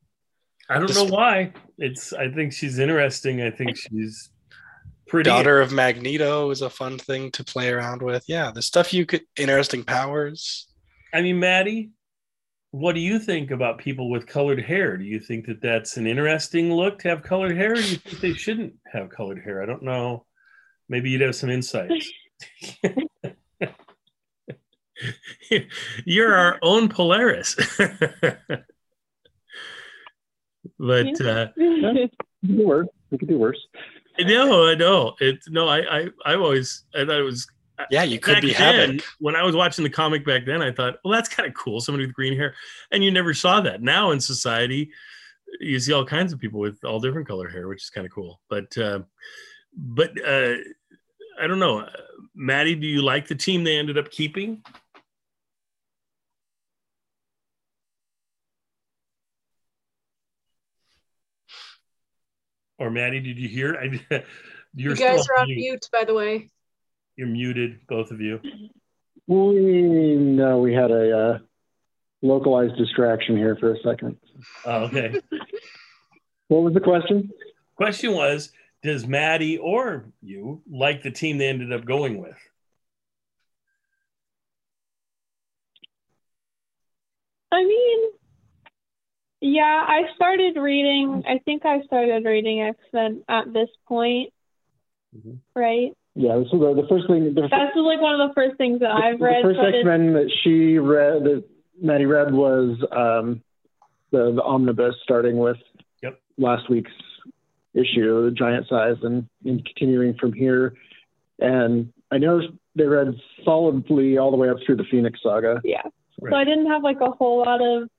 I 0.69 0.75
don't 0.77 0.87
this- 0.87 0.97
know 0.97 1.05
why. 1.05 1.53
It's. 1.79 2.13
I 2.13 2.29
think 2.29 2.53
she's 2.53 2.77
interesting. 2.77 3.41
I 3.41 3.49
think 3.51 3.77
she's 3.77 4.29
pretty. 5.07 5.29
Daughter 5.29 5.61
of 5.61 5.71
Magneto 5.71 6.49
is 6.51 6.61
a 6.61 6.69
fun 6.69 6.97
thing 6.99 7.31
to 7.31 7.43
play 7.43 7.69
around 7.69 8.01
with. 8.01 8.23
Yeah, 8.27 8.51
the 8.53 8.61
stuff 8.61 8.93
you 8.93 9.05
could 9.05 9.21
interesting 9.37 9.83
powers. 9.83 10.67
I 11.13 11.21
mean, 11.21 11.39
Maddie, 11.39 11.91
what 12.71 12.93
do 12.93 13.01
you 13.01 13.19
think 13.19 13.51
about 13.51 13.77
people 13.77 14.09
with 14.09 14.27
colored 14.27 14.61
hair? 14.61 14.97
Do 14.97 15.05
you 15.05 15.19
think 15.19 15.45
that 15.47 15.61
that's 15.61 15.97
an 15.97 16.07
interesting 16.07 16.71
look 16.71 16.99
to 16.99 17.09
have 17.09 17.23
colored 17.23 17.55
hair? 17.55 17.71
Or 17.73 17.75
do 17.75 17.81
you 17.81 17.97
think 17.97 18.19
they 18.19 18.33
shouldn't 18.33 18.73
have 18.91 19.09
colored 19.09 19.41
hair? 19.43 19.61
I 19.61 19.65
don't 19.65 19.83
know. 19.83 20.25
Maybe 20.89 21.09
you'd 21.09 21.21
have 21.21 21.35
some 21.35 21.49
insights. 21.49 22.11
You're 26.05 26.35
our 26.35 26.59
own 26.61 26.89
Polaris. 26.89 27.55
but 30.79 31.21
uh, 31.21 31.47
We 31.55 31.81
could 31.81 32.11
do 32.45 32.67
worse. 32.67 32.87
We 33.11 33.17
could 33.17 33.29
do 33.29 33.37
worse. 33.37 33.59
no, 34.19 34.67
I 34.67 34.75
know 34.75 35.15
it. 35.19 35.39
No, 35.47 35.67
I, 35.67 35.99
I, 35.99 36.07
I 36.25 36.35
always, 36.35 36.83
I 36.95 37.05
thought 37.05 37.19
it 37.19 37.23
was 37.23 37.47
Yeah, 37.91 38.03
you 38.03 38.19
could 38.19 38.35
back 38.35 38.41
be 38.41 38.53
then, 38.53 38.89
Havoc. 38.89 39.05
when 39.19 39.35
I 39.35 39.43
was 39.43 39.55
watching 39.55 39.83
the 39.83 39.89
comic 39.89 40.25
back 40.25 40.45
then, 40.45 40.61
I 40.61 40.71
thought, 40.71 40.95
well, 41.03 41.13
that's 41.13 41.29
kind 41.29 41.47
of 41.47 41.53
cool. 41.55 41.79
Somebody 41.79 42.05
with 42.05 42.15
green 42.15 42.35
hair, 42.35 42.55
and 42.91 43.03
you 43.03 43.11
never 43.11 43.33
saw 43.33 43.61
that. 43.61 43.81
Now 43.81 44.11
in 44.11 44.19
society, 44.19 44.91
you 45.59 45.79
see 45.79 45.93
all 45.93 46.05
kinds 46.05 46.33
of 46.33 46.39
people 46.39 46.59
with 46.59 46.83
all 46.83 46.99
different 46.99 47.27
color 47.27 47.47
hair, 47.49 47.67
which 47.67 47.83
is 47.83 47.89
kind 47.89 48.05
of 48.05 48.11
cool. 48.11 48.41
But, 48.49 48.75
uh, 48.77 49.01
but 49.75 50.11
uh, 50.25 50.55
I 51.39 51.47
don't 51.47 51.59
know, 51.59 51.79
Uh, 51.81 51.91
Maddie. 52.33 52.75
Do 52.75 52.87
you 52.87 53.01
like 53.01 53.27
the 53.27 53.35
team 53.35 53.63
they 53.63 53.77
ended 53.77 53.97
up 53.97 54.11
keeping? 54.11 54.63
Or 62.79 62.91
Maddie, 62.91 63.19
did 63.19 63.37
you 63.37 63.47
hear? 63.47 63.75
I, 63.75 63.85
you're 64.75 64.91
you 64.91 64.95
guys 64.95 65.23
still 65.23 65.35
are 65.35 65.41
on 65.41 65.47
mute, 65.47 65.89
by 65.91 66.03
the 66.03 66.13
way. 66.13 66.49
You're 67.17 67.27
muted, 67.27 67.79
both 67.89 68.11
of 68.11 68.21
you. 68.21 68.39
We 69.27 70.15
no, 70.15 70.59
we 70.59 70.73
had 70.73 70.91
a 70.91 71.17
uh, 71.17 71.37
localized 72.21 72.77
distraction 72.77 73.35
here 73.35 73.57
for 73.59 73.73
a 73.73 73.77
second. 73.83 74.17
Oh, 74.65 74.83
okay. 74.85 75.19
What 76.49 76.63
was 76.63 76.73
the 76.73 76.79
question? 76.79 77.29
Question 77.75 78.13
was, 78.13 78.53
does 78.81 79.05
Maddie 79.05 79.57
or 79.57 80.05
you 80.21 80.61
like 80.71 81.03
the 81.03 81.11
team 81.11 81.37
they 81.37 81.49
ended 81.49 81.73
up 81.73 81.83
going 81.83 82.21
with? 82.21 82.37
I 87.51 87.65
mean, 87.65 87.99
yeah, 89.41 89.83
I 89.85 90.03
started 90.15 90.55
reading. 90.57 91.23
I 91.27 91.39
think 91.39 91.65
I 91.65 91.81
started 91.81 92.23
reading 92.23 92.61
X 92.61 92.77
Men 92.93 93.23
at 93.27 93.51
this 93.51 93.69
point, 93.87 94.31
Mhm. 95.13 95.39
right? 95.53 95.91
Yeah, 96.19 96.37
this 96.39 96.47
was 96.51 96.75
the, 96.75 96.81
the 96.81 96.87
first 96.87 97.07
thing. 97.07 97.25
The, 97.35 97.41
That's 97.41 97.75
like 97.75 98.01
one 98.01 98.19
of 98.19 98.29
the 98.29 98.33
first 98.33 98.57
things 98.57 98.79
that 98.79 98.89
I've 98.89 99.21
read. 99.21 99.43
the 99.45 99.49
first 99.53 99.59
X 99.59 99.85
Men 99.85 100.13
that 100.13 100.31
she 100.43 100.79
read, 100.79 101.23
that 101.25 101.43
Maddie 101.79 102.05
read, 102.07 102.33
was 102.33 102.77
um, 102.91 103.41
the 104.11 104.31
the 104.33 104.41
omnibus, 104.43 104.95
starting 105.03 105.37
with 105.37 105.57
Yep. 106.01 106.19
last 106.37 106.69
week's 106.69 106.91
issue, 107.75 108.25
the 108.25 108.31
giant 108.31 108.67
size, 108.67 108.95
and, 109.03 109.27
and 109.45 109.63
continuing 109.63 110.15
from 110.15 110.33
here. 110.33 110.73
And 111.39 111.93
I 112.11 112.17
know 112.17 112.41
they 112.75 112.85
read 112.85 113.13
solidly 113.45 114.17
all 114.17 114.31
the 114.31 114.37
way 114.37 114.49
up 114.49 114.57
through 114.65 114.77
the 114.77 114.85
Phoenix 114.89 115.19
Saga. 115.21 115.61
yeah. 115.63 115.81
Right. 116.19 116.31
So 116.31 116.35
I 116.35 116.45
didn't 116.45 116.65
have 116.71 116.81
like 116.81 116.99
a 116.99 117.11
whole 117.11 117.39
lot 117.45 117.61
of 117.61 117.89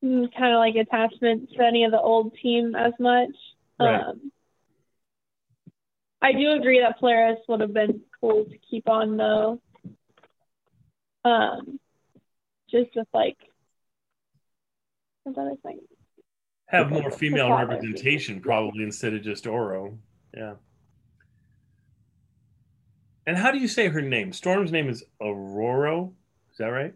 kind 0.00 0.54
of 0.54 0.58
like 0.58 0.74
attachment 0.74 1.50
to 1.52 1.62
any 1.62 1.84
of 1.84 1.90
the 1.92 2.00
old 2.00 2.34
team 2.42 2.74
as 2.74 2.92
much. 2.98 3.28
Right. 3.78 4.00
Um, 4.00 4.32
I 6.22 6.32
do 6.32 6.52
agree 6.52 6.80
that 6.80 7.00
Polaris 7.00 7.40
would 7.48 7.60
have 7.60 7.74
been 7.74 8.00
cool 8.20 8.44
to 8.44 8.58
keep 8.70 8.88
on 8.88 9.16
though. 9.16 9.60
Um, 11.24 11.80
just 12.70 12.90
with 12.94 13.08
like, 13.12 13.36
what 15.24 15.36
was 15.36 15.58
I 15.64 15.68
think? 15.68 15.82
Have 16.68 16.90
more 16.90 17.10
female 17.10 17.48
Father. 17.48 17.66
representation, 17.66 18.40
probably 18.40 18.84
instead 18.84 19.12
of 19.14 19.22
just 19.22 19.46
Oro. 19.46 19.98
Yeah. 20.34 20.54
And 23.26 23.36
how 23.36 23.50
do 23.50 23.58
you 23.58 23.68
say 23.68 23.88
her 23.88 24.00
name? 24.00 24.32
Storm's 24.32 24.72
name 24.72 24.88
is 24.88 25.04
Aurora. 25.20 26.04
Is 26.50 26.58
that 26.58 26.66
right? 26.66 26.94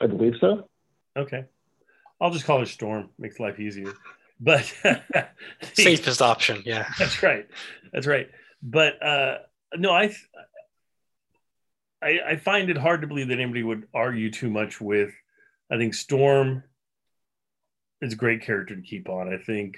I 0.00 0.06
believe 0.06 0.34
so. 0.40 0.68
Okay. 1.16 1.44
I'll 2.20 2.30
just 2.30 2.44
call 2.44 2.58
her 2.58 2.66
Storm. 2.66 3.10
Makes 3.18 3.38
life 3.38 3.60
easier. 3.60 3.92
But 4.42 4.74
Safest 5.74 6.20
option. 6.20 6.62
Yeah. 6.66 6.88
That's 6.98 7.22
right. 7.22 7.46
That's 7.92 8.08
right. 8.08 8.28
But 8.60 9.00
uh, 9.00 9.38
no, 9.76 9.92
I, 9.92 10.12
I 12.02 12.18
I 12.26 12.36
find 12.36 12.68
it 12.68 12.76
hard 12.76 13.02
to 13.02 13.06
believe 13.06 13.28
that 13.28 13.38
anybody 13.38 13.62
would 13.62 13.86
argue 13.94 14.30
too 14.30 14.50
much 14.50 14.80
with. 14.80 15.12
I 15.70 15.76
think 15.76 15.94
Storm 15.94 16.64
is 18.00 18.14
a 18.14 18.16
great 18.16 18.42
character 18.42 18.74
to 18.74 18.82
keep 18.82 19.08
on. 19.08 19.32
I 19.32 19.38
think 19.38 19.76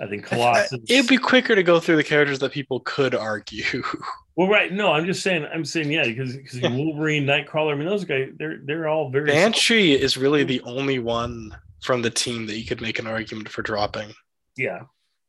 I 0.00 0.06
think 0.08 0.24
Colossus. 0.24 0.80
It'd 0.88 1.08
be 1.08 1.16
quicker 1.16 1.54
to 1.54 1.62
go 1.62 1.78
through 1.78 1.96
the 1.96 2.04
characters 2.04 2.40
that 2.40 2.50
people 2.50 2.80
could 2.80 3.14
argue. 3.14 3.82
well, 4.36 4.48
right? 4.48 4.72
No, 4.72 4.92
I'm 4.92 5.06
just 5.06 5.22
saying. 5.22 5.46
I'm 5.52 5.64
saying 5.64 5.92
yeah, 5.92 6.04
because 6.04 6.36
because 6.36 6.60
Wolverine, 6.62 7.26
Nightcrawler. 7.26 7.72
I 7.72 7.76
mean, 7.76 7.86
those 7.86 8.04
guys. 8.04 8.30
They're 8.36 8.58
they're 8.64 8.88
all 8.88 9.10
very. 9.10 9.26
Banshee 9.26 9.92
is 9.92 10.16
really 10.16 10.42
the 10.42 10.60
only 10.62 10.98
one 10.98 11.56
from 11.82 12.02
the 12.02 12.10
team 12.10 12.46
that 12.46 12.58
you 12.58 12.66
could 12.66 12.80
make 12.80 12.98
an 12.98 13.06
argument 13.06 13.48
for 13.48 13.62
dropping. 13.62 14.12
Yeah, 14.56 14.82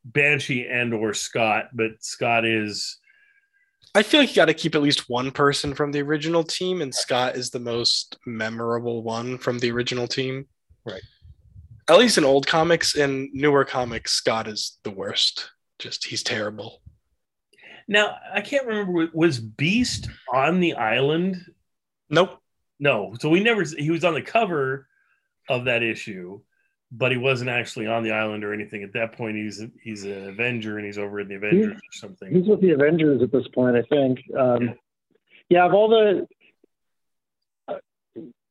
Banshee 0.04 0.66
and 0.66 0.92
or 0.92 1.14
Scott, 1.14 1.70
but 1.72 1.92
Scott 2.00 2.44
is. 2.44 2.98
I 3.94 4.02
feel 4.02 4.20
like 4.20 4.30
you 4.30 4.36
got 4.36 4.46
to 4.46 4.54
keep 4.54 4.74
at 4.74 4.82
least 4.82 5.10
one 5.10 5.30
person 5.30 5.74
from 5.74 5.92
the 5.92 6.00
original 6.00 6.42
team, 6.42 6.80
and 6.80 6.94
Scott 6.94 7.36
is 7.36 7.50
the 7.50 7.60
most 7.60 8.16
memorable 8.26 9.02
one 9.02 9.36
from 9.36 9.58
the 9.58 9.70
original 9.70 10.06
team. 10.06 10.46
Right. 10.86 11.02
At 11.90 11.98
least 11.98 12.16
in 12.16 12.24
old 12.24 12.46
comics 12.46 12.94
and 12.94 13.28
newer 13.32 13.64
comics, 13.64 14.12
Scott 14.12 14.48
is 14.48 14.78
the 14.82 14.90
worst. 14.90 15.50
Just 15.78 16.06
he's 16.06 16.22
terrible. 16.22 16.80
Now 17.88 18.16
I 18.32 18.40
can't 18.40 18.66
remember. 18.66 19.08
Was 19.12 19.40
Beast 19.40 20.08
on 20.32 20.60
the 20.60 20.74
island 20.74 21.44
Nope. 22.12 22.38
No, 22.78 23.14
so 23.18 23.30
we 23.30 23.42
never. 23.42 23.64
He 23.64 23.90
was 23.90 24.04
on 24.04 24.14
the 24.14 24.22
cover 24.22 24.86
of 25.48 25.64
that 25.64 25.82
issue, 25.82 26.40
but 26.90 27.10
he 27.10 27.18
wasn't 27.18 27.50
actually 27.50 27.86
on 27.86 28.02
the 28.02 28.12
island 28.12 28.44
or 28.44 28.52
anything. 28.52 28.82
At 28.82 28.92
that 28.94 29.12
point, 29.12 29.36
he's 29.36 29.62
he's 29.82 30.04
an 30.04 30.28
Avenger 30.28 30.76
and 30.78 30.86
he's 30.86 30.98
over 30.98 31.20
in 31.20 31.28
the 31.28 31.36
Avengers 31.36 31.76
or 31.76 31.92
something. 31.92 32.32
He's 32.32 32.46
with 32.46 32.60
the 32.60 32.70
Avengers 32.70 33.22
at 33.22 33.32
this 33.32 33.46
point, 33.54 33.76
I 33.76 33.82
think. 33.82 34.20
Um, 34.38 34.74
yeah, 35.48 35.66
of 35.66 35.74
all 35.74 35.88
the, 35.88 36.26
uh, 37.68 37.74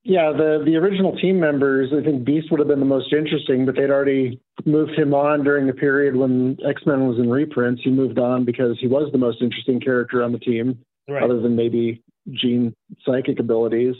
yeah, 0.04 0.32
the 0.32 0.62
the 0.66 0.76
original 0.76 1.16
team 1.18 1.40
members, 1.40 1.92
I 1.98 2.04
think 2.04 2.24
Beast 2.26 2.52
would 2.52 2.60
have 2.60 2.68
been 2.68 2.80
the 2.80 2.86
most 2.86 3.14
interesting, 3.14 3.66
but 3.66 3.76
they'd 3.76 3.90
already 3.90 4.40
moved 4.66 4.92
him 4.98 5.14
on 5.14 5.44
during 5.44 5.68
the 5.68 5.74
period 5.74 6.16
when 6.16 6.58
X 6.66 6.82
Men 6.86 7.08
was 7.08 7.18
in 7.20 7.30
reprints. 7.30 7.82
He 7.84 7.90
moved 7.92 8.20
on 8.20 8.44
because 8.46 8.78
he 8.80 8.88
was 8.88 9.12
the 9.12 9.18
most 9.18 9.42
interesting 9.42 9.80
character 9.80 10.24
on 10.24 10.32
the 10.32 10.40
team, 10.40 10.80
Right. 11.08 11.24
other 11.24 11.40
than 11.40 11.56
maybe 11.56 12.04
Jean 12.32 12.76
psychic 13.06 13.40
abilities. 13.40 13.96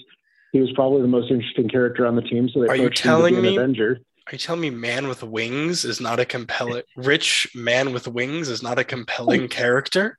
He 0.52 0.60
was 0.60 0.72
probably 0.74 1.02
the 1.02 1.08
most 1.08 1.32
interesting 1.32 1.70
character 1.70 2.06
on 2.06 2.16
the 2.16 2.22
team. 2.22 2.50
So 2.50 2.62
they 2.62 2.68
Are 2.68 2.76
you 2.76 2.84
approached 2.84 3.00
him 3.00 3.04
to 3.04 3.18
telling 3.18 3.36
an 3.36 3.42
me- 3.44 3.56
Avenger? 3.58 4.00
Are 4.28 4.34
you 4.34 4.38
telling 4.38 4.62
me 4.62 4.70
man 4.70 5.08
with 5.08 5.24
wings 5.24 5.84
is 5.84 6.00
not 6.00 6.20
a 6.20 6.26
compelling 6.26 6.84
rich 6.96 7.50
man 7.56 7.92
with 7.92 8.08
wings 8.08 8.50
is 8.50 8.62
not 8.62 8.78
a 8.78 8.84
compelling 8.84 9.48
character? 9.48 10.18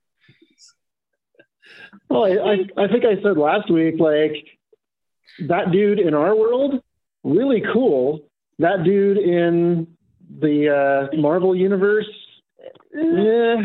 Well, 2.11 2.25
I, 2.25 2.31
I, 2.31 2.85
I 2.85 2.89
think 2.89 3.05
I 3.05 3.23
said 3.23 3.39
last 3.39 3.71
week, 3.71 3.95
like 3.99 4.35
that 5.49 5.71
dude 5.71 5.99
in 5.99 6.15
our 6.15 6.35
world, 6.35 6.83
really 7.23 7.63
cool. 7.73 8.29
That 8.59 8.85
dude 8.85 9.19
in 9.19 9.97
the 10.41 11.09
uh, 11.13 11.17
Marvel 11.17 11.55
universe, 11.55 12.09
yeah. 12.95 13.63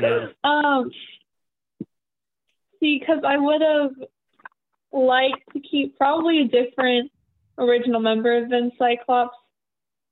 Yeah. 0.00 0.26
Um, 0.44 0.90
see, 2.78 2.98
because 3.00 3.22
I 3.26 3.36
would 3.36 3.60
have 3.60 3.90
liked 4.92 5.42
to 5.52 5.60
keep 5.60 5.96
probably 5.96 6.42
a 6.42 6.48
different 6.48 7.10
original 7.58 8.00
member 8.00 8.48
than 8.48 8.72
Cyclops, 8.78 9.36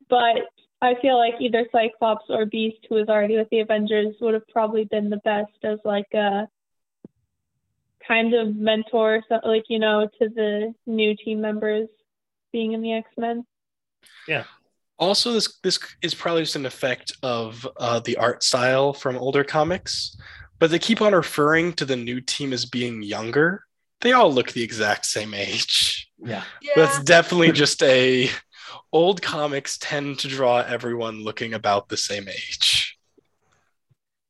but 0.08 0.36
I 0.80 0.94
feel 1.02 1.18
like 1.18 1.34
either 1.40 1.66
Cyclops 1.72 2.26
or 2.28 2.46
Beast, 2.46 2.86
who 2.88 2.96
was 2.96 3.08
already 3.08 3.36
with 3.36 3.48
the 3.50 3.60
Avengers, 3.60 4.14
would 4.20 4.34
have 4.34 4.46
probably 4.48 4.84
been 4.84 5.10
the 5.10 5.16
best 5.18 5.52
as 5.64 5.78
like 5.84 6.12
a 6.14 6.48
kind 8.06 8.34
of 8.34 8.54
mentor, 8.54 9.22
so, 9.28 9.40
like 9.44 9.64
you 9.68 9.78
know, 9.78 10.08
to 10.20 10.28
the 10.28 10.72
new 10.86 11.16
team 11.16 11.40
members 11.40 11.88
being 12.52 12.72
in 12.72 12.82
the 12.82 12.92
X 12.92 13.10
Men. 13.16 13.44
Yeah. 14.26 14.44
Also, 14.98 15.32
this 15.32 15.58
this 15.62 15.78
is 16.02 16.14
probably 16.14 16.42
just 16.42 16.56
an 16.56 16.66
effect 16.66 17.12
of 17.22 17.66
uh, 17.78 18.00
the 18.00 18.16
art 18.16 18.42
style 18.42 18.92
from 18.92 19.16
older 19.16 19.44
comics, 19.44 20.16
but 20.58 20.70
they 20.70 20.78
keep 20.78 21.00
on 21.00 21.12
referring 21.12 21.72
to 21.74 21.84
the 21.84 21.96
new 21.96 22.20
team 22.20 22.52
as 22.52 22.64
being 22.64 23.02
younger. 23.02 23.64
They 24.00 24.12
all 24.12 24.32
look 24.32 24.52
the 24.52 24.62
exact 24.62 25.06
same 25.06 25.34
age. 25.34 26.11
Yeah. 26.18 26.44
Yeah. 26.62 26.72
That's 26.76 27.02
definitely 27.02 27.52
just 27.52 27.82
a 27.82 28.30
old 28.92 29.22
comics 29.22 29.78
tend 29.78 30.18
to 30.20 30.28
draw 30.28 30.58
everyone 30.58 31.22
looking 31.24 31.54
about 31.54 31.88
the 31.88 31.96
same 31.96 32.28
age. 32.28 32.98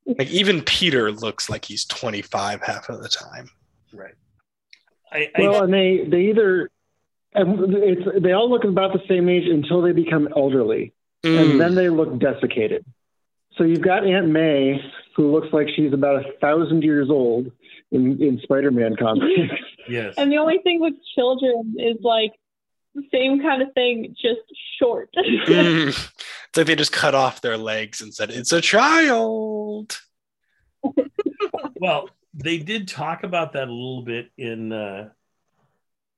Like 0.07 0.31
even 0.31 0.63
Peter 0.63 1.13
looks 1.13 1.51
like 1.51 1.67
he's 1.67 1.85
25 1.85 2.63
half 2.63 2.89
of 2.89 3.03
the 3.03 3.09
time. 3.09 3.51
Right. 3.93 4.15
I, 5.13 5.31
I 5.37 5.41
Well, 5.41 5.65
and 5.65 5.73
they 5.73 6.05
they 6.07 6.29
either 6.29 6.71
and 7.35 7.75
it's 7.75 8.23
they 8.23 8.33
all 8.33 8.49
look 8.51 8.65
about 8.65 8.95
the 8.95 9.03
same 9.07 9.29
age 9.29 9.47
until 9.49 9.83
they 9.83 9.93
become 9.93 10.29
elderly, 10.35 10.93
Mm. 11.25 11.41
and 11.41 11.61
then 11.61 11.75
they 11.75 11.89
look 11.89 12.19
desiccated. 12.19 12.85
So 13.57 13.65
you've 13.65 13.81
got 13.83 14.07
Aunt 14.07 14.29
May, 14.29 14.81
who 15.19 15.33
looks 15.33 15.49
like 15.53 15.67
she's 15.75 15.93
about 15.93 16.25
a 16.25 16.33
thousand 16.41 16.85
years 16.85 17.11
old 17.11 17.51
in 17.91 18.23
in 18.23 18.39
Spider-Man 18.45 18.95
comics. 18.95 19.53
yes. 19.89 20.15
And 20.17 20.31
the 20.31 20.39
only 20.39 20.61
thing 20.63 20.81
with 20.81 20.95
children 21.17 21.75
is 21.77 21.97
like 22.03 22.33
the 22.95 23.03
same 23.13 23.43
kind 23.43 23.61
of 23.61 23.73
thing, 23.75 24.15
just 24.21 24.41
short. 24.79 25.11
Mm. 25.19 25.89
It's 26.49 26.57
like 26.57 26.67
they 26.67 26.77
just 26.77 26.93
cut 26.93 27.15
off 27.15 27.43
their 27.43 27.59
legs 27.59 28.01
and 28.01 28.15
said, 28.15 28.31
It's 28.31 28.53
a 28.53 28.63
child. 28.63 29.99
Well, 31.81 32.11
they 32.35 32.59
did 32.59 32.89
talk 32.89 33.23
about 33.23 33.53
that 33.53 33.69
a 33.69 33.73
little 33.73 34.03
bit 34.03 34.31
in 34.37 34.73
uh, 34.73 35.11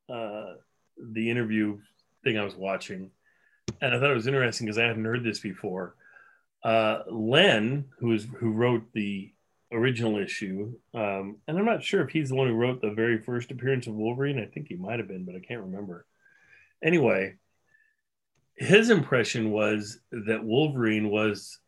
uh, 0.08 0.54
the 0.98 1.30
interview 1.30 1.78
thing 2.24 2.38
I 2.38 2.44
was 2.44 2.54
watching, 2.54 3.10
and 3.82 3.94
I 3.94 3.98
thought 3.98 4.10
it 4.10 4.14
was 4.14 4.26
interesting 4.26 4.66
because 4.66 4.78
I 4.78 4.86
hadn't 4.86 5.04
heard 5.04 5.22
this 5.22 5.40
before. 5.40 5.96
Uh, 6.62 7.02
Len, 7.10 7.86
who 7.98 8.12
is 8.12 8.26
who 8.38 8.52
wrote 8.52 8.92
the 8.92 9.32
original 9.72 10.18
issue, 10.18 10.74
um, 10.94 11.36
and 11.46 11.58
I'm 11.58 11.64
not 11.64 11.82
sure 11.82 12.02
if 12.02 12.10
he's 12.10 12.28
the 12.28 12.34
one 12.34 12.48
who 12.48 12.54
wrote 12.54 12.80
the 12.80 12.90
very 12.90 13.18
first 13.18 13.50
appearance 13.50 13.86
of 13.86 13.94
Wolverine. 13.94 14.38
I 14.38 14.46
think 14.46 14.68
he 14.68 14.76
might 14.76 14.98
have 14.98 15.08
been, 15.08 15.24
but 15.24 15.36
I 15.36 15.40
can't 15.40 15.62
remember. 15.62 16.06
Anyway, 16.82 17.36
his 18.56 18.90
impression 18.90 19.50
was 19.50 19.98
that 20.12 20.44
Wolverine 20.44 21.08
was 21.08 21.58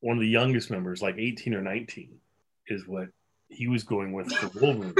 one 0.00 0.16
of 0.16 0.20
the 0.20 0.28
youngest 0.28 0.70
members, 0.70 1.00
like 1.00 1.16
18 1.16 1.54
or 1.54 1.62
19, 1.62 2.18
is 2.68 2.86
what 2.86 3.08
he 3.48 3.68
was 3.68 3.84
going 3.84 4.12
with 4.12 4.30
for 4.32 4.60
Wolverine. 4.60 4.94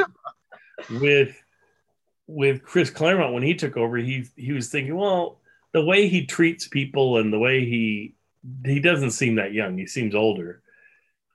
with 0.90 1.36
with 2.26 2.62
Chris 2.62 2.90
Claremont 2.90 3.32
when 3.32 3.42
he 3.42 3.54
took 3.54 3.76
over, 3.76 3.96
he 3.98 4.26
he 4.34 4.52
was 4.52 4.70
thinking, 4.70 4.96
well, 4.96 5.40
the 5.72 5.84
way 5.84 6.08
he 6.08 6.26
treats 6.26 6.68
people 6.68 7.18
and 7.18 7.32
the 7.32 7.38
way 7.38 7.64
he 7.64 8.14
he 8.64 8.80
doesn't 8.80 9.10
seem 9.12 9.36
that 9.36 9.52
young. 9.52 9.78
He 9.78 9.86
seems 9.86 10.14
older, 10.14 10.62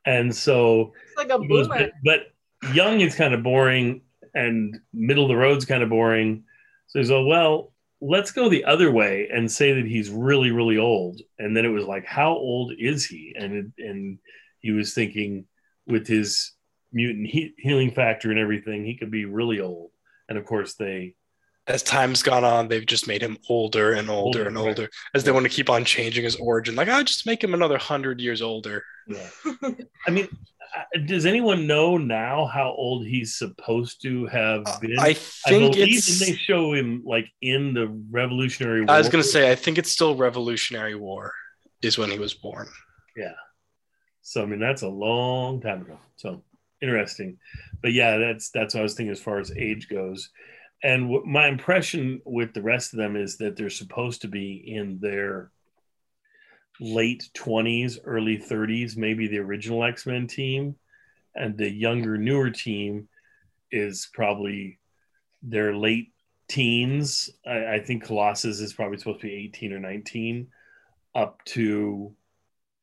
and 0.06 0.36
so 0.36 0.94
It's 1.08 1.18
like 1.18 1.30
a 1.30 1.40
boomer. 1.40 1.68
but, 1.68 1.92
but 2.04 2.74
young 2.74 3.02
is 3.02 3.16
kind 3.16 3.34
of 3.34 3.44
boring, 3.44 4.02
and 4.34 4.80
middle 4.94 5.26
of 5.26 5.30
the 5.30 5.36
road's 5.36 5.66
kind 5.66 5.84
of 5.84 5.90
boring. 5.90 6.44
So 6.88 7.00
he's 7.00 7.12
like, 7.12 7.26
well, 7.26 7.72
let's 8.02 8.32
go 8.32 8.50
the 8.50 8.66
other 8.66 8.92
way 8.92 9.30
and 9.32 9.50
say 9.52 9.74
that 9.74 9.86
he's 9.86 10.10
really 10.10 10.52
really 10.52 10.78
old. 10.78 11.22
And 11.40 11.56
then 11.56 11.66
it 11.66 11.70
was 11.70 11.86
like, 11.86 12.06
how 12.06 12.32
old 12.32 12.74
is 12.78 13.06
he? 13.06 13.34
And 13.38 13.54
it, 13.54 13.66
and 13.78 14.20
he 14.60 14.72
was 14.72 14.94
thinking 14.94 15.46
with 15.88 16.08
his 16.08 16.54
mutant 16.94 17.28
he- 17.28 17.54
healing 17.58 17.92
factor 17.92 18.30
and 18.30 18.40
everything, 18.40 18.86
he 18.86 18.98
could 18.98 19.12
be 19.12 19.26
really 19.26 19.60
old. 19.60 19.92
And 20.30 20.38
of 20.38 20.46
course, 20.46 20.74
they 20.76 21.16
As 21.68 21.84
time's 21.84 22.24
gone 22.24 22.44
on, 22.44 22.68
they've 22.68 22.86
just 22.86 23.08
made 23.08 23.22
him 23.22 23.38
older 23.48 23.94
and 23.94 24.10
older, 24.10 24.40
Older, 24.40 24.48
and 24.48 24.56
right. 24.58 24.68
older 24.68 24.90
as 25.14 25.24
they 25.24 25.32
want 25.32 25.44
to 25.44 25.50
keep 25.50 25.70
on 25.70 25.86
changing 25.86 26.24
his 26.24 26.36
origin. 26.38 26.76
Like, 26.76 26.90
I'll 26.90 27.04
just 27.04 27.26
make 27.28 27.44
him 27.44 27.54
another 27.54 27.78
hundred 27.78 28.20
years 28.20 28.42
older. 28.42 28.84
Yeah. 29.08 29.30
I 30.08 30.12
mean, 30.12 30.28
uh, 30.76 31.00
does 31.06 31.26
anyone 31.26 31.68
know 31.68 31.98
now 31.98 32.46
how 32.46 32.72
old 32.72 33.06
he's 33.06 33.36
supposed 33.38 34.02
to 34.02 34.26
have 34.28 34.64
been? 34.82 34.98
Uh, 34.98 35.04
I 35.04 35.14
think 35.14 35.74
believe 35.76 35.98
it's. 35.98 36.20
they 36.20 36.34
show 36.34 36.74
him 36.74 37.04
like 37.06 37.28
in 37.42 37.74
the 37.76 37.88
Revolutionary 38.10 38.82
War. 38.82 38.96
I 38.96 38.98
was 38.98 39.10
going 39.10 39.24
to 39.24 39.30
say, 39.30 39.52
I 39.52 39.56
think 39.56 39.78
it's 39.78 39.92
still 39.92 40.16
Revolutionary 40.16 40.96
War 40.96 41.32
is 41.84 41.98
when 41.98 42.10
he 42.10 42.18
was 42.18 42.34
born. 42.34 42.68
yeah. 43.16 43.34
So 44.24 44.42
I 44.42 44.46
mean, 44.46 44.60
that's 44.60 44.82
a 44.84 44.88
long 44.88 45.62
time 45.62 45.82
ago. 45.82 45.98
So 46.16 46.44
interesting, 46.82 47.38
but 47.82 47.92
yeah, 47.92 48.18
that's 48.18 48.50
that's 48.52 48.74
what 48.74 48.80
I 48.82 48.84
was 48.84 48.94
thinking 48.94 49.12
as 49.12 49.20
far 49.20 49.40
as 49.40 49.52
age 49.58 49.90
goes. 49.90 50.30
And 50.84 51.10
what 51.10 51.26
my 51.26 51.48
impression 51.48 52.22
with 52.26 52.54
the 52.54 52.62
rest 52.62 52.94
of 52.94 52.98
them 52.98 53.16
is 53.16 53.38
that 53.38 53.56
they're 53.56 53.70
supposed 53.70 54.22
to 54.22 54.28
be 54.28 54.64
in 54.66 55.00
their 55.00 55.52
late 56.80 57.30
20s, 57.36 58.00
early 58.04 58.38
30s, 58.38 58.98
maybe 58.98 59.28
the 59.28 59.38
original 59.38 59.84
X 59.84 60.06
Men 60.06 60.28
team. 60.28 60.76
And 61.36 61.58
the 61.58 61.70
younger, 61.70 62.18
newer 62.18 62.50
team 62.50 63.08
is 63.72 64.10
probably 64.14 64.80
their 65.42 65.76
late 65.76 66.12
teens. 66.50 67.30
I, 67.46 67.76
I 67.76 67.80
think 67.80 68.04
Colossus 68.04 68.60
is 68.60 68.74
probably 68.74 68.98
supposed 68.98 69.22
to 69.22 69.28
be 69.28 69.34
18 69.34 69.74
or 69.74 69.80
19, 69.80 70.48
up 71.16 71.44
to, 71.46 72.14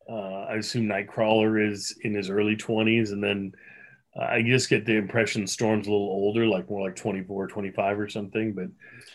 uh, 0.09 0.47
I 0.49 0.55
assume 0.55 0.87
Nightcrawler 0.87 1.71
is 1.71 1.95
in 2.03 2.15
his 2.15 2.31
early 2.31 2.57
20s. 2.57 3.13
And 3.13 3.23
then 3.23 3.53
I 4.21 4.43
just 4.43 4.69
get 4.69 4.85
the 4.85 4.97
impression 4.97 5.47
Storm's 5.47 5.87
a 5.87 5.91
little 5.91 6.09
older, 6.09 6.47
like 6.47 6.69
more 6.69 6.83
like 6.83 6.97
24, 6.97 7.47
25 7.49 8.01
or 8.01 8.09
something. 8.09 8.53
But 8.53 8.69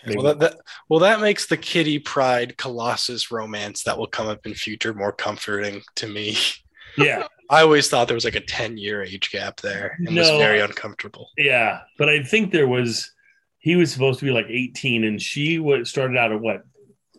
maybe- 0.05 0.17
Well 0.17 0.27
that, 0.27 0.39
that 0.39 0.59
well 0.89 0.99
that 1.01 1.19
makes 1.19 1.47
the 1.47 1.57
Kitty 1.57 1.99
Pryde 1.99 2.57
Colossus 2.57 3.31
romance 3.31 3.83
that 3.83 3.97
will 3.97 4.07
come 4.07 4.27
up 4.27 4.45
in 4.45 4.53
future 4.53 4.93
more 4.93 5.11
comforting 5.11 5.81
to 5.95 6.07
me. 6.07 6.37
yeah. 6.97 7.27
I 7.49 7.61
always 7.61 7.89
thought 7.89 8.07
there 8.07 8.15
was 8.15 8.25
like 8.25 8.35
a 8.35 8.39
10 8.41 8.77
year 8.77 9.03
age 9.03 9.29
gap 9.29 9.59
there 9.59 9.97
and 10.05 10.15
was 10.15 10.29
very 10.29 10.61
uncomfortable. 10.61 11.29
Yeah, 11.37 11.81
but 11.97 12.09
I 12.09 12.23
think 12.23 12.51
there 12.51 12.67
was 12.67 13.11
he 13.59 13.75
was 13.75 13.91
supposed 13.91 14.19
to 14.19 14.25
be 14.25 14.31
like 14.31 14.47
18 14.49 15.03
and 15.03 15.21
she 15.21 15.59
was 15.59 15.89
started 15.89 16.17
out 16.17 16.31
at 16.31 16.39
what 16.39 16.63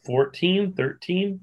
14, 0.06 0.72
13? 0.74 1.40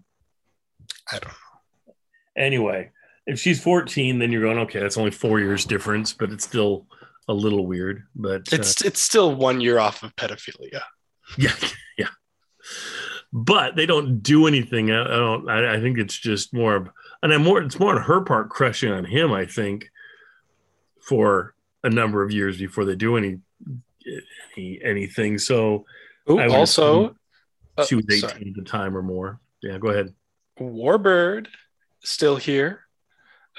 I 1.12 1.20
don't 1.20 1.24
know. 1.28 1.94
Anyway, 2.38 2.92
if 3.28 3.40
she's 3.40 3.62
14 3.62 4.20
then 4.20 4.32
you're 4.32 4.42
going 4.42 4.58
okay, 4.60 4.80
that's 4.80 4.98
only 4.98 5.12
4 5.12 5.40
years 5.40 5.66
difference, 5.66 6.14
but 6.14 6.32
it's 6.32 6.44
still 6.44 6.88
a 7.28 7.34
little 7.34 7.66
weird, 7.68 8.04
but 8.16 8.52
uh, 8.52 8.58
It's 8.58 8.82
it's 8.84 9.00
still 9.02 9.36
one 9.36 9.62
year 9.62 9.80
off 9.80 10.04
of 10.04 10.16
pedophilia. 10.16 10.82
yeah, 11.38 11.54
yeah. 11.98 12.08
But 13.34 13.76
they 13.76 13.86
don't 13.86 14.22
do 14.22 14.48
anything. 14.48 14.92
I, 14.92 15.04
I 15.04 15.08
don't 15.08 15.50
I, 15.50 15.76
I 15.76 15.80
think 15.80 15.98
it's 15.98 16.18
just 16.18 16.54
more 16.54 16.76
of 16.76 16.90
and 17.24 17.32
I'm 17.32 17.44
more 17.44 17.62
it's 17.62 17.80
more 17.80 17.96
on 17.96 18.02
her 18.02 18.22
part 18.22 18.50
crushing 18.50 18.92
on 18.92 19.06
him, 19.06 19.32
I 19.32 19.46
think, 19.46 19.90
for 21.08 21.54
a 21.84 21.90
number 21.90 22.24
of 22.24 22.32
years 22.32 22.58
before 22.58 22.86
they 22.86 22.96
do 22.96 23.18
any, 23.18 23.40
any 24.58 24.80
anything. 24.84 25.38
So 25.38 25.86
Ooh, 26.30 26.40
I 26.40 26.48
also, 26.48 27.16
uh, 27.78 27.86
she 27.86 27.96
was 27.96 28.06
18 28.10 28.20
sorry. 28.22 28.48
at 28.50 28.56
the 28.56 28.64
time 28.64 28.98
or 28.98 29.02
more. 29.02 29.40
Yeah, 29.62 29.78
go 29.78 29.90
ahead. 29.90 30.14
Warbird 30.60 31.48
still 32.04 32.36
here. 32.36 32.82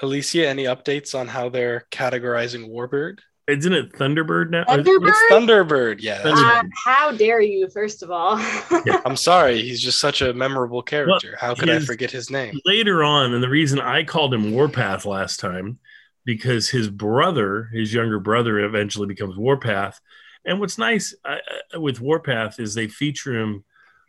Alicia, 0.01 0.47
any 0.47 0.63
updates 0.63 1.17
on 1.17 1.27
how 1.27 1.49
they're 1.49 1.85
categorizing 1.91 2.69
Warbird? 2.69 3.19
Isn't 3.47 3.73
it 3.73 3.91
Thunderbird 3.93 4.51
now? 4.51 4.63
Thunderbird? 4.63 5.09
It's 5.09 5.33
Thunderbird. 5.33 6.01
Yeah, 6.01 6.21
that's 6.21 6.39
Thunderbird. 6.39 6.43
right. 6.43 6.65
Uh, 6.65 6.69
how 6.85 7.11
dare 7.11 7.41
you, 7.41 7.69
first 7.69 8.01
of 8.01 8.09
all? 8.09 8.37
I'm 9.05 9.17
sorry. 9.17 9.61
He's 9.61 9.81
just 9.81 9.99
such 9.99 10.21
a 10.21 10.33
memorable 10.33 10.81
character. 10.81 11.35
How 11.37 11.53
could 11.53 11.69
I 11.69 11.79
forget 11.79 12.09
his 12.09 12.29
name? 12.29 12.57
Later 12.65 13.03
on, 13.03 13.33
and 13.33 13.43
the 13.43 13.49
reason 13.49 13.79
I 13.81 14.03
called 14.03 14.33
him 14.33 14.53
Warpath 14.53 15.05
last 15.05 15.41
time, 15.41 15.79
because 16.23 16.69
his 16.69 16.89
brother, 16.89 17.69
his 17.73 17.93
younger 17.93 18.19
brother, 18.19 18.59
eventually 18.59 19.07
becomes 19.07 19.35
Warpath. 19.35 19.99
And 20.45 20.61
what's 20.61 20.77
nice 20.77 21.13
uh, 21.25 21.37
uh, 21.75 21.81
with 21.81 21.99
Warpath 21.99 22.61
is 22.61 22.73
they 22.73 22.87
feature 22.87 23.37
him 23.37 23.65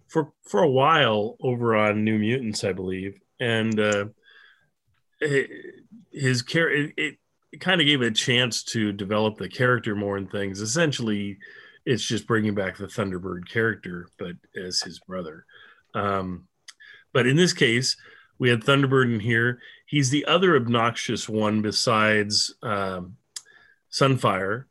for 0.06 0.32
for 0.42 0.62
a 0.62 0.70
while 0.70 1.36
over 1.40 1.74
on 1.74 2.04
New 2.04 2.18
Mutants, 2.18 2.62
I 2.62 2.72
believe, 2.72 3.20
and 3.40 3.78
uh, 3.80 4.06
his 6.12 6.42
character. 6.42 6.92
It, 6.96 7.18
kind 7.60 7.80
of 7.80 7.86
gave 7.86 8.02
a 8.02 8.10
chance 8.10 8.64
to 8.64 8.92
develop 8.92 9.36
the 9.36 9.48
character 9.48 9.94
more 9.94 10.16
and 10.16 10.28
things. 10.30 10.60
Essentially, 10.60 11.38
it's 11.86 12.04
just 12.04 12.26
bringing 12.26 12.54
back 12.54 12.76
the 12.76 12.86
Thunderbird 12.86 13.48
character, 13.48 14.08
but 14.18 14.32
as 14.56 14.80
his 14.80 14.98
brother. 15.00 15.44
Um, 15.94 16.48
but 17.12 17.26
in 17.26 17.36
this 17.36 17.52
case, 17.52 17.96
we 18.38 18.48
had 18.48 18.62
Thunderbird 18.62 19.14
in 19.14 19.20
here. 19.20 19.60
He's 19.86 20.10
the 20.10 20.24
other 20.24 20.56
obnoxious 20.56 21.28
one 21.28 21.62
besides 21.62 22.54
um, 22.62 23.16
Sunfire. 23.92 24.64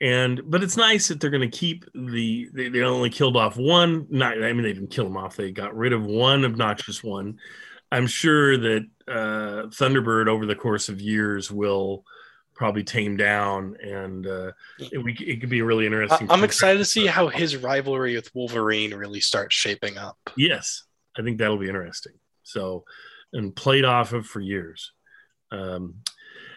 And 0.00 0.42
but 0.50 0.62
it's 0.62 0.76
nice 0.76 1.08
that 1.08 1.20
they're 1.20 1.30
going 1.30 1.48
to 1.48 1.56
keep 1.56 1.84
the 1.94 2.48
they, 2.52 2.68
they 2.68 2.80
only 2.80 3.10
killed 3.10 3.36
off 3.36 3.56
one. 3.56 4.06
Not 4.10 4.42
I 4.42 4.52
mean 4.52 4.62
they 4.62 4.72
didn't 4.72 4.90
kill 4.90 5.06
him 5.06 5.16
off. 5.16 5.36
They 5.36 5.50
got 5.50 5.76
rid 5.76 5.92
of 5.92 6.04
one 6.04 6.44
obnoxious 6.44 7.02
one. 7.02 7.38
I'm 7.94 8.06
sure 8.08 8.56
that 8.58 8.86
uh, 9.06 9.68
Thunderbird 9.68 10.26
over 10.26 10.46
the 10.46 10.56
course 10.56 10.88
of 10.88 11.00
years 11.00 11.50
will 11.50 12.04
probably 12.54 12.82
tame 12.82 13.16
down, 13.16 13.76
and 13.82 14.26
uh, 14.26 14.50
it, 14.78 14.98
we, 15.02 15.12
it 15.14 15.40
could 15.40 15.48
be 15.48 15.60
a 15.60 15.64
really 15.64 15.86
interesting. 15.86 16.28
I- 16.28 16.34
I'm 16.34 16.42
excited 16.44 16.78
to 16.78 16.84
see 16.84 17.06
how 17.06 17.28
his 17.28 17.56
rivalry 17.56 18.16
with 18.16 18.34
Wolverine 18.34 18.94
really 18.94 19.20
starts 19.20 19.54
shaping 19.54 19.96
up. 19.96 20.18
Yes, 20.36 20.82
I 21.16 21.22
think 21.22 21.38
that'll 21.38 21.56
be 21.58 21.68
interesting. 21.68 22.12
So, 22.42 22.84
and 23.32 23.54
played 23.54 23.84
off 23.84 24.12
of 24.12 24.26
for 24.26 24.40
years. 24.40 24.90
Um, 25.52 25.94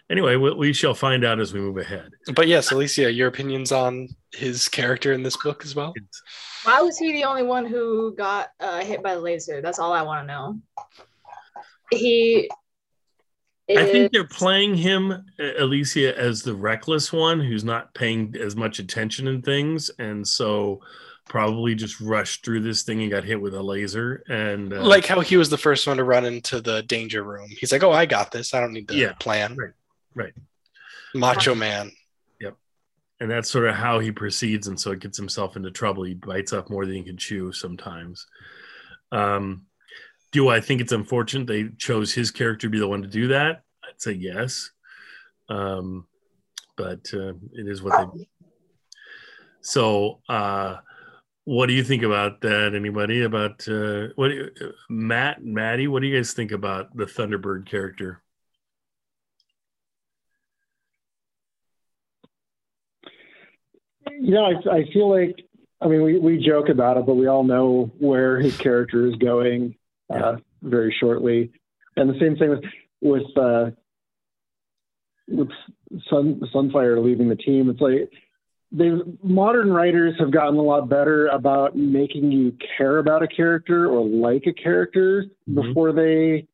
anyway, 0.10 0.38
we, 0.38 0.54
we 0.54 0.74
shall 0.74 0.96
find 0.96 1.24
out 1.24 1.40
as 1.40 1.54
we 1.54 1.60
move 1.60 1.78
ahead. 1.78 2.12
But 2.36 2.48
yes, 2.48 2.72
Alicia, 2.72 3.12
your 3.12 3.28
opinions 3.28 3.72
on 3.72 4.10
his 4.34 4.68
character 4.68 5.14
in 5.14 5.22
this 5.22 5.38
book 5.38 5.64
as 5.66 5.76
well? 5.76 5.94
Why 6.64 6.82
was 6.82 6.98
he 6.98 7.12
the 7.14 7.24
only 7.26 7.44
one 7.44 7.66
who 7.66 8.16
got 8.16 8.50
uh, 8.60 8.82
hit 8.82 9.02
by 9.04 9.14
the 9.16 9.22
laser? 9.22 9.62
That's 9.62 9.80
all 9.80 9.94
I 9.94 10.02
want 10.02 10.24
to 10.24 10.34
know. 10.34 10.60
He. 11.92 12.50
I 13.70 13.84
think 13.84 14.14
they're 14.14 14.24
playing 14.24 14.76
him, 14.76 15.12
uh, 15.12 15.52
Alicia, 15.60 16.18
as 16.18 16.42
the 16.42 16.56
reckless 16.56 17.12
one 17.12 17.42
who's 17.42 17.66
not 17.66 17.94
paying 17.94 18.34
as 18.40 18.56
much 18.56 18.80
attention 18.80 19.28
in 19.28 19.42
things, 19.42 19.92
and 20.00 20.26
so 20.26 20.80
probably 21.28 21.76
just 21.76 22.00
rushed 22.00 22.46
through 22.46 22.62
this 22.62 22.84
thing 22.84 23.02
and 23.02 23.12
got 23.12 23.26
hit 23.26 23.42
with 23.42 23.54
a 23.54 23.62
laser. 23.62 24.24
And 24.30 24.74
uh, 24.74 24.84
Like 24.84 25.06
how 25.06 25.20
he 25.20 25.36
was 25.36 25.50
the 25.50 25.58
first 25.58 25.86
one 25.86 25.98
to 25.98 26.06
run 26.06 26.24
into 26.24 26.62
the 26.62 26.84
danger 26.84 27.24
room. 27.24 27.50
He's 27.50 27.74
like, 27.74 27.84
"Oh, 27.84 27.92
I 27.92 28.06
got 28.06 28.32
this. 28.32 28.54
I 28.54 28.62
don't 28.62 28.72
need 28.72 28.88
to 28.88 28.96
Yeah, 28.96 29.12
plan." 29.20 29.58
right, 29.58 29.74
right. 30.16 30.34
Macho 31.14 31.56
man. 31.56 31.92
Yep. 32.40 32.56
And 33.20 33.30
that's 33.30 33.50
sort 33.50 33.68
of 33.68 33.76
how 33.76 34.00
he 34.00 34.12
proceeds 34.12 34.68
and 34.68 34.80
so 34.80 34.92
it 34.92 35.00
gets 35.00 35.18
himself 35.18 35.56
into 35.56 35.72
trouble 35.72 36.04
he 36.04 36.14
bites 36.14 36.54
off 36.54 36.70
more 36.70 36.86
than 36.86 36.96
he 36.96 37.04
can 37.04 37.18
chew 37.18 37.52
sometimes 37.52 38.28
um, 39.12 39.66
do 40.32 40.50
i 40.50 40.60
think 40.60 40.82
it's 40.82 40.92
unfortunate 40.92 41.48
they 41.48 41.70
chose 41.78 42.14
his 42.14 42.32
character 42.32 42.68
to 42.68 42.72
be 42.72 42.80
the 42.80 42.88
one 42.88 43.02
to 43.02 43.08
do 43.08 43.28
that? 43.28 43.64
I'd 43.88 44.02
say 44.02 44.14
yes. 44.14 44.72
Um, 45.50 46.06
but 46.76 47.08
uh, 47.14 47.34
it 47.54 47.68
is 47.68 47.82
what 47.82 47.98
they 47.98 48.20
do. 48.20 48.26
so 49.62 50.20
uh, 50.30 50.78
what 51.46 51.68
do 51.68 51.74
you 51.74 51.84
think 51.84 52.04
about 52.04 52.42
that? 52.42 52.76
Anybody 52.76 53.24
about 53.24 53.68
uh, 53.68 54.08
what 54.16 54.32
you, 54.32 54.50
matt 54.90 55.44
maddie 55.44 55.88
what 55.88 56.02
do 56.02 56.08
you 56.08 56.16
guys 56.16 56.34
think 56.34 56.52
about 56.52 56.96
the 56.96 57.06
thunderbird 57.06 57.66
character? 57.66 58.22
You 64.20 64.32
know, 64.32 64.46
I, 64.46 64.78
I 64.78 64.92
feel 64.92 65.10
like, 65.10 65.36
I 65.80 65.88
mean, 65.88 66.02
we, 66.02 66.18
we 66.18 66.38
joke 66.38 66.70
about 66.70 66.98
it, 66.98 67.06
but 67.06 67.16
we 67.16 67.28
all 67.28 67.44
know 67.44 67.92
where 68.00 68.40
his 68.40 68.58
character 68.58 69.06
is 69.08 69.16
going 69.16 69.76
uh, 70.10 70.38
very 70.62 70.96
shortly. 71.00 71.52
And 71.96 72.10
the 72.10 72.20
same 72.20 72.36
thing 72.38 72.50
with 72.50 72.64
with 73.02 73.38
uh, 73.38 73.72
with 75.28 75.50
Sun 76.10 76.42
Sunfire 76.54 77.04
leaving 77.04 77.30
the 77.30 77.36
team. 77.36 77.70
It's 77.70 77.82
like 77.82 78.12
they 78.72 78.92
modern 79.24 79.72
writers 79.72 80.16
have 80.20 80.32
gotten 80.32 80.58
a 80.58 80.62
lot 80.62 80.90
better 80.90 81.28
about 81.28 81.76
making 81.76 82.32
you 82.32 82.56
care 82.78 82.98
about 82.98 83.24
a 83.24 83.28
character 83.28 83.90
or 83.90 84.06
like 84.06 84.46
a 84.46 84.54
character 84.54 85.26
Mhm. 85.50 85.56
before 85.56 85.92
they 85.94 86.48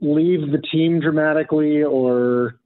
leave 0.00 0.50
the 0.50 0.62
team 0.72 1.00
dramatically 1.00 1.82
or 1.82 2.56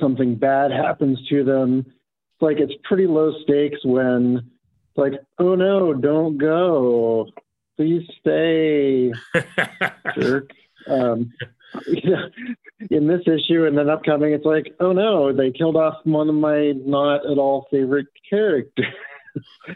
something 0.00 0.34
bad 0.36 0.70
happens 0.70 1.18
to 1.28 1.44
them. 1.44 1.80
It's 1.80 2.42
like 2.42 2.58
it's 2.58 2.74
pretty 2.84 3.06
low 3.06 3.32
stakes 3.42 3.84
when 3.84 4.36
it's 4.38 4.96
like, 4.96 5.14
oh 5.38 5.54
no, 5.54 5.92
don't 5.94 6.38
go. 6.38 7.28
Please 7.78 8.02
stay, 8.20 9.12
jerk. 10.20 10.50
Um, 10.88 11.32
you 11.86 12.10
know, 12.10 12.28
in 12.90 13.06
this 13.06 13.20
issue 13.26 13.66
and 13.66 13.78
then 13.78 13.88
upcoming, 13.88 14.32
it's 14.32 14.44
like, 14.44 14.74
oh 14.80 14.90
no, 14.92 15.32
they 15.32 15.52
killed 15.52 15.76
off 15.76 15.94
one 16.04 16.28
of 16.28 16.34
my 16.34 16.72
not 16.84 17.24
at 17.30 17.38
all 17.38 17.68
favorite 17.70 18.06
characters. 18.28 18.86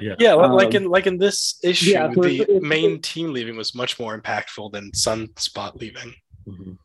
yeah 0.00 0.14
Yeah, 0.18 0.34
li- 0.34 0.48
like 0.48 0.74
Um, 0.74 0.82
in 0.84 0.88
like 0.88 1.06
in 1.06 1.18
this 1.18 1.60
issue, 1.62 1.90
yeah, 1.92 2.12
so 2.12 2.22
the 2.22 2.28
it's- 2.28 2.48
it's- 2.48 2.62
main 2.62 3.00
team 3.00 3.32
leaving 3.32 3.56
was 3.56 3.72
much 3.74 4.00
more 4.00 4.18
impactful 4.20 4.72
than 4.72 4.90
Sunspot 4.92 5.76
leaving. 5.80 6.12
Mhm. 6.48 6.78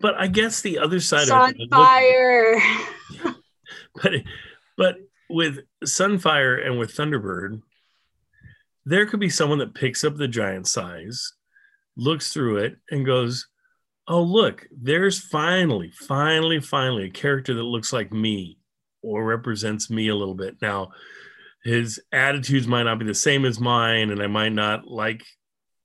But 0.00 0.14
I 0.16 0.26
guess 0.26 0.60
the 0.60 0.78
other 0.78 1.00
side 1.00 1.30
of 1.30 1.50
it, 1.50 1.56
look- 1.58 1.70
Sunfire. 1.70 2.60
but 4.02 4.12
but 4.76 4.96
with 5.30 5.60
Sunfire 5.86 6.66
and 6.66 6.78
with 6.78 6.92
Thunderbird, 6.94 7.62
there 8.90 9.06
could 9.06 9.20
be 9.20 9.30
someone 9.30 9.58
that 9.58 9.72
picks 9.72 10.02
up 10.02 10.16
the 10.16 10.26
giant 10.26 10.66
size, 10.66 11.32
looks 11.96 12.32
through 12.32 12.56
it, 12.56 12.76
and 12.90 13.06
goes, 13.06 13.46
"Oh, 14.08 14.20
look, 14.20 14.66
there's 14.76 15.20
finally, 15.20 15.92
finally, 15.92 16.60
finally 16.60 17.04
a 17.04 17.10
character 17.10 17.54
that 17.54 17.62
looks 17.62 17.92
like 17.92 18.12
me 18.12 18.58
or 19.00 19.24
represents 19.24 19.90
me 19.90 20.08
a 20.08 20.16
little 20.16 20.34
bit." 20.34 20.60
Now, 20.60 20.90
his 21.62 22.00
attitudes 22.10 22.66
might 22.66 22.82
not 22.82 22.98
be 22.98 23.04
the 23.04 23.14
same 23.14 23.44
as 23.44 23.60
mine, 23.60 24.10
and 24.10 24.20
I 24.20 24.26
might 24.26 24.52
not 24.52 24.88
like 24.88 25.22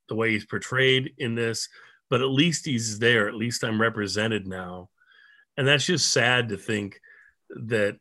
the 0.08 0.16
way 0.16 0.32
he's 0.32 0.44
portrayed 0.44 1.14
in 1.16 1.36
this, 1.36 1.68
but 2.10 2.20
at 2.20 2.26
least 2.26 2.66
he's 2.66 2.98
there. 2.98 3.28
At 3.28 3.36
least 3.36 3.62
I'm 3.62 3.80
represented 3.80 4.48
now. 4.48 4.90
And 5.56 5.66
that's 5.66 5.86
just 5.86 6.12
sad 6.12 6.48
to 6.48 6.56
think 6.56 7.00
that 7.50 7.98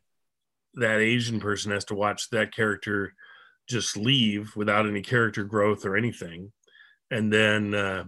that 0.73 0.99
Asian 0.99 1.39
person 1.39 1.71
has 1.71 1.85
to 1.85 1.95
watch 1.95 2.29
that 2.31 2.53
character 2.53 3.13
just 3.67 3.97
leave 3.97 4.55
without 4.55 4.87
any 4.87 5.01
character 5.01 5.43
growth 5.43 5.85
or 5.85 5.95
anything. 5.95 6.51
And 7.11 7.31
then, 7.31 7.73
uh, 7.73 8.03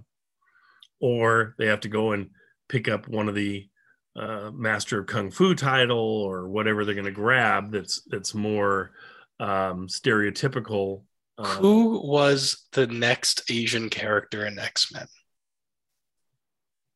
or 0.99 1.55
they 1.57 1.67
have 1.67 1.81
to 1.81 1.89
go 1.89 2.11
and 2.11 2.31
pick 2.69 2.87
up 2.87 3.07
one 3.07 3.29
of 3.29 3.35
the 3.35 3.67
uh, 4.15 4.51
Master 4.53 4.99
of 4.99 5.07
Kung 5.07 5.29
Fu 5.29 5.53
title 5.53 5.99
or 5.99 6.49
whatever 6.49 6.83
they're 6.83 6.95
going 6.95 7.05
to 7.05 7.11
grab 7.11 7.71
that's 7.71 8.01
that's 8.07 8.33
more 8.33 8.91
um, 9.39 9.87
stereotypical. 9.87 11.03
Um, 11.37 11.45
Who 11.45 12.07
was 12.07 12.65
the 12.71 12.87
next 12.87 13.43
Asian 13.51 13.89
character 13.89 14.45
in 14.45 14.57
X 14.57 14.91
Men? 14.91 15.05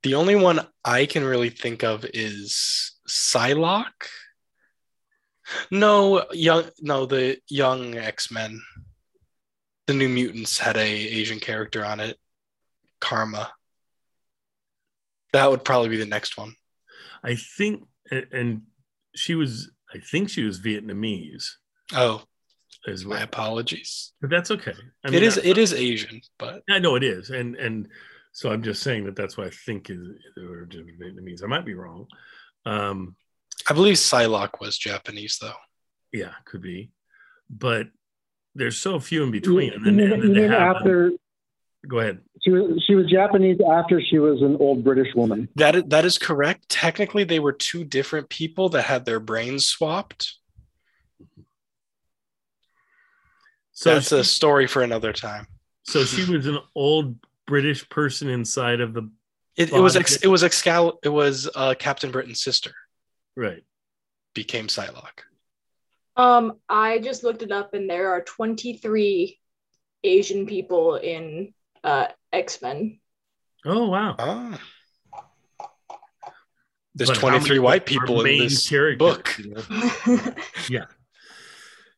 The 0.04 0.15
only 0.15 0.36
one 0.36 0.67
I 0.84 1.06
can 1.06 1.24
really 1.24 1.52
think 1.52 1.84
of 1.84 2.06
is 2.12 2.93
Psylocke. 3.08 4.08
No, 5.72 6.26
young. 6.32 6.66
No, 6.82 7.06
the 7.06 7.38
young 7.50 7.98
X 7.98 8.32
Men. 8.32 8.62
The 9.88 9.94
New 9.94 10.10
Mutants 10.10 10.58
had 10.58 10.78
a 10.78 10.82
Asian 10.82 11.40
character 11.40 11.84
on 11.86 12.00
it. 12.00 12.18
Karma. 13.00 13.52
That 15.34 15.50
would 15.50 15.64
probably 15.64 15.90
be 15.90 15.98
the 15.98 16.06
next 16.06 16.38
one. 16.38 16.56
I 17.24 17.36
think, 17.36 17.84
and- 18.12 18.64
she 19.14 19.36
was, 19.36 19.70
I 19.94 20.00
think 20.00 20.30
she 20.30 20.44
was 20.44 20.62
Vietnamese 20.62 21.50
Oh, 21.94 22.24
as 22.88 23.04
my 23.04 23.20
apologies. 23.22 24.14
but 24.22 24.30
that's 24.30 24.52
okay. 24.52 24.74
I 25.04 25.08
it 25.10 25.12
mean, 25.12 25.24
is. 25.24 25.38
I- 25.38 25.42
It 25.42 25.58
is 25.58 25.74
Asian, 25.74 26.22
but 26.40 26.64
I 26.70 26.80
know 26.80 26.96
it 26.96 27.04
is, 27.04 27.30
and 27.30 27.58
and 27.58 27.90
so 28.32 28.50
I'm 28.52 28.64
just 28.64 28.82
saying 28.84 29.04
that 29.06 29.18
that's 29.18 29.36
what 29.38 29.48
I 29.48 29.50
think 29.50 29.89
is 29.89 29.99
or 30.38 30.66
Vietnamese. 30.68 31.43
I 31.43 31.47
might 31.47 31.66
be 31.66 31.74
wrong. 31.74 32.08
Um, 32.66 33.18
I 33.70 33.74
believe 33.74 33.95
Psylocke 33.95 34.59
was 34.59 34.78
Japanese, 34.78 35.38
though. 35.41 35.53
yeah, 36.12 36.32
could 36.45 36.62
be, 36.62 36.91
but 37.49 37.88
there's 38.55 38.78
so 38.78 38.99
few 38.99 39.24
in 39.24 39.32
between, 39.32 39.74
and 39.74 39.86
then, 39.86 39.93
You 39.97 39.99
mean- 40.05 40.12
and 40.14 40.22
then 40.24 40.30
you 40.36 40.41
mean 40.41 40.51
have. 40.51 40.76
after 40.78 41.12
Go 41.88 41.99
ahead. 41.99 42.20
she 42.43 42.51
was 42.51 42.84
she 42.86 42.93
was 42.93 43.07
Japanese 43.07 43.59
after 43.68 43.99
she 44.01 44.20
was 44.20 44.41
an 44.43 44.55
old 44.57 44.84
British 44.84 45.16
woman. 45.16 45.49
That 45.55 45.76
is, 45.76 45.84
that 45.88 46.05
is 46.05 46.18
correct. 46.20 46.70
Technically, 46.70 47.24
they 47.24 47.39
were 47.39 47.53
two 47.53 47.84
different 47.84 48.30
people 48.30 48.70
that 48.70 48.84
had 48.84 49.05
their 49.05 49.20
brains 49.20 49.66
swapped. 49.66 50.36
So 53.72 53.95
That's 53.95 54.09
she, 54.09 54.20
a 54.20 54.24
story 54.24 54.68
for 54.68 54.84
another 54.84 55.12
time. 55.14 55.47
so 55.84 56.03
she 56.03 56.30
was 56.32 56.45
an 56.45 56.59
old 56.76 57.16
British 57.47 57.88
person 57.89 58.30
inside 58.30 58.80
of 58.80 58.93
the 58.93 59.09
It, 59.57 59.72
it 59.74 59.80
was 59.80 59.95
Well, 59.95 60.01
ex, 60.01 60.18
it 60.18 60.28
was 60.28 60.43
Excal 60.43 60.97
it 61.03 61.09
was 61.09 61.49
uh, 61.55 61.74
Captain 61.80 62.12
Britain's 62.12 62.43
sister 62.43 62.74
right. 63.36 63.64
became 64.34 64.68
Psylocke. 64.68 65.22
Um, 66.16 66.58
I 66.68 67.00
just 67.00 67.24
looked 67.24 67.42
it 67.42 67.52
up, 67.52 67.74
and 67.74 67.90
there 67.90 68.12
are 68.12 68.22
23 68.22 69.40
Asian 70.04 70.46
people 70.46 70.96
in 70.96 71.54
uh, 71.84 72.08
X 72.34 72.62
Men. 72.62 73.00
Oh 73.66 73.90
wow. 73.90 74.16
Ah, 74.20 74.60
There's 76.96 77.10
But 77.10 77.18
23 77.20 77.60
white 77.60 77.86
people 77.86 78.26
in 78.26 78.40
this 78.40 78.68
characters, 78.68 78.98
book. 78.98 79.36
you 79.40 79.54
know? 80.18 80.34
Yeah. 80.70 80.86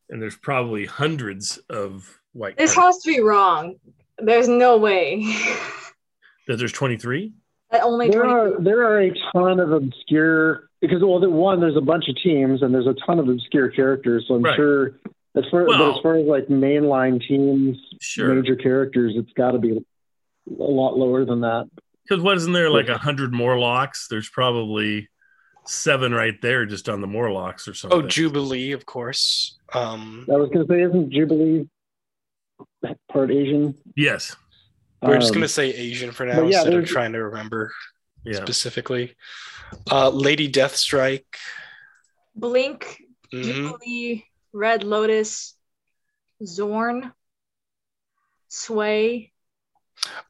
And 0.10 0.22
there's 0.22 0.36
probably 0.36 0.86
hundreds 0.86 1.58
of 1.72 2.08
white. 2.34 2.56
this 2.58 2.76
characters. 2.76 2.96
has 2.98 3.04
to 3.04 3.12
be 3.16 3.22
wrong. 3.22 3.76
There's 4.20 4.48
no 4.48 4.78
way 4.78 5.22
That 6.48 6.58
there's 6.58 6.74
23? 6.74 7.32
That 7.74 7.84
only 7.84 8.09
There 8.09 8.21
20 8.24 8.34
are 8.34 8.61
there 8.61 8.84
are 8.86 9.01
a 9.01 9.11
ton 9.34 9.59
of 9.59 9.71
obscure 9.71 10.69
because 10.80 11.01
well, 11.01 11.19
the, 11.19 11.30
one 11.30 11.59
there's 11.59 11.76
a 11.76 11.82
bunch 11.82 12.07
of 12.07 12.15
teams 12.24 12.61
and 12.61 12.74
there's 12.74 12.88
a 12.88 12.95
ton 13.05 13.19
of 13.19 13.28
obscure 13.28 13.69
characters. 13.69 14.26
So 14.28 14.36
I'm 14.36 14.43
Right. 14.43 14.55
sure 14.55 14.99
as 15.36 15.43
far 15.51 15.65
but 15.65 15.95
as 15.95 16.01
far 16.01 16.15
as 16.17 16.26
like 16.26 16.47
mainline 16.47 17.26
teams, 17.28 17.78
Sure. 17.99 18.34
major 18.34 18.55
characters, 18.55 19.13
it's 19.15 19.34
got 19.34 19.51
to 19.51 19.59
be 19.59 19.71
a 19.71 19.82
lot 20.47 20.97
lower 20.97 21.26
than 21.26 21.41
that. 21.41 21.69
Because 22.07 22.24
wasn't 22.24 22.53
there 22.53 22.69
like 22.69 22.89
a 22.89 22.97
hundred 22.97 23.34
Morlocks? 23.34 24.07
There's 24.09 24.30
probably 24.30 25.09
seven 25.65 26.13
right 26.13 26.39
there 26.41 26.65
just 26.65 26.89
on 26.89 26.99
the 27.01 27.07
Morlocks 27.07 27.67
or 27.67 27.74
something. 27.74 27.97
Oh, 28.03 28.07
Jubilee, 28.07 28.74
of 28.74 28.86
course. 28.86 29.57
Um, 29.74 30.26
I 30.32 30.36
was 30.36 30.49
going 30.49 30.67
to 30.67 30.74
say, 30.74 30.82
isn't 30.82 31.11
Jubilee 31.11 31.67
part 33.11 33.32
Asian? 33.32 33.74
yes. 33.95 34.36
We're 35.04 35.20
just 35.20 35.32
Um, 35.32 35.36
gonna 35.36 35.47
say 35.47 35.74
Asian 35.74 36.12
for 36.12 36.26
now 36.26 36.47
yeah, 36.47 36.58
instead 36.58 36.74
of 36.74 36.86
trying 36.86 37.14
to 37.14 37.24
remember 37.24 37.72
Yeah. 38.24 38.38
specifically. 38.43 39.16
Uh, 39.91 40.10
Lady 40.10 40.51
Deathstrike. 40.51 41.26
Blink. 42.36 43.01
Jubilee, 43.32 44.26
Red 44.51 44.84
Lotus, 44.84 45.56
Zorn, 46.45 47.12
Sway. 48.47 49.32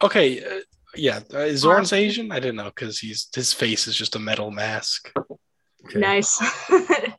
Okay, 0.02 0.44
uh, 0.44 0.62
yeah, 0.96 1.20
uh, 1.34 1.40
is 1.40 1.62
Zorn's 1.62 1.92
Asian? 1.92 2.32
I 2.32 2.40
didn't 2.40 2.56
know 2.56 2.66
because 2.74 3.00
he's 3.00 3.28
his 3.36 3.52
face 3.52 3.88
is 3.88 3.96
just 3.98 4.16
a 4.16 4.20
metal 4.20 4.52
mask. 4.52 5.12
Okay. 5.86 6.00
Nice. 6.00 6.42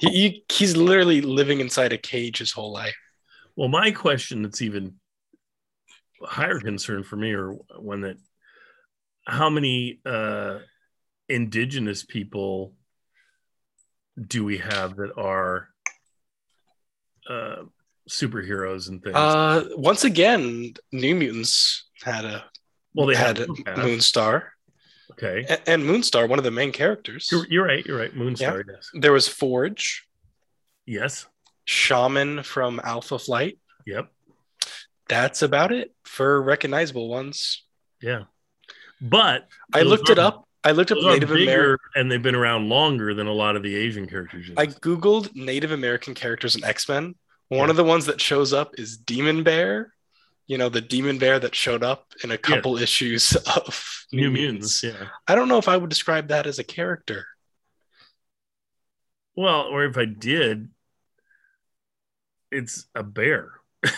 He, 0.00 0.08
he 0.10 0.44
he's 0.52 0.76
literally 0.76 1.20
living 1.20 1.60
inside 1.60 1.92
a 1.92 1.96
cage 1.98 2.38
his 2.38 2.50
whole 2.50 2.72
life. 2.72 2.96
Well, 3.54 3.68
my 3.68 3.92
question 3.92 4.42
that's 4.42 4.60
even 4.60 4.96
higher 6.24 6.60
concern 6.60 7.02
for 7.04 7.16
me, 7.16 7.32
or 7.32 7.52
one 7.78 8.02
that 8.02 8.16
how 9.26 9.48
many 9.50 10.00
uh, 10.04 10.58
indigenous 11.28 12.04
people 12.04 12.74
do 14.20 14.44
we 14.44 14.58
have 14.58 14.96
that 14.96 15.12
are 15.16 15.68
uh, 17.28 17.62
superheroes 18.08 18.88
and 18.88 19.02
things? 19.02 19.16
Uh, 19.16 19.64
once 19.76 20.04
again, 20.04 20.74
New 20.92 21.14
Mutants 21.14 21.84
had 22.02 22.24
a 22.24 22.44
well, 22.94 23.06
they 23.06 23.16
had 23.16 23.38
had, 23.38 23.48
a. 23.48 23.52
Moonstar 23.52 24.44
Okay, 25.12 25.44
A- 25.48 25.70
and 25.70 25.82
Moonstar, 25.82 26.28
one 26.28 26.38
of 26.38 26.44
the 26.44 26.50
main 26.50 26.72
characters. 26.72 27.28
you're, 27.30 27.46
you're 27.48 27.64
right. 27.64 27.84
You're 27.86 27.98
right. 27.98 28.14
Moonstar. 28.14 28.64
Yes. 28.66 28.90
There 28.94 29.12
was 29.12 29.28
Forge, 29.28 30.06
Yes. 30.86 31.26
Shaman 31.66 32.42
from 32.42 32.80
Alpha 32.82 33.18
Flight. 33.18 33.58
Yep. 33.86 34.08
That's 35.08 35.42
about 35.42 35.72
it 35.72 35.94
for 36.04 36.40
recognizable 36.42 37.08
ones. 37.08 37.62
Yeah. 38.00 38.24
But 39.00 39.48
I 39.72 39.82
looked 39.82 40.08
it 40.10 40.18
up. 40.18 40.48
I 40.62 40.70
looked 40.72 40.90
up 40.92 40.98
Native 40.98 41.30
American. 41.30 41.78
and 41.94 42.10
they've 42.10 42.22
been 42.22 42.34
around 42.34 42.70
longer 42.70 43.12
than 43.12 43.26
a 43.26 43.32
lot 43.32 43.54
of 43.56 43.62
the 43.62 43.76
Asian 43.76 44.08
characters. 44.08 44.50
I 44.56 44.66
googled 44.66 45.34
Native 45.34 45.72
American 45.72 46.14
characters 46.14 46.56
in 46.56 46.64
X 46.64 46.88
Men. 46.88 47.14
One 47.48 47.66
Yeah. 47.66 47.70
of 47.70 47.76
the 47.76 47.84
ones 47.84 48.06
that 48.06 48.20
shows 48.20 48.54
up 48.54 48.78
is 48.78 48.96
Demon 48.96 49.42
Bear. 49.42 49.92
You 50.46 50.58
know, 50.58 50.68
the 50.68 50.80
demon 50.82 51.16
bear 51.18 51.38
that 51.38 51.54
showed 51.54 51.82
up 51.82 52.06
in 52.22 52.30
a 52.30 52.36
couple 52.36 52.76
issues 52.86 53.34
of 53.34 54.04
New 54.12 54.30
Mutants. 54.30 54.82
Yeah. 54.82 55.08
I 55.26 55.34
don't 55.34 55.48
know 55.48 55.56
if 55.58 55.68
I 55.68 55.76
would 55.78 55.88
describe 55.88 56.28
that 56.28 56.46
as 56.46 56.58
a 56.58 56.64
character. 56.64 57.26
Well, 59.36 59.62
or 59.62 59.84
if 59.84 59.96
I 59.96 60.04
did, 60.04 60.68
it's 62.50 62.86
a 62.94 63.02
bear. 63.02 63.52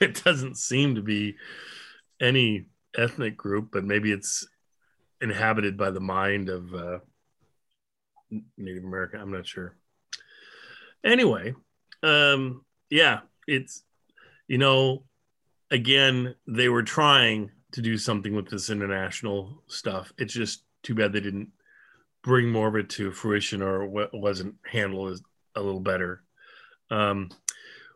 It 0.00 0.24
doesn't 0.24 0.56
seem 0.56 0.94
to 0.94 1.02
be 1.02 1.36
any 2.20 2.66
ethnic 2.96 3.36
group, 3.36 3.68
but 3.72 3.84
maybe 3.84 4.10
it's 4.10 4.46
inhabited 5.20 5.76
by 5.76 5.90
the 5.90 6.00
mind 6.00 6.48
of 6.48 6.74
uh, 6.74 6.98
Native 8.56 8.84
American. 8.84 9.20
I'm 9.20 9.32
not 9.32 9.46
sure. 9.46 9.76
Anyway, 11.04 11.54
um, 12.02 12.64
yeah, 12.88 13.20
it's 13.46 13.82
you 14.48 14.58
know, 14.58 15.04
again, 15.70 16.34
they 16.46 16.68
were 16.68 16.82
trying 16.82 17.50
to 17.72 17.82
do 17.82 17.96
something 17.96 18.34
with 18.34 18.48
this 18.48 18.70
international 18.70 19.62
stuff. 19.68 20.12
It's 20.18 20.34
just 20.34 20.64
too 20.82 20.94
bad 20.94 21.12
they 21.12 21.20
didn't 21.20 21.50
bring 22.22 22.50
more 22.50 22.68
of 22.68 22.76
it 22.76 22.90
to 22.90 23.12
fruition 23.12 23.62
or 23.62 23.86
wasn't 24.12 24.56
handled 24.66 25.20
a 25.54 25.62
little 25.62 25.80
better. 25.80 26.24
Um, 26.90 27.30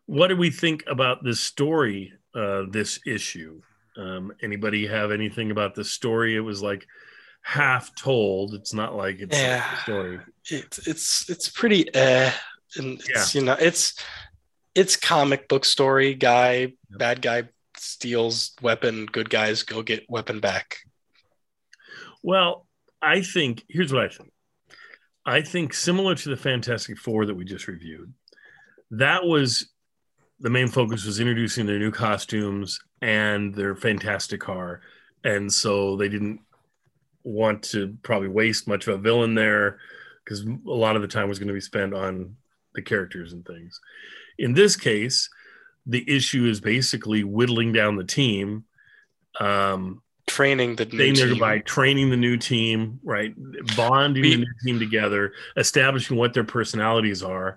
what 0.06 0.28
do 0.28 0.36
we 0.36 0.50
think 0.50 0.84
about 0.86 1.24
this 1.24 1.40
story, 1.40 2.12
uh, 2.34 2.64
this 2.70 3.00
issue? 3.06 3.60
Um, 3.96 4.32
anybody 4.42 4.86
have 4.86 5.12
anything 5.12 5.50
about 5.50 5.74
the 5.74 5.84
story? 5.84 6.34
It 6.36 6.40
was 6.40 6.62
like 6.62 6.86
half 7.42 7.94
told. 7.94 8.54
It's 8.54 8.74
not 8.74 8.94
like 8.94 9.20
it's 9.20 9.36
Yeah. 9.38 9.64
a 9.78 9.82
story. 9.82 10.20
It's 10.50 10.86
it's 10.86 11.30
it's 11.30 11.48
pretty 11.48 11.92
eh, 11.94 12.32
and 12.76 13.00
it's 13.06 13.34
you 13.34 13.42
know 13.42 13.56
it's 13.58 13.94
it's 14.74 14.96
comic 14.96 15.48
book 15.48 15.64
story. 15.64 16.14
Guy, 16.14 16.72
bad 16.90 17.22
guy 17.22 17.44
steals 17.76 18.52
weapon. 18.62 19.06
Good 19.06 19.30
guys 19.30 19.62
go 19.62 19.82
get 19.82 20.04
weapon 20.08 20.40
back. 20.40 20.78
Well, 22.22 22.66
I 23.00 23.22
think 23.22 23.64
here's 23.68 23.92
what 23.92 24.04
I 24.04 24.08
think. 24.08 24.32
I 25.26 25.40
think 25.42 25.72
similar 25.72 26.14
to 26.14 26.28
the 26.28 26.36
Fantastic 26.36 26.98
Four 26.98 27.26
that 27.26 27.34
we 27.34 27.44
just 27.44 27.68
reviewed, 27.68 28.12
that 28.90 29.24
was 29.24 29.70
the 30.44 30.50
main 30.50 30.68
focus 30.68 31.06
was 31.06 31.20
introducing 31.20 31.64
their 31.64 31.78
new 31.78 31.90
costumes 31.90 32.78
and 33.00 33.54
their 33.54 33.74
fantastic 33.74 34.40
car. 34.42 34.82
And 35.24 35.50
so 35.50 35.96
they 35.96 36.10
didn't 36.10 36.40
want 37.22 37.62
to 37.62 37.96
probably 38.02 38.28
waste 38.28 38.68
much 38.68 38.86
of 38.86 38.94
a 38.94 38.98
villain 39.02 39.34
there 39.34 39.78
because 40.22 40.44
a 40.44 40.50
lot 40.66 40.96
of 40.96 41.02
the 41.02 41.08
time 41.08 41.30
was 41.30 41.38
going 41.38 41.48
to 41.48 41.54
be 41.54 41.62
spent 41.62 41.94
on 41.94 42.36
the 42.74 42.82
characters 42.82 43.32
and 43.32 43.42
things. 43.46 43.80
In 44.38 44.52
this 44.52 44.76
case, 44.76 45.30
the 45.86 46.04
issue 46.06 46.44
is 46.44 46.60
basically 46.60 47.24
whittling 47.24 47.72
down 47.72 47.96
the 47.96 48.04
team. 48.04 48.64
Um, 49.40 50.02
Training 50.26 50.76
the 50.76 50.84
new 50.84 51.14
team. 51.14 51.38
by 51.38 51.60
training 51.60 52.10
the 52.10 52.16
new 52.18 52.36
team, 52.36 53.00
right? 53.02 53.34
Bonding 53.76 54.22
We- 54.22 54.30
the 54.32 54.36
new 54.38 54.54
team 54.62 54.78
together, 54.78 55.32
establishing 55.56 56.18
what 56.18 56.34
their 56.34 56.44
personalities 56.44 57.22
are. 57.22 57.56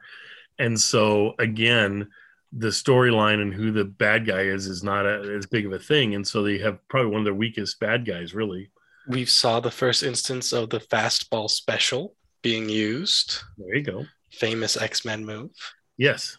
And 0.57 0.79
so 0.79 1.35
again, 1.37 2.07
the 2.53 2.69
storyline 2.69 3.41
and 3.41 3.53
who 3.53 3.71
the 3.71 3.85
bad 3.85 4.25
guy 4.25 4.41
is 4.41 4.67
is 4.67 4.83
not 4.83 5.05
a, 5.05 5.35
as 5.37 5.45
big 5.45 5.65
of 5.65 5.73
a 5.73 5.79
thing. 5.79 6.15
And 6.15 6.27
so 6.27 6.43
they 6.43 6.57
have 6.59 6.79
probably 6.87 7.11
one 7.11 7.21
of 7.21 7.25
their 7.25 7.33
weakest 7.33 7.79
bad 7.79 8.05
guys, 8.05 8.33
really. 8.33 8.71
We 9.07 9.25
saw 9.25 9.59
the 9.59 9.71
first 9.71 10.03
instance 10.03 10.53
of 10.53 10.69
the 10.69 10.79
fastball 10.79 11.49
special 11.49 12.15
being 12.41 12.69
used. 12.69 13.41
There 13.57 13.75
you 13.75 13.83
go. 13.83 14.05
Famous 14.31 14.77
X 14.77 15.05
Men 15.05 15.25
move. 15.25 15.51
Yes. 15.97 16.37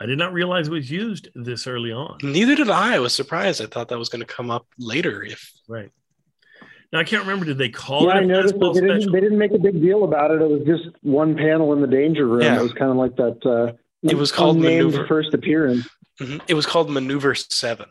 I 0.00 0.06
did 0.06 0.16
not 0.16 0.32
realize 0.32 0.68
it 0.68 0.72
was 0.72 0.90
used 0.90 1.28
this 1.34 1.66
early 1.66 1.92
on. 1.92 2.18
Neither 2.22 2.54
did 2.54 2.70
I. 2.70 2.94
I 2.94 2.98
was 3.00 3.14
surprised. 3.14 3.60
I 3.60 3.66
thought 3.66 3.88
that 3.88 3.98
was 3.98 4.08
going 4.08 4.24
to 4.24 4.34
come 4.34 4.50
up 4.50 4.66
later. 4.78 5.22
If 5.22 5.52
Right. 5.68 5.90
Now 6.92 7.00
I 7.00 7.04
can't 7.04 7.22
remember. 7.22 7.44
Did 7.44 7.58
they 7.58 7.68
call 7.68 8.06
yeah, 8.06 8.16
it 8.16 8.24
a 8.24 8.26
noticed 8.26 8.54
fastball 8.54 8.74
that 8.74 8.80
they 8.80 8.86
didn't, 8.88 9.12
they 9.12 9.20
didn't 9.20 9.38
make 9.38 9.52
a 9.52 9.58
big 9.58 9.80
deal 9.80 10.04
about 10.04 10.30
it. 10.30 10.42
It 10.42 10.48
was 10.48 10.62
just 10.66 10.96
one 11.02 11.36
panel 11.36 11.72
in 11.72 11.80
the 11.80 11.86
danger 11.86 12.26
room. 12.26 12.42
Yeah. 12.42 12.58
It 12.58 12.62
was 12.62 12.72
kind 12.72 12.90
of 12.90 12.96
like 12.96 13.14
that. 13.16 13.46
Uh, 13.46 13.72
It 14.02 14.16
was 14.16 14.32
called 14.32 14.56
unnamed 14.56 14.86
Maneuver. 14.92 15.06
first 15.06 15.34
appearance. 15.34 15.88
Mhm. 16.20 16.40
it 16.48 16.54
was 16.54 16.66
called 16.66 16.90
Maneuver 16.90 17.34
Seven. 17.34 17.86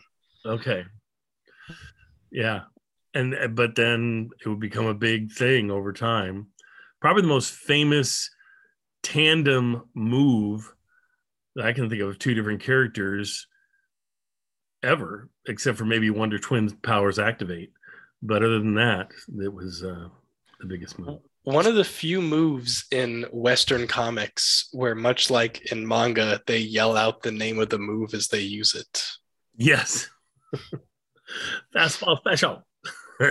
Okay. 0.45 0.85
Yeah. 2.31 2.61
And 3.13 3.35
uh, 3.35 3.47
but 3.47 3.75
then 3.75 4.29
it 4.43 4.47
would 4.47 4.59
become 4.59 4.85
a 4.85 4.93
big 4.93 5.31
thing 5.31 5.71
over 5.71 5.93
time. 5.93 6.47
Probably 7.01 7.21
the 7.23 7.27
most 7.27 7.51
famous 7.53 8.29
tandem 9.03 9.83
move 9.95 10.71
that 11.55 11.65
I 11.65 11.73
can 11.73 11.89
think 11.89 12.01
of 12.01 12.19
two 12.19 12.33
different 12.33 12.61
characters 12.61 13.47
ever, 14.83 15.29
except 15.47 15.77
for 15.77 15.85
maybe 15.85 16.09
Wonder 16.09 16.37
Twins 16.39 16.73
powers 16.83 17.17
activate. 17.19 17.71
But 18.21 18.43
other 18.43 18.59
than 18.59 18.75
that, 18.75 19.11
it 19.41 19.51
was 19.53 19.83
uh, 19.83 20.09
the 20.59 20.67
biggest 20.67 20.99
move. 20.99 21.19
One 21.43 21.65
of 21.65 21.75
the 21.75 21.83
few 21.83 22.21
moves 22.21 22.85
in 22.91 23.25
Western 23.31 23.87
comics 23.87 24.67
where, 24.71 24.93
much 24.93 25.29
like 25.31 25.71
in 25.71 25.87
manga, 25.87 26.41
they 26.45 26.59
yell 26.59 26.97
out 26.97 27.23
the 27.23 27.31
name 27.31 27.59
of 27.59 27.69
the 27.69 27.79
move 27.79 28.13
as 28.13 28.27
they 28.27 28.41
use 28.41 28.75
it. 28.75 29.05
Yes. 29.55 30.09
Fastball 31.75 32.19
special. 32.19 32.65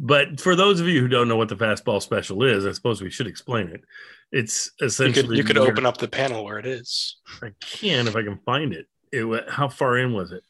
but 0.00 0.40
for 0.40 0.56
those 0.56 0.80
of 0.80 0.88
you 0.88 1.00
who 1.00 1.08
don't 1.08 1.28
know 1.28 1.36
what 1.36 1.48
the 1.48 1.56
fastball 1.56 2.02
special 2.02 2.42
is, 2.42 2.66
I 2.66 2.72
suppose 2.72 3.02
we 3.02 3.10
should 3.10 3.26
explain 3.26 3.68
it. 3.68 3.84
It's 4.32 4.70
You 4.80 4.86
essentially 4.86 5.28
could 5.28 5.36
you 5.36 5.44
could 5.44 5.58
open 5.58 5.86
up 5.86 5.98
the 5.98 6.08
panel 6.08 6.44
where 6.44 6.58
it 6.58 6.66
is. 6.66 7.18
I 7.42 7.50
can 7.60 8.08
if 8.08 8.16
I 8.16 8.22
can 8.22 8.40
find 8.44 8.72
it. 8.72 8.86
It 9.12 9.48
how 9.48 9.68
far 9.68 9.98
in 9.98 10.12
was 10.12 10.32
it? 10.32 10.42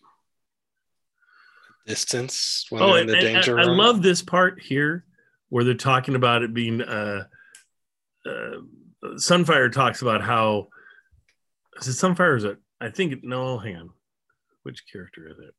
Distance 1.87 2.67
when 2.71 2.83
Oh, 2.83 2.95
and, 2.95 3.11
in 3.11 3.19
the 3.19 3.51
and 3.51 3.61
I 3.61 3.65
love 3.65 4.01
this 4.01 4.23
part 4.23 4.63
here 4.63 5.05
where 5.55 5.63
they're 5.63 5.75
talking 5.75 6.17
about 6.17 6.43
it 6.43 6.53
being. 6.53 6.83
Uh, 6.83 7.27
uh, 8.27 8.57
Sunfire 9.15 9.71
talks 9.71 10.03
about 10.03 10.21
how 10.21 10.67
is 11.77 11.87
it 11.87 11.93
Sunfire? 11.93 12.37
Is 12.37 12.43
it? 12.43 12.59
I 12.81 12.91
think 12.91 13.23
no. 13.23 13.57
Hang 13.59 13.77
on, 13.77 13.91
which 14.65 14.83
character 14.91 15.29
is 15.29 15.39
it? 15.39 15.55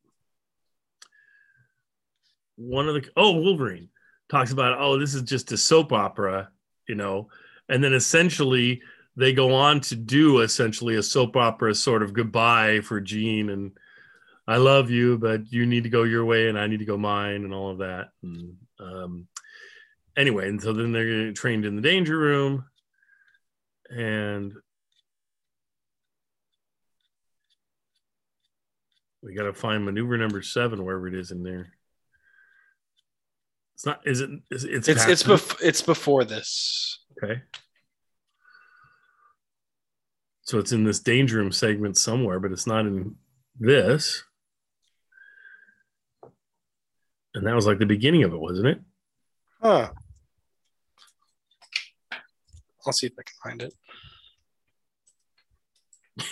One 2.56 2.90
of 2.90 2.94
the 2.94 3.08
oh 3.16 3.40
Wolverine 3.40 3.88
talks 4.30 4.52
about 4.52 4.78
oh 4.78 4.98
this 4.98 5.14
is 5.14 5.22
just 5.22 5.52
a 5.52 5.56
soap 5.56 5.94
opera, 5.94 6.50
you 6.86 6.94
know, 6.94 7.30
and 7.70 7.82
then 7.82 7.94
essentially 7.94 8.82
they 9.16 9.32
go 9.32 9.54
on 9.54 9.80
to 9.80 9.96
do 9.96 10.40
essentially 10.40 10.96
a 10.96 11.02
soap 11.02 11.36
opera 11.36 11.74
sort 11.74 12.02
of 12.02 12.12
goodbye 12.12 12.82
for 12.82 13.00
Jean 13.00 13.48
and 13.48 13.72
I 14.46 14.58
love 14.58 14.90
you, 14.90 15.16
but 15.16 15.50
you 15.50 15.64
need 15.64 15.84
to 15.84 15.90
go 15.90 16.02
your 16.02 16.26
way 16.26 16.48
and 16.50 16.58
I 16.58 16.66
need 16.66 16.80
to 16.80 16.84
go 16.84 16.98
mine 16.98 17.44
and 17.44 17.54
all 17.54 17.70
of 17.70 17.78
that. 17.78 18.10
And, 18.22 18.56
um, 18.78 19.26
anyway, 20.16 20.48
and 20.48 20.60
so 20.60 20.72
then 20.72 20.92
they're 20.92 21.32
trained 21.32 21.64
in 21.64 21.76
the 21.76 21.82
danger 21.82 22.16
room 22.18 22.64
and 23.90 24.52
we 29.22 29.34
got 29.34 29.44
to 29.44 29.52
find 29.52 29.84
maneuver 29.84 30.16
number 30.16 30.42
seven, 30.42 30.84
wherever 30.84 31.08
it 31.08 31.14
is 31.14 31.30
in 31.30 31.42
there. 31.42 31.72
It's 33.74 33.84
not, 33.84 34.00
is 34.06 34.20
it? 34.20 34.30
Is, 34.50 34.64
it's, 34.64 34.88
it's 34.88 35.06
it's 35.06 35.22
bef- 35.22 35.60
it's 35.62 35.82
before 35.82 36.24
this. 36.24 37.04
Okay. 37.22 37.42
So 40.42 40.58
it's 40.58 40.72
in 40.72 40.84
this 40.84 41.00
danger 41.00 41.38
room 41.38 41.52
segment 41.52 41.98
somewhere, 41.98 42.40
but 42.40 42.52
it's 42.52 42.66
not 42.66 42.86
in 42.86 43.16
this. 43.58 44.22
And 47.34 47.46
that 47.46 47.54
was 47.54 47.66
like 47.66 47.78
the 47.78 47.84
beginning 47.84 48.22
of 48.22 48.32
it, 48.32 48.40
wasn't 48.40 48.68
it? 48.68 48.80
Huh. 49.60 49.90
I'll 52.86 52.92
see 52.92 53.06
if 53.08 53.12
I 53.18 53.22
can 53.22 53.50
find 53.50 53.62
it. 53.62 53.74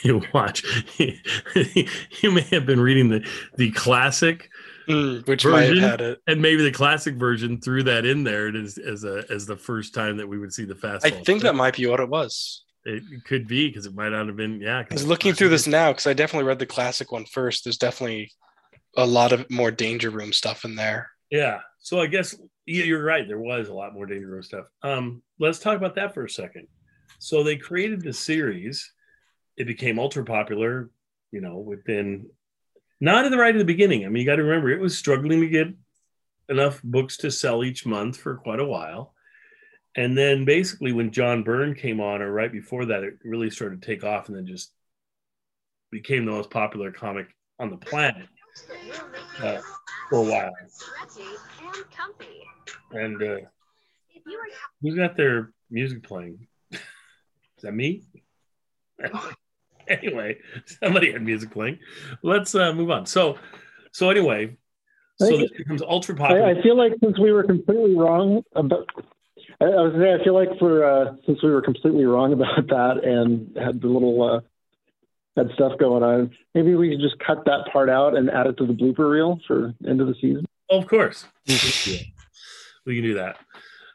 You 0.03 0.23
watch. 0.33 0.65
you 0.99 2.31
may 2.31 2.41
have 2.53 2.65
been 2.65 2.81
reading 2.81 3.09
the 3.11 3.29
the 3.57 3.71
classic, 3.73 4.49
Mm, 4.89 5.27
which 5.27 5.45
might 5.47 5.63
have 5.63 5.69
Version? 5.71 5.83
had 5.89 6.01
it. 6.03 6.19
and 6.27 6.43
maybe 6.43 6.63
the 6.63 6.71
classic 6.71 7.15
version 7.17 7.59
threw 7.59 7.83
that 7.85 8.05
in 8.07 8.23
there 8.25 8.49
as 8.55 8.77
as 8.79 9.05
a 9.05 9.25
as 9.31 9.47
the 9.47 9.57
first 9.57 9.95
time 9.95 10.17
that 10.19 10.27
we 10.29 10.39
would 10.39 10.53
see 10.53 10.65
the 10.65 10.75
fast. 10.75 11.05
I 11.07 11.11
think 11.11 11.43
that 11.43 11.55
might 11.55 11.77
be 11.77 11.87
what 11.87 12.01
it 12.01 12.09
was. 12.09 12.65
it 12.87 13.03
could 13.27 13.47
be 13.47 13.69
because 13.69 13.85
it 13.87 13.95
might 13.95 14.11
not 14.11 14.27
have 14.27 14.37
been. 14.37 14.61
Yeah, 14.61 14.79
I 14.91 14.95
was 14.95 15.07
looking 15.07 15.33
through 15.35 15.49
this 15.51 15.67
now 15.67 15.91
because 15.93 16.07
I 16.07 16.13
definitely 16.15 16.47
read 16.49 16.59
the 16.59 16.67
classic 16.67 17.13
one 17.13 17.25
first. 17.27 17.65
There's 17.65 17.79
definitely 17.79 18.31
a 18.97 19.07
lot 19.07 19.33
of 19.33 19.51
more 19.51 19.71
danger 19.71 20.11
room 20.11 20.33
stuff 20.33 20.65
in 20.65 20.77
there. 20.77 21.11
Yeah. 21.31 21.61
So 21.81 22.01
I 22.01 22.07
guess 22.07 22.35
yeah, 22.67 22.85
you're 22.85 23.05
right. 23.05 23.27
There 23.27 23.39
was 23.39 23.69
a 23.69 23.75
lot 23.75 23.95
more 23.95 24.07
danger 24.07 24.29
room 24.29 24.43
stuff. 24.43 24.67
Um, 24.83 25.23
let's 25.39 25.59
talk 25.59 25.77
about 25.77 25.97
that 25.97 26.15
for 26.15 26.25
a 26.25 26.31
second. 26.31 26.67
So 27.19 27.43
they 27.43 27.57
created 27.57 28.03
the 28.03 28.13
series. 28.13 28.93
It 29.57 29.67
became 29.67 29.99
ultra 29.99 30.25
popular, 30.25 30.91
you 31.31 31.41
know, 31.41 31.59
within 31.59 32.27
not 33.01 33.25
at 33.25 33.31
the 33.31 33.39
right 33.39 33.55
at 33.55 33.59
the 33.59 33.65
beginning. 33.65 34.05
I 34.05 34.09
mean, 34.09 34.23
you 34.23 34.27
got 34.27 34.37
to 34.37 34.45
remember 34.45 34.71
it 34.71 34.81
was 34.81 34.97
struggling 34.97 35.41
to 35.41 35.49
get 35.49 35.69
enough 36.49 36.83
books 36.83 37.19
to 37.19 37.31
sell 37.31 37.65
each 37.65 37.87
month 37.87 38.17
for 38.17 38.37
quite 38.37 38.61
a 38.61 38.65
while. 38.65 39.15
And 39.97 40.17
then 40.19 40.45
basically 40.45 40.93
when 40.93 41.13
John 41.13 41.43
Byrne 41.43 41.75
came 41.75 42.01
on, 42.01 42.21
or 42.21 42.33
right 42.33 42.51
before 42.51 42.87
that, 42.87 43.05
it 43.05 43.19
really 43.25 43.51
started 43.51 43.81
to 43.81 43.87
take 43.87 44.05
off 44.05 44.29
and 44.29 44.37
then 44.37 44.47
just 44.47 44.73
became 45.91 46.25
the 46.25 46.33
most 46.33 46.51
popular 46.51 46.91
comic 46.91 47.29
on 47.59 47.71
the 47.71 47.77
planet 47.77 48.27
uh, 49.41 49.59
for 50.09 50.19
a 50.19 50.23
while. 50.23 50.53
Stretchy 52.95 53.05
and 53.05 53.23
uh, 53.23 53.47
If 54.11 54.23
you 54.27 54.39
are 54.39 54.47
who's 54.83 54.95
got 54.95 55.17
their 55.17 55.53
music 55.71 56.03
playing? 56.03 56.47
Is 56.73 56.81
that 57.63 57.73
me? 57.73 58.05
anyway, 59.89 60.39
somebody 60.83 61.13
had 61.13 61.23
music 61.23 61.51
playing. 61.51 61.79
Let's 62.23 62.55
uh, 62.55 62.73
move 62.73 62.91
on. 62.91 63.07
So, 63.07 63.39
so 63.93 64.11
anyway, 64.11 64.57
so 65.19 65.27
Thank 65.27 65.41
this 65.41 65.51
becomes 65.57 65.83
ultra 65.83 66.15
popular. 66.15 66.45
I, 66.45 66.59
I 66.59 66.63
feel 66.63 66.77
like 66.77 66.93
since 67.03 67.19
we 67.19 67.33
were 67.33 67.45
completely 67.45 67.95
wrong 67.95 68.43
about, 68.55 68.89
I, 69.61 69.65
I 69.65 69.81
was 69.83 69.95
saying, 69.99 70.19
I 70.21 70.25
feel 70.25 70.35
like 70.35 70.59
for 70.59 70.85
uh, 70.85 71.15
since 71.27 71.43
we 71.43 71.51
were 71.51 71.63
completely 71.63 72.05
wrong 72.05 72.33
about 72.33 72.67
that 72.69 73.05
and 73.05 73.57
had 73.57 73.81
the 73.81 73.89
little 73.89 74.23
uh, 74.23 74.41
had 75.37 75.51
stuff 75.55 75.79
going 75.79 76.03
on, 76.03 76.31
maybe 76.55 76.75
we 76.75 76.91
could 76.91 77.01
just 77.01 77.19
cut 77.19 77.45
that 77.47 77.67
part 77.73 77.89
out 77.89 78.17
and 78.17 78.31
add 78.31 78.47
it 78.47 78.57
to 78.59 78.67
the 78.67 78.73
blooper 78.73 79.11
reel 79.11 79.41
for 79.47 79.75
end 79.87 80.01
of 80.01 80.07
the 80.07 80.15
season. 80.21 80.47
Oh, 80.71 80.79
of 80.79 80.87
course, 80.87 81.27
we 82.85 82.97
can 82.97 83.05
do 83.05 83.15
that. 83.15 83.39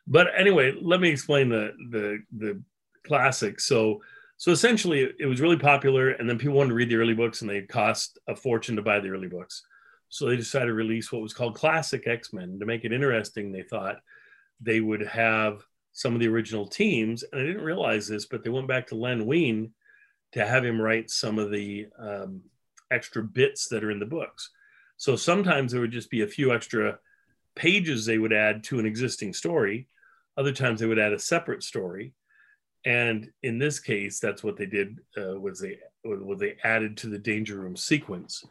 But 0.07 0.27
anyway, 0.37 0.73
let 0.81 0.99
me 0.99 1.09
explain 1.09 1.49
the 1.49 1.73
the 1.91 2.19
the 2.37 2.61
classic. 3.05 3.59
So 3.59 4.01
so 4.37 4.51
essentially, 4.51 5.11
it 5.19 5.25
was 5.25 5.41
really 5.41 5.57
popular, 5.57 6.11
and 6.11 6.29
then 6.29 6.37
people 6.37 6.55
wanted 6.55 6.69
to 6.69 6.75
read 6.75 6.89
the 6.89 6.95
early 6.95 7.13
books, 7.13 7.41
and 7.41 7.49
they 7.49 7.61
cost 7.63 8.19
a 8.27 8.35
fortune 8.35 8.77
to 8.77 8.81
buy 8.81 8.99
the 8.99 9.09
early 9.09 9.27
books. 9.27 9.63
So 10.07 10.25
they 10.25 10.37
decided 10.37 10.67
to 10.67 10.73
release 10.73 11.11
what 11.11 11.21
was 11.21 11.33
called 11.33 11.55
Classic 11.55 12.07
X 12.07 12.33
Men 12.33 12.57
to 12.59 12.65
make 12.65 12.85
it 12.85 12.93
interesting. 12.93 13.51
They 13.51 13.63
thought 13.63 13.97
they 14.61 14.79
would 14.79 15.05
have 15.05 15.61
some 15.91 16.13
of 16.13 16.19
the 16.19 16.27
original 16.27 16.65
teams, 16.65 17.23
and 17.23 17.41
I 17.41 17.45
didn't 17.45 17.63
realize 17.63 18.07
this, 18.07 18.25
but 18.25 18.43
they 18.43 18.49
went 18.49 18.67
back 18.67 18.87
to 18.87 18.95
Len 18.95 19.25
Wein 19.25 19.73
to 20.31 20.45
have 20.45 20.63
him 20.63 20.81
write 20.81 21.09
some 21.09 21.37
of 21.37 21.51
the 21.51 21.87
um, 21.97 22.41
extra 22.91 23.23
bits 23.23 23.67
that 23.67 23.83
are 23.83 23.91
in 23.91 23.99
the 23.99 24.05
books. 24.05 24.51
So 24.97 25.15
sometimes 25.15 25.71
there 25.71 25.81
would 25.81 25.91
just 25.91 26.09
be 26.09 26.21
a 26.21 26.27
few 26.27 26.53
extra 26.53 26.99
pages 27.55 28.05
they 28.05 28.17
would 28.17 28.33
add 28.33 28.63
to 28.65 28.79
an 28.79 28.85
existing 28.85 29.33
story. 29.33 29.87
Other 30.37 30.51
times 30.53 30.79
they 30.79 30.85
would 30.85 30.99
add 30.99 31.13
a 31.13 31.19
separate 31.19 31.63
story. 31.63 32.13
And 32.85 33.29
in 33.43 33.59
this 33.59 33.79
case, 33.79 34.19
that's 34.19 34.43
what 34.43 34.55
they 34.55 34.65
did 34.65 34.99
uh, 35.17 35.39
was 35.39 35.59
they 35.59 35.79
was 36.05 36.39
they 36.39 36.55
added 36.63 36.95
to 36.97 37.07
the 37.07 37.19
danger 37.19 37.59
room 37.59 37.75
sequence, 37.75 38.43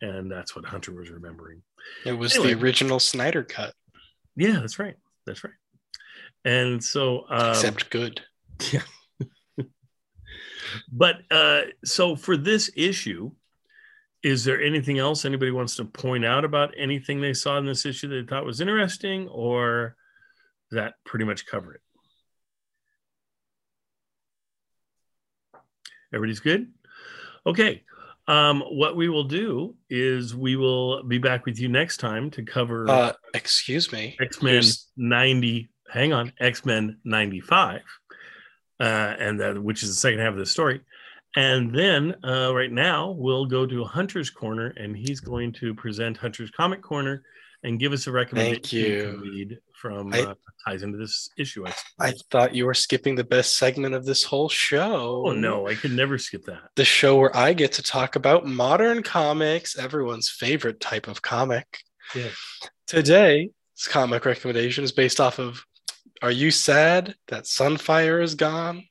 and 0.00 0.30
that's 0.30 0.56
what 0.56 0.64
Hunter 0.64 0.92
was 0.92 1.08
remembering. 1.08 1.62
It 2.04 2.12
was 2.12 2.34
Anyway. 2.34 2.54
the 2.54 2.60
original 2.62 2.98
Snyder 2.98 3.44
cut, 3.44 3.72
Yeah, 4.34 4.58
that's 4.58 4.80
right. 4.80 4.96
That's 5.24 5.44
right. 5.44 5.52
And 6.44 6.82
so, 6.82 7.26
um, 7.28 7.50
except 7.50 7.90
good. 7.90 8.20
Yeah. 8.72 8.82
but 10.92 11.16
uh, 11.30 11.62
so 11.84 12.16
for 12.16 12.36
this 12.36 12.70
issue, 12.76 13.30
is 14.22 14.44
there 14.44 14.60
anything 14.60 14.98
else 14.98 15.24
anybody 15.24 15.50
wants 15.50 15.76
to 15.76 15.84
point 15.84 16.24
out 16.24 16.44
about 16.44 16.72
anything 16.76 17.20
they 17.20 17.34
saw 17.34 17.58
in 17.58 17.66
this 17.66 17.84
issue 17.86 18.08
that 18.08 18.14
they 18.14 18.26
thought 18.26 18.44
was 18.44 18.60
interesting, 18.60 19.28
or 19.28 19.96
that 20.70 20.94
pretty 21.04 21.24
much 21.24 21.46
cover 21.46 21.74
it? 21.74 21.80
Everybody's 26.12 26.40
good? 26.40 26.72
Okay. 27.46 27.82
Um, 28.28 28.60
what 28.62 28.96
we 28.96 29.08
will 29.08 29.24
do 29.24 29.76
is 29.88 30.34
we 30.34 30.56
will 30.56 31.02
be 31.04 31.18
back 31.18 31.46
with 31.46 31.60
you 31.60 31.68
next 31.68 31.98
time 31.98 32.30
to 32.32 32.42
cover 32.42 32.88
Uh, 32.90 33.12
excuse 33.34 33.92
me. 33.92 34.16
X 34.20 34.42
Men 34.42 34.52
Here's- 34.54 34.88
90. 34.96 35.68
Hang 35.88 36.12
on, 36.12 36.32
X 36.40 36.64
Men 36.64 36.98
95, 37.04 37.82
uh, 38.80 38.82
and 38.82 39.38
that, 39.40 39.62
which 39.62 39.84
is 39.84 39.90
the 39.90 39.94
second 39.94 40.18
half 40.18 40.32
of 40.32 40.38
the 40.38 40.46
story. 40.46 40.80
And 41.34 41.74
then 41.74 42.14
uh, 42.24 42.54
right 42.54 42.72
now 42.72 43.10
we'll 43.10 43.46
go 43.46 43.66
to 43.66 43.84
Hunter's 43.84 44.30
Corner, 44.30 44.72
and 44.76 44.96
he's 44.96 45.20
going 45.20 45.52
to 45.54 45.74
present 45.74 46.16
Hunter's 46.16 46.50
Comic 46.50 46.82
Corner 46.82 47.22
and 47.62 47.80
give 47.80 47.92
us 47.92 48.06
a 48.06 48.12
recommendation 48.12 48.62
to 48.62 48.76
you. 48.78 49.20
read 49.22 49.58
from 49.74 50.12
I- 50.12 50.20
uh, 50.20 50.34
ties 50.66 50.82
into 50.82 50.98
this 50.98 51.28
issue. 51.38 51.66
I, 51.66 51.72
I 51.98 52.12
thought 52.30 52.54
you 52.54 52.64
were 52.66 52.74
skipping 52.74 53.14
the 53.16 53.24
best 53.24 53.56
segment 53.56 53.94
of 53.94 54.04
this 54.04 54.24
whole 54.24 54.48
show. 54.48 55.24
oh 55.26 55.32
no, 55.32 55.66
I 55.68 55.74
could 55.74 55.92
never 55.92 56.16
skip 56.18 56.44
that. 56.46 56.70
The 56.76 56.84
show 56.84 57.16
where 57.16 57.36
I 57.36 57.52
get 57.52 57.72
to 57.72 57.82
talk 57.82 58.16
about 58.16 58.46
modern 58.46 59.02
comics, 59.02 59.78
everyone's 59.78 60.30
favorite 60.30 60.80
type 60.80 61.06
of 61.08 61.22
comic. 61.22 61.80
Yeah. 62.14 62.28
Today's 62.86 63.50
comic 63.88 64.24
recommendation 64.24 64.84
is 64.84 64.92
based 64.92 65.20
off 65.20 65.38
of 65.38 65.64
Are 66.22 66.30
you 66.30 66.50
sad 66.50 67.14
that 67.28 67.44
Sunfire 67.44 68.22
is 68.22 68.34
gone? 68.34 68.84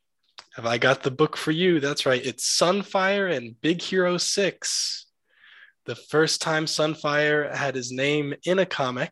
Have 0.56 0.66
I 0.66 0.78
got 0.78 1.04
the 1.04 1.12
book 1.12 1.36
for 1.36 1.52
you? 1.52 1.80
That's 1.80 2.06
right. 2.06 2.26
It's 2.26 2.58
Sunfire 2.60 3.36
and 3.36 3.60
Big 3.62 3.82
Hero 3.82 4.18
6. 4.18 5.06
The 5.86 5.96
first 5.96 6.42
time 6.42 6.66
Sunfire 6.66 7.54
had 7.54 7.76
his 7.76 7.92
name 7.92 8.34
in 8.46 8.60
a 8.60 8.66
comic. 8.66 9.12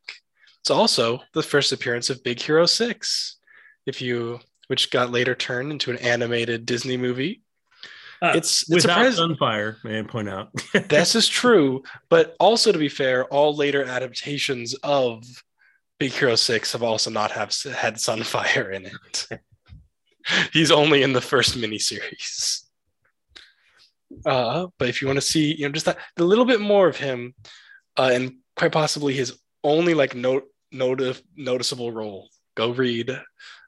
It's 0.62 0.72
also 0.72 1.22
the 1.34 1.44
first 1.44 1.72
appearance 1.72 2.10
of 2.10 2.24
Big 2.24 2.42
Hero 2.42 2.66
6. 2.66 3.38
If 3.86 4.02
you 4.02 4.40
which 4.68 4.92
got 4.92 5.12
later 5.12 5.36
turned 5.36 5.72
into 5.72 5.92
an 5.92 5.98
animated 5.98 6.66
Disney 6.66 6.98
movie. 6.98 7.42
Uh, 8.22 8.34
It's 8.36 8.64
it's 8.64 8.86
without 8.86 9.14
surprising. 9.14 9.36
Sunfire, 9.36 9.76
may 9.84 10.00
I 10.00 10.04
point 10.04 10.30
out? 10.30 10.50
This 10.88 11.16
is 11.16 11.28
true, 11.28 11.84
but 12.10 12.36
also 12.40 12.72
to 12.72 12.80
be 12.80 12.90
fair, 12.90 13.26
all 13.26 13.56
later 13.56 13.84
adaptations 13.84 14.74
of 14.76 15.24
Big 16.00 16.14
Hero 16.14 16.36
Six 16.36 16.72
have 16.72 16.84
also 16.84 17.10
not 17.10 17.32
have 17.32 17.54
had 17.76 17.96
Sunfire 17.96 18.74
in 18.74 18.86
it. 18.86 19.28
He's 20.54 20.72
only 20.72 21.04
in 21.04 21.14
the 21.14 21.22
first 21.22 21.58
miniseries. 21.58 22.62
Uh, 24.26 24.68
but 24.78 24.90
if 24.90 25.02
you 25.02 25.08
want 25.08 25.18
to 25.18 25.22
see, 25.22 25.56
you 25.56 25.68
know, 25.68 25.72
just 25.72 25.86
that 25.86 25.98
a 26.18 26.24
little 26.24 26.46
bit 26.46 26.62
more 26.62 26.88
of 26.88 26.98
him, 26.98 27.34
uh, 27.98 28.12
and 28.14 28.36
quite 28.56 28.72
possibly 28.72 29.14
his 29.14 29.38
only 29.64 29.94
like 29.94 30.16
note 30.16 30.46
noti- 30.72 31.22
noticeable 31.36 31.92
role. 31.92 32.30
Go 32.56 32.72
read 32.72 33.20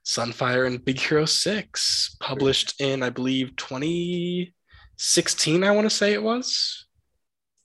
Sunfire 0.05 0.67
and 0.67 0.83
Big 0.83 0.99
Hero 0.99 1.25
6, 1.25 2.17
published 2.19 2.79
in 2.79 3.01
I 3.01 3.09
believe 3.09 3.55
2016, 3.55 5.63
I 5.63 5.71
want 5.71 5.85
to 5.85 5.95
say 5.95 6.13
it 6.13 6.21
was. 6.21 6.85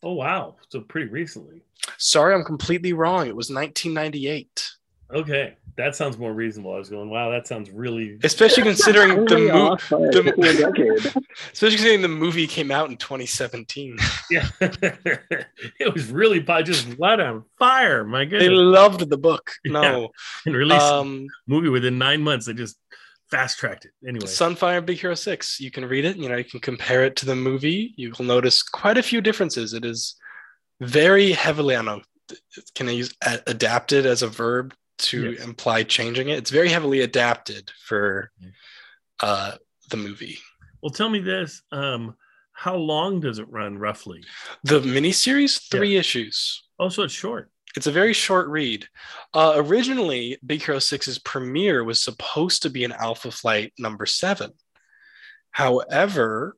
Oh 0.02 0.14
wow, 0.14 0.56
so 0.70 0.80
pretty 0.80 1.10
recently. 1.10 1.60
Sorry, 1.98 2.34
I'm 2.34 2.44
completely 2.44 2.94
wrong. 2.94 3.26
It 3.26 3.36
was 3.36 3.50
1998. 3.50 4.70
Okay, 5.12 5.56
that 5.76 5.96
sounds 5.96 6.16
more 6.18 6.32
reasonable. 6.32 6.74
I 6.74 6.78
was 6.78 6.88
going, 6.88 7.10
wow, 7.10 7.30
that 7.30 7.46
sounds 7.48 7.70
really. 7.70 8.18
Especially 8.22 8.62
considering 8.62 9.24
the 9.24 9.34
Only 9.34 9.50
mo- 9.50 9.70
off 9.72 9.90
by 9.90 9.98
a 9.98 10.10
the- 10.10 10.22
couple 10.24 10.44
of 10.48 10.56
decades. 10.58 11.06
especially 11.52 11.76
considering 11.76 12.02
the 12.02 12.08
movie 12.08 12.46
came 12.46 12.70
out 12.70 12.90
in 12.90 12.96
2017. 12.96 13.96
Yeah, 14.30 14.48
it 14.60 15.92
was 15.92 16.10
really 16.12 16.40
po- 16.40 16.62
just 16.62 16.98
let 16.98 17.18
on 17.18 17.44
fire. 17.58 18.04
My 18.04 18.24
goodness, 18.24 18.42
they 18.44 18.48
loved 18.48 19.08
the 19.10 19.18
book. 19.18 19.50
No. 19.64 19.82
Yeah. 19.82 20.06
and 20.46 20.56
released 20.56 20.80
Um 20.82 21.26
movie 21.48 21.68
within 21.68 21.98
nine 21.98 22.22
months. 22.22 22.46
They 22.46 22.52
just 22.54 22.76
fast 23.30 23.58
tracked 23.58 23.86
it. 23.86 23.92
Anyway, 24.06 24.26
Sunfire 24.26 24.84
Big 24.86 24.98
Hero 25.00 25.14
6. 25.14 25.58
You 25.60 25.70
can 25.72 25.84
read 25.84 26.04
it, 26.04 26.16
you 26.16 26.28
know, 26.28 26.36
you 26.36 26.44
can 26.44 26.60
compare 26.60 27.04
it 27.04 27.16
to 27.16 27.26
the 27.26 27.34
movie. 27.36 27.92
You 27.96 28.12
will 28.16 28.24
notice 28.24 28.62
quite 28.62 28.98
a 28.98 29.02
few 29.02 29.20
differences. 29.20 29.72
It 29.74 29.84
is 29.84 30.14
very 30.80 31.32
heavily, 31.32 31.74
I 31.74 31.82
don't 31.82 31.86
know, 31.98 32.02
can 32.74 32.88
I 32.88 32.92
use 32.92 33.12
a- 33.26 33.40
adapted 33.48 34.06
as 34.06 34.22
a 34.22 34.28
verb 34.28 34.74
to 35.00 35.32
Yes. 35.32 35.44
imply 35.44 35.82
changing 35.82 36.28
it? 36.28 36.38
It's 36.38 36.50
very 36.50 36.68
heavily 36.68 37.00
adapted 37.00 37.70
for 37.84 38.30
uh, 39.20 39.56
the 39.90 39.96
movie. 39.96 40.38
well, 40.82 40.90
tell 40.90 41.08
me 41.10 41.18
this: 41.20 41.62
um, 41.72 42.14
how 42.52 42.76
long 42.76 43.20
does 43.20 43.38
it 43.38 43.48
run 43.48 43.78
roughly? 43.78 44.22
The 44.64 44.80
miniseries, 44.80 45.68
three 45.70 45.96
issues. 45.96 46.62
Oh, 46.78 46.88
so 46.88 47.02
it's 47.04 47.12
short. 47.14 47.50
It's 47.76 47.86
a 47.86 47.92
very 47.92 48.12
short 48.12 48.48
read. 48.48 48.86
Uh, 49.32 49.52
originally, 49.56 50.36
Big 50.44 50.62
Hero 50.62 50.78
6's 50.78 51.18
premiere 51.20 51.84
was 51.84 52.00
supposed 52.02 52.62
to 52.62 52.70
be 52.70 52.82
an 52.84 52.92
Alpha 52.92 53.30
Flight 53.30 53.72
number 53.78 54.06
seven. 54.06 54.50
However, 55.52 56.56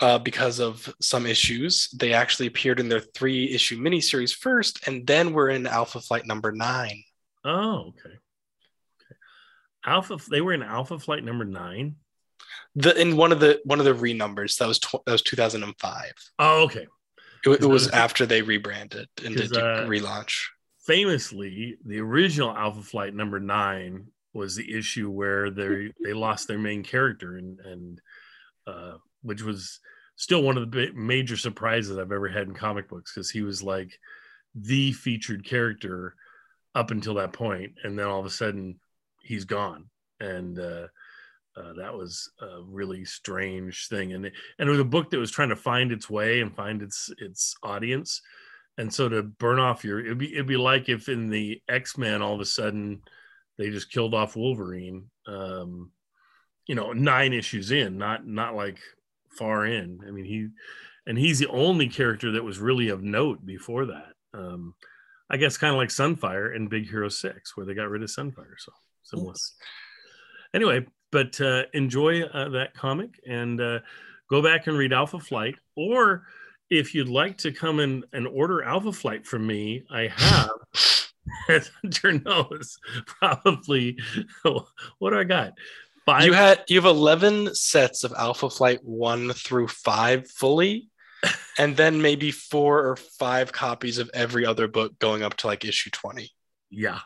uh, 0.00 0.18
because 0.18 0.60
of 0.60 0.92
some 1.02 1.26
issues, 1.26 1.88
they 1.98 2.12
actually 2.12 2.46
appeared 2.46 2.80
in 2.80 2.88
their 2.88 3.00
three 3.00 3.50
issue 3.52 3.78
miniseries 3.78 4.34
first, 4.34 4.86
and 4.86 5.06
then 5.06 5.32
we're 5.32 5.50
in 5.50 5.66
Alpha 5.66 6.00
Flight 6.00 6.26
number 6.26 6.52
nine. 6.52 7.02
Oh, 7.44 7.88
okay. 7.88 8.08
Okay. 8.08 9.16
Alpha. 9.84 10.18
They 10.30 10.40
were 10.40 10.52
in 10.52 10.62
Alpha 10.62 10.98
Flight 10.98 11.24
number 11.24 11.44
nine. 11.44 11.96
The 12.74 12.98
in 13.00 13.16
one 13.16 13.32
of 13.32 13.40
the 13.40 13.60
one 13.64 13.78
of 13.78 13.84
the 13.84 13.94
renumbers 13.94 14.58
that 14.58 14.68
was 14.68 14.78
tw- 14.78 15.04
that 15.06 15.12
was 15.12 15.22
2005. 15.22 16.12
Oh, 16.38 16.64
okay. 16.64 16.86
It, 17.44 17.62
it 17.62 17.66
was 17.66 17.88
after 17.90 18.26
they 18.26 18.42
rebranded 18.42 19.08
and 19.24 19.36
did 19.36 19.56
uh, 19.56 19.86
relaunch. 19.86 20.46
Famously, 20.86 21.76
the 21.84 22.00
original 22.00 22.50
Alpha 22.50 22.82
Flight 22.82 23.14
number 23.14 23.38
nine 23.38 24.08
was 24.34 24.56
the 24.56 24.76
issue 24.76 25.10
where 25.10 25.50
they 25.50 25.92
they 26.02 26.12
lost 26.12 26.48
their 26.48 26.58
main 26.58 26.82
character, 26.82 27.36
and 27.36 27.60
and 27.60 28.00
uh, 28.66 28.94
which 29.22 29.42
was 29.42 29.80
still 30.16 30.42
one 30.42 30.58
of 30.58 30.70
the 30.70 30.90
major 30.94 31.36
surprises 31.36 31.96
I've 31.96 32.12
ever 32.12 32.28
had 32.28 32.48
in 32.48 32.54
comic 32.54 32.88
books 32.88 33.12
because 33.14 33.30
he 33.30 33.42
was 33.42 33.62
like 33.62 33.98
the 34.54 34.92
featured 34.92 35.44
character 35.44 36.14
up 36.74 36.90
until 36.90 37.14
that 37.14 37.32
point, 37.32 37.72
and 37.82 37.98
then 37.98 38.06
all 38.06 38.20
of 38.20 38.26
a 38.26 38.30
sudden 38.30 38.78
he's 39.22 39.44
gone, 39.44 39.86
and 40.20 40.58
uh, 40.58 40.86
uh, 41.56 41.72
that 41.76 41.94
was 41.94 42.30
a 42.40 42.62
really 42.62 43.04
strange 43.04 43.88
thing. 43.88 44.12
And 44.12 44.26
it, 44.26 44.32
and 44.58 44.68
it 44.68 44.70
was 44.70 44.80
a 44.80 44.84
book 44.84 45.10
that 45.10 45.18
was 45.18 45.30
trying 45.30 45.48
to 45.48 45.56
find 45.56 45.92
its 45.92 46.08
way 46.08 46.40
and 46.40 46.54
find 46.54 46.82
its 46.82 47.10
its 47.18 47.54
audience, 47.62 48.20
and 48.76 48.92
so 48.92 49.08
to 49.08 49.22
burn 49.22 49.58
off 49.58 49.84
your 49.84 50.00
it'd 50.00 50.18
be 50.18 50.32
it'd 50.32 50.46
be 50.46 50.56
like 50.56 50.88
if 50.88 51.08
in 51.08 51.30
the 51.30 51.60
X 51.68 51.98
Men 51.98 52.22
all 52.22 52.34
of 52.34 52.40
a 52.40 52.44
sudden 52.44 53.02
they 53.56 53.70
just 53.70 53.90
killed 53.90 54.14
off 54.14 54.36
Wolverine, 54.36 55.10
um, 55.26 55.90
you 56.66 56.74
know, 56.74 56.92
nine 56.92 57.32
issues 57.32 57.72
in, 57.72 57.98
not 57.98 58.26
not 58.26 58.54
like 58.54 58.78
far 59.30 59.66
in. 59.66 60.00
I 60.06 60.10
mean 60.10 60.24
he. 60.24 60.48
And 61.06 61.16
he's 61.16 61.38
the 61.38 61.48
only 61.48 61.88
character 61.88 62.32
that 62.32 62.44
was 62.44 62.58
really 62.58 62.90
of 62.90 63.02
note 63.02 63.46
before 63.46 63.86
that. 63.86 64.12
Um, 64.34 64.74
I 65.30 65.36
guess 65.36 65.58
kind 65.58 65.72
of 65.72 65.78
like 65.78 65.90
Sunfire 65.90 66.54
in 66.54 66.68
Big 66.68 66.88
Hero 66.88 67.08
Six, 67.08 67.56
where 67.56 67.66
they 67.66 67.74
got 67.74 67.90
rid 67.90 68.02
of 68.02 68.08
Sunfire. 68.08 68.58
So 68.58 68.72
similar. 69.02 69.34
Anyway, 70.54 70.86
but 71.10 71.40
uh, 71.40 71.64
enjoy 71.74 72.22
uh, 72.22 72.48
that 72.50 72.74
comic 72.74 73.20
and 73.26 73.60
uh, 73.60 73.80
go 74.30 74.42
back 74.42 74.66
and 74.66 74.76
read 74.76 74.92
Alpha 74.92 75.18
Flight. 75.18 75.56
Or 75.76 76.24
if 76.70 76.94
you'd 76.94 77.08
like 77.08 77.38
to 77.38 77.52
come 77.52 77.80
in 77.80 78.04
and 78.12 78.26
order 78.26 78.62
Alpha 78.62 78.92
Flight 78.92 79.26
from 79.26 79.46
me, 79.46 79.84
I 79.90 80.08
have. 80.14 80.50
As 81.50 81.70
Hunter 81.82 82.12
knows, 82.12 82.78
probably 83.04 83.98
what 84.98 85.10
do 85.10 85.18
I 85.18 85.24
got? 85.24 85.52
Five. 86.06 86.24
You 86.24 86.32
had 86.32 86.64
you 86.68 86.76
have 86.76 86.86
11 86.86 87.54
sets 87.54 88.02
of 88.02 88.14
Alpha 88.16 88.48
Flight 88.48 88.82
1 88.82 89.32
through 89.34 89.68
5 89.68 90.30
fully 90.30 90.88
and 91.58 91.76
then 91.76 92.00
maybe 92.02 92.30
four 92.30 92.86
or 92.86 92.96
five 92.96 93.52
copies 93.52 93.98
of 93.98 94.10
every 94.14 94.44
other 94.46 94.68
book 94.68 94.98
going 94.98 95.22
up 95.22 95.34
to 95.38 95.46
like 95.46 95.64
issue 95.64 95.90
20. 95.90 96.30
yeah. 96.70 97.00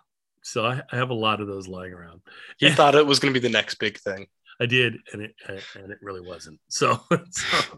So 0.44 0.66
I, 0.66 0.82
I 0.90 0.96
have 0.96 1.10
a 1.10 1.14
lot 1.14 1.40
of 1.40 1.46
those 1.46 1.68
lying 1.68 1.92
around. 1.92 2.20
You 2.58 2.68
Yeah. 2.68 2.74
thought 2.74 2.96
it 2.96 3.06
was 3.06 3.20
going 3.20 3.32
to 3.32 3.40
be 3.40 3.46
the 3.46 3.52
next 3.52 3.76
big 3.76 3.96
thing. 3.98 4.26
I 4.60 4.66
did, 4.66 4.96
and 5.12 5.22
it 5.22 5.34
and 5.48 5.90
it 5.92 5.98
really 6.02 6.20
wasn't. 6.20 6.58
So, 6.68 7.00
so- 7.30 7.76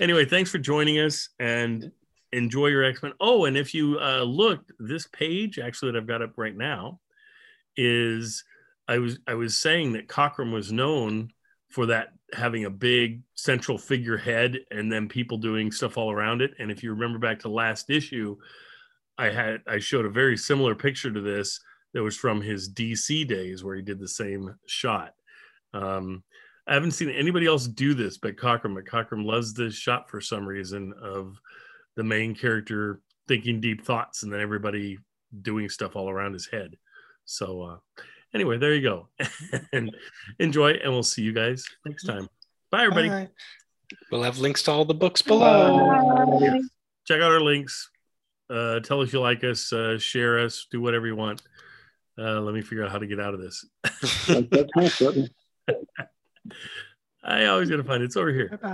anyway, 0.00 0.24
thanks 0.24 0.50
for 0.50 0.58
joining 0.58 0.98
us 0.98 1.28
and 1.38 1.90
enjoy 2.32 2.66
your 2.68 2.84
X 2.84 3.02
Men. 3.02 3.12
Oh, 3.20 3.44
and 3.44 3.56
if 3.56 3.72
you 3.74 3.98
uh, 4.00 4.22
looked, 4.22 4.72
this 4.78 5.06
page 5.06 5.58
actually 5.58 5.92
that 5.92 5.98
I've 5.98 6.06
got 6.06 6.22
up 6.22 6.32
right 6.36 6.56
now 6.56 7.00
is 7.76 8.44
I 8.88 8.98
was 8.98 9.18
I 9.26 9.34
was 9.34 9.56
saying 9.56 9.92
that 9.92 10.08
Cockrum 10.08 10.52
was 10.52 10.72
known 10.72 11.30
for 11.70 11.86
that 11.86 12.08
having 12.32 12.64
a 12.64 12.70
big 12.70 13.22
central 13.34 13.78
figurehead 13.78 14.58
and 14.70 14.90
then 14.92 15.08
people 15.08 15.38
doing 15.38 15.72
stuff 15.72 15.96
all 15.96 16.12
around 16.12 16.42
it. 16.42 16.52
And 16.58 16.70
if 16.70 16.82
you 16.82 16.90
remember 16.90 17.18
back 17.18 17.40
to 17.40 17.48
last 17.48 17.90
issue, 17.90 18.36
I 19.16 19.30
had 19.30 19.62
I 19.66 19.78
showed 19.78 20.04
a 20.04 20.10
very 20.10 20.36
similar 20.36 20.74
picture 20.74 21.10
to 21.10 21.20
this 21.20 21.60
that 21.94 22.02
was 22.02 22.16
from 22.16 22.40
his 22.40 22.72
DC 22.72 23.26
days 23.26 23.64
where 23.64 23.76
he 23.76 23.82
did 23.82 23.98
the 23.98 24.08
same 24.08 24.54
shot. 24.66 25.14
Um, 25.72 26.22
I 26.66 26.74
haven't 26.74 26.92
seen 26.92 27.10
anybody 27.10 27.46
else 27.46 27.66
do 27.66 27.94
this 27.94 28.18
but 28.18 28.36
Cockrum. 28.36 28.74
But 28.74 28.84
Cockrum 28.84 29.24
loves 29.24 29.54
this 29.54 29.74
shot 29.74 30.08
for 30.08 30.20
some 30.20 30.46
reason 30.46 30.92
of 31.02 31.36
the 31.96 32.04
main 32.04 32.34
character 32.34 33.00
thinking 33.28 33.60
deep 33.60 33.84
thoughts 33.84 34.22
and 34.22 34.32
then 34.32 34.40
everybody 34.40 34.98
doing 35.42 35.68
stuff 35.68 35.96
all 35.96 36.10
around 36.10 36.32
his 36.32 36.46
head. 36.46 36.76
So 37.24 37.62
uh, 37.62 37.76
anyway, 38.34 38.58
there 38.58 38.74
you 38.74 38.82
go. 38.82 39.08
and 39.72 39.94
enjoy, 40.38 40.72
and 40.72 40.92
we'll 40.92 41.02
see 41.02 41.22
you 41.22 41.32
guys 41.32 41.64
next 41.86 42.04
time. 42.04 42.28
Bye, 42.70 42.84
everybody. 42.84 43.08
Bye. 43.08 43.28
We'll 44.10 44.22
have 44.22 44.38
links 44.38 44.62
to 44.64 44.72
all 44.72 44.84
the 44.84 44.94
books 44.94 45.22
below. 45.22 46.38
Bye. 46.40 46.60
Check 47.06 47.20
out 47.20 47.32
our 47.32 47.40
links. 47.40 47.90
Uh, 48.48 48.80
tell 48.80 49.00
us 49.00 49.12
you 49.12 49.20
like 49.20 49.42
us. 49.44 49.72
Uh, 49.72 49.98
share 49.98 50.38
us. 50.38 50.66
Do 50.70 50.80
whatever 50.80 51.06
you 51.06 51.16
want. 51.16 51.42
Uh, 52.18 52.40
let 52.40 52.54
me 52.54 52.60
figure 52.60 52.84
out 52.84 52.90
how 52.90 52.98
to 52.98 53.06
get 53.06 53.20
out 53.20 53.34
of 53.34 53.40
this. 53.40 53.64
That's, 54.28 54.48
that's 54.50 55.00
nice. 55.00 55.30
I 57.22 57.46
always 57.46 57.70
gotta 57.70 57.84
find 57.84 58.02
it. 58.02 58.06
It's 58.06 58.16
over 58.16 58.32
here. 58.32 58.58
Bye. 58.62 58.70